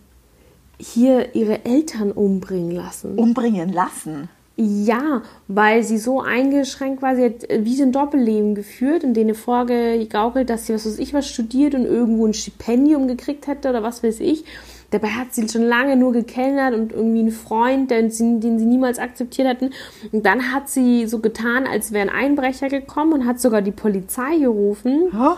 hier 0.79 1.33
ihre 1.35 1.65
Eltern 1.65 2.11
umbringen 2.11 2.71
lassen. 2.75 3.17
Umbringen 3.17 3.73
lassen. 3.73 4.29
Ja, 4.59 5.21
weil 5.47 5.83
sie 5.83 5.99
so 5.99 6.19
eingeschränkt 6.19 7.03
war. 7.03 7.15
Sie 7.15 7.23
hat 7.23 7.47
äh, 7.47 7.63
wie 7.63 7.75
so 7.75 7.83
ein 7.83 7.91
Doppelleben 7.91 8.55
geführt 8.55 9.03
und 9.03 9.13
denen 9.13 9.35
vorgegaukelt, 9.35 10.49
dass 10.49 10.65
sie 10.65 10.73
was 10.73 10.87
weiß 10.87 10.97
ich 10.97 11.13
was 11.13 11.27
studiert 11.27 11.75
und 11.75 11.85
irgendwo 11.85 12.25
ein 12.25 12.33
Stipendium 12.33 13.07
gekriegt 13.07 13.45
hätte 13.45 13.69
oder 13.69 13.83
was 13.83 14.01
weiß 14.01 14.19
ich. 14.19 14.45
Dabei 14.89 15.09
hat 15.09 15.33
sie 15.33 15.47
schon 15.47 15.63
lange 15.63 15.95
nur 15.95 16.11
gekellnert 16.11 16.73
und 16.73 16.91
irgendwie 16.91 17.19
einen 17.19 17.31
Freund, 17.31 17.91
den 17.91 18.09
sie, 18.09 18.39
den 18.39 18.57
sie 18.57 18.65
niemals 18.65 18.99
akzeptiert 18.99 19.47
hätten. 19.47 19.71
Und 20.11 20.25
dann 20.25 20.53
hat 20.53 20.69
sie 20.69 21.05
so 21.07 21.19
getan, 21.19 21.67
als 21.67 21.91
wäre 21.91 22.09
ein 22.09 22.15
Einbrecher 22.15 22.69
gekommen 22.69 23.13
und 23.13 23.25
hat 23.25 23.39
sogar 23.39 23.61
die 23.61 23.71
Polizei 23.71 24.37
gerufen. 24.37 25.11
Oh, 25.13 25.35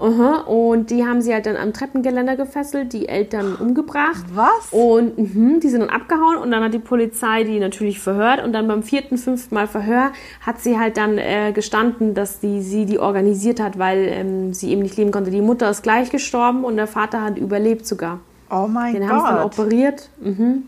Aha, 0.00 0.42
und 0.46 0.90
die 0.90 1.04
haben 1.04 1.20
sie 1.20 1.32
halt 1.34 1.46
dann 1.46 1.56
am 1.56 1.72
Treppengeländer 1.72 2.36
gefesselt, 2.36 2.92
die 2.92 3.08
Eltern 3.08 3.56
umgebracht. 3.56 4.24
Was? 4.32 4.68
Und 4.70 5.18
mhm, 5.18 5.60
die 5.60 5.68
sind 5.68 5.80
dann 5.80 5.90
abgehauen 5.90 6.36
und 6.38 6.50
dann 6.50 6.62
hat 6.62 6.72
die 6.72 6.78
Polizei 6.78 7.42
die 7.44 7.58
natürlich 7.58 7.98
verhört 7.98 8.42
und 8.44 8.52
dann 8.52 8.68
beim 8.68 8.82
vierten, 8.82 9.18
fünften 9.18 9.54
Mal 9.54 9.66
Verhör 9.66 10.12
hat 10.40 10.60
sie 10.60 10.78
halt 10.78 10.96
dann 10.96 11.18
äh, 11.18 11.52
gestanden, 11.52 12.14
dass 12.14 12.38
die 12.40 12.62
sie 12.62 12.86
die 12.86 12.98
organisiert 12.98 13.60
hat, 13.60 13.78
weil 13.78 14.06
ähm, 14.08 14.54
sie 14.54 14.70
eben 14.70 14.82
nicht 14.82 14.96
leben 14.96 15.10
konnte. 15.10 15.30
Die 15.30 15.40
Mutter 15.40 15.68
ist 15.68 15.82
gleich 15.82 16.10
gestorben 16.10 16.64
und 16.64 16.76
der 16.76 16.86
Vater 16.86 17.22
hat 17.22 17.36
überlebt 17.38 17.86
sogar. 17.86 18.20
oh 18.50 18.66
mein 18.68 18.94
Den 18.94 19.08
haben 19.08 19.18
sie 19.20 19.26
dann 19.26 19.42
Gott. 19.42 19.58
operiert. 19.58 20.08
Mhm. 20.20 20.64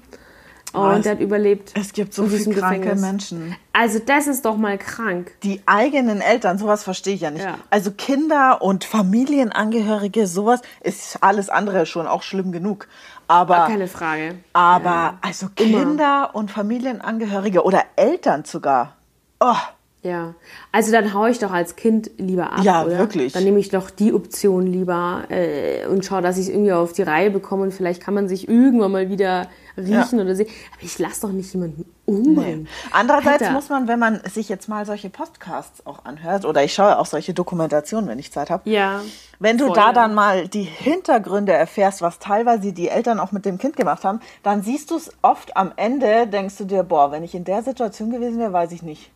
Und 0.72 0.82
Was? 0.82 1.02
der 1.02 1.12
hat 1.12 1.20
überlebt. 1.20 1.72
Es 1.74 1.92
gibt 1.92 2.14
so 2.14 2.26
viele 2.26 2.54
kranke 2.54 2.80
Gefängnis. 2.80 3.00
Menschen. 3.00 3.56
Also 3.72 3.98
das 3.98 4.26
ist 4.28 4.44
doch 4.44 4.56
mal 4.56 4.78
krank. 4.78 5.32
Die 5.42 5.60
eigenen 5.66 6.20
Eltern, 6.20 6.58
sowas 6.58 6.84
verstehe 6.84 7.14
ich 7.14 7.22
ja 7.22 7.30
nicht. 7.30 7.44
Ja. 7.44 7.58
Also 7.70 7.90
Kinder 7.90 8.62
und 8.62 8.84
Familienangehörige, 8.84 10.26
sowas 10.26 10.60
ist 10.82 11.22
alles 11.22 11.48
andere 11.48 11.86
schon 11.86 12.06
auch 12.06 12.22
schlimm 12.22 12.52
genug. 12.52 12.86
Aber, 13.26 13.66
Keine 13.66 13.88
Frage. 13.88 14.36
aber 14.52 15.14
also 15.22 15.48
Kinder 15.54 16.30
und 16.34 16.50
Familienangehörige 16.50 17.62
oder 17.64 17.84
Eltern 17.96 18.44
sogar. 18.44 18.96
Oh, 19.40 19.54
Ja, 20.02 20.34
also 20.72 20.92
dann 20.92 21.12
haue 21.12 21.28
ich 21.28 21.38
doch 21.40 21.50
als 21.52 21.76
Kind 21.76 22.10
lieber 22.16 22.52
ab. 22.54 22.64
Ja, 22.64 22.84
oder? 22.86 22.96
wirklich. 22.98 23.34
Dann 23.34 23.44
nehme 23.44 23.58
ich 23.58 23.68
doch 23.68 23.90
die 23.90 24.14
Option 24.14 24.66
lieber 24.66 25.24
äh, 25.28 25.84
und 25.88 26.06
schaue, 26.06 26.22
dass 26.22 26.38
ich 26.38 26.44
es 26.44 26.48
irgendwie 26.48 26.72
auf 26.72 26.94
die 26.94 27.02
Reihe 27.02 27.30
bekomme 27.30 27.64
und 27.64 27.74
vielleicht 27.74 28.02
kann 28.02 28.14
man 28.14 28.26
sich 28.26 28.48
irgendwann 28.48 28.92
mal 28.92 29.10
wieder 29.10 29.48
riechen 29.76 30.18
Ja. 30.18 30.24
oder 30.24 30.34
sehen. 30.34 30.48
Aber 30.72 30.82
ich 30.82 30.98
lasse 30.98 31.20
doch 31.20 31.32
nicht 31.32 31.52
jemanden 31.52 31.84
umbringen. 32.06 32.66
Andererseits 32.92 33.42
Alter. 33.42 33.52
muss 33.52 33.68
man, 33.68 33.88
wenn 33.88 33.98
man 33.98 34.20
sich 34.24 34.48
jetzt 34.48 34.70
mal 34.70 34.86
solche 34.86 35.10
Podcasts 35.10 35.84
auch 35.86 36.06
anhört, 36.06 36.46
oder 36.46 36.64
ich 36.64 36.72
schaue 36.72 36.98
auch 36.98 37.04
solche 37.06 37.34
Dokumentationen, 37.34 38.08
wenn 38.08 38.18
ich 38.18 38.32
Zeit 38.32 38.48
habe, 38.48 38.68
Ja. 38.70 39.02
wenn 39.38 39.58
du 39.58 39.66
voll, 39.66 39.76
da 39.76 39.92
dann 39.92 40.14
mal 40.14 40.48
die 40.48 40.62
Hintergründe 40.62 41.52
erfährst, 41.52 42.00
was 42.00 42.18
teilweise 42.18 42.72
die 42.72 42.88
Eltern 42.88 43.20
auch 43.20 43.32
mit 43.32 43.44
dem 43.44 43.58
Kind 43.58 43.76
gemacht 43.76 44.04
haben, 44.04 44.20
dann 44.42 44.62
siehst 44.62 44.90
du 44.92 44.96
es 44.96 45.10
oft 45.20 45.58
am 45.58 45.72
Ende, 45.76 46.26
denkst 46.26 46.56
du 46.56 46.64
dir, 46.64 46.84
boah, 46.84 47.12
wenn 47.12 47.22
ich 47.22 47.34
in 47.34 47.44
der 47.44 47.62
Situation 47.62 48.10
gewesen 48.10 48.38
wäre, 48.38 48.54
weiß 48.54 48.72
ich 48.72 48.82
nicht. 48.82 49.10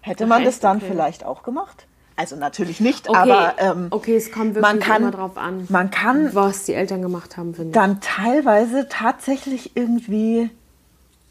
Hätte 0.00 0.26
man 0.26 0.44
das 0.44 0.60
dann 0.60 0.78
Okay. 0.78 0.86
vielleicht 0.88 1.24
auch 1.24 1.42
gemacht? 1.42 1.86
Also 2.16 2.34
natürlich 2.36 2.80
nicht, 2.80 3.08
Okay, 3.08 3.16
aber 3.16 3.54
ähm, 3.58 3.88
okay, 3.90 4.16
es 4.16 4.32
kommt 4.32 4.54
wirklich 4.56 4.62
man 4.62 4.80
kann, 4.80 5.02
immer 5.02 5.10
drauf 5.12 5.36
an, 5.36 5.66
man 5.68 5.90
kann 5.92 6.34
was 6.34 6.64
die 6.64 6.74
Eltern 6.74 7.00
gemacht 7.00 7.36
haben, 7.36 7.54
finde 7.54 7.70
ich. 7.70 7.74
dann 7.74 8.00
teilweise 8.00 8.88
tatsächlich 8.88 9.76
irgendwie 9.76 10.50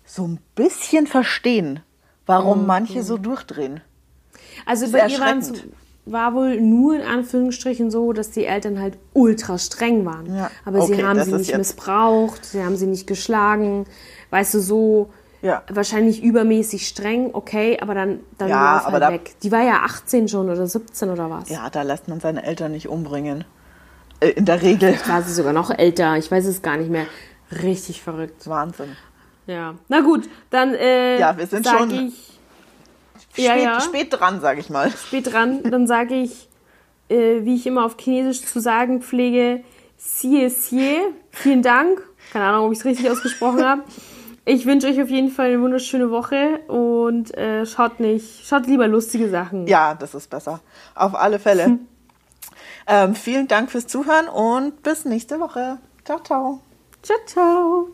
so 0.05 0.25
ein 0.25 0.39
bisschen 0.55 1.05
verstehen, 1.05 1.81
warum 2.25 2.61
Mhm. 2.61 2.67
manche 2.67 3.03
so 3.03 3.17
durchdrehen. 3.17 3.81
Also 4.65 4.89
bei 4.91 5.07
ihr 5.07 5.19
war 6.05 6.33
wohl 6.33 6.61
nur 6.61 6.95
in 6.95 7.01
Anführungsstrichen 7.01 7.91
so, 7.91 8.13
dass 8.13 8.31
die 8.31 8.45
Eltern 8.45 8.79
halt 8.79 8.97
ultra 9.11 9.57
streng 9.57 10.05
waren. 10.05 10.33
Ja, 10.33 10.49
Aber 10.63 10.81
sie 10.83 10.93
okay, 10.93 11.03
haben 11.03 11.17
das 11.17 11.25
sie 11.27 11.33
nicht 11.33 11.57
missbraucht, 11.57 12.45
sie 12.45 12.63
haben 12.63 12.77
sie 12.77 12.87
nicht 12.87 13.07
geschlagen. 13.07 13.85
Weißt 14.29 14.53
du, 14.53 14.61
so 14.61 15.11
Ja. 15.41 15.61
wahrscheinlich 15.69 16.23
übermäßig 16.23 16.87
streng, 16.87 17.29
okay, 17.33 17.77
aber 17.79 17.93
dann, 17.93 18.21
dann 18.37 18.49
Ja, 18.49 18.75
lauf 18.77 18.85
halt 18.87 19.01
da- 19.03 19.09
weg. 19.11 19.35
Die 19.43 19.51
war 19.51 19.61
ja 19.63 19.81
18 19.83 20.27
schon 20.27 20.49
oder 20.49 20.65
17 20.65 21.09
oder 21.09 21.29
was. 21.29 21.49
Ja, 21.49 21.69
da 21.69 21.83
lässt 21.83 22.07
man 22.07 22.19
seine 22.19 22.43
Eltern 22.43 22.71
nicht 22.71 22.87
umbringen. 22.89 23.43
Äh, 24.19 24.29
in 24.29 24.45
der 24.45 24.61
Regel. 24.63 24.97
War 25.07 25.21
sie 25.21 25.33
sogar 25.33 25.53
noch 25.53 25.69
älter, 25.69 26.17
ich 26.17 26.31
weiß 26.31 26.45
es 26.45 26.61
gar 26.63 26.77
nicht 26.77 26.89
mehr. 26.89 27.05
Richtig 27.63 28.01
verrückt. 28.01 28.47
Wahnsinn. 28.49 28.95
Ja. 29.45 29.75
Na 29.87 30.01
gut, 30.01 30.27
dann 30.49 30.73
äh, 30.73 31.19
Ja, 31.19 31.37
wir 31.37 31.45
sind 31.47 31.67
schon 31.67 31.89
ich 31.91 32.39
Ja, 33.35 33.51
spät, 33.53 33.63
ja. 33.63 33.79
spät 33.81 34.07
dran, 34.11 34.41
sag 34.41 34.57
ich 34.57 34.69
mal. 34.71 34.89
spät 34.91 35.31
dran, 35.31 35.61
dann 35.63 35.85
sage 35.87 36.15
ich, 36.15 36.49
äh, 37.09 37.45
wie 37.45 37.55
ich 37.55 37.65
immer 37.67 37.85
auf 37.85 37.95
Chinesisch 37.99 38.41
zu 38.43 38.59
sagen 38.59 39.01
pflege, 39.01 39.63
xie 39.97 40.47
xie, 40.49 40.97
vielen 41.31 41.61
Dank. 41.61 42.01
Keine 42.33 42.45
Ahnung, 42.45 42.65
ob 42.65 42.71
ich 42.73 42.79
es 42.79 42.85
richtig 42.85 43.09
ausgesprochen 43.09 43.63
habe. 43.63 43.83
Ich 44.49 44.65
wünsche 44.65 44.87
euch 44.87 45.01
auf 45.01 45.09
jeden 45.09 45.29
Fall 45.29 45.47
eine 45.47 45.61
wunderschöne 45.61 46.09
Woche 46.09 46.61
und 46.69 47.35
äh, 47.35 47.65
schaut 47.65 47.99
nicht, 47.99 48.47
schaut 48.47 48.65
lieber 48.65 48.87
lustige 48.87 49.29
Sachen. 49.29 49.67
Ja, 49.67 49.93
das 49.93 50.15
ist 50.15 50.29
besser. 50.29 50.61
Auf 50.95 51.15
alle 51.15 51.37
Fälle. 51.37 51.79
ähm, 52.87 53.13
vielen 53.13 53.49
Dank 53.49 53.69
fürs 53.69 53.87
Zuhören 53.87 54.29
und 54.29 54.83
bis 54.83 55.03
nächste 55.03 55.41
Woche. 55.41 55.79
Ciao, 56.05 56.19
ciao. 56.23 56.61
Ciao, 57.03 57.17
ciao. 57.25 57.89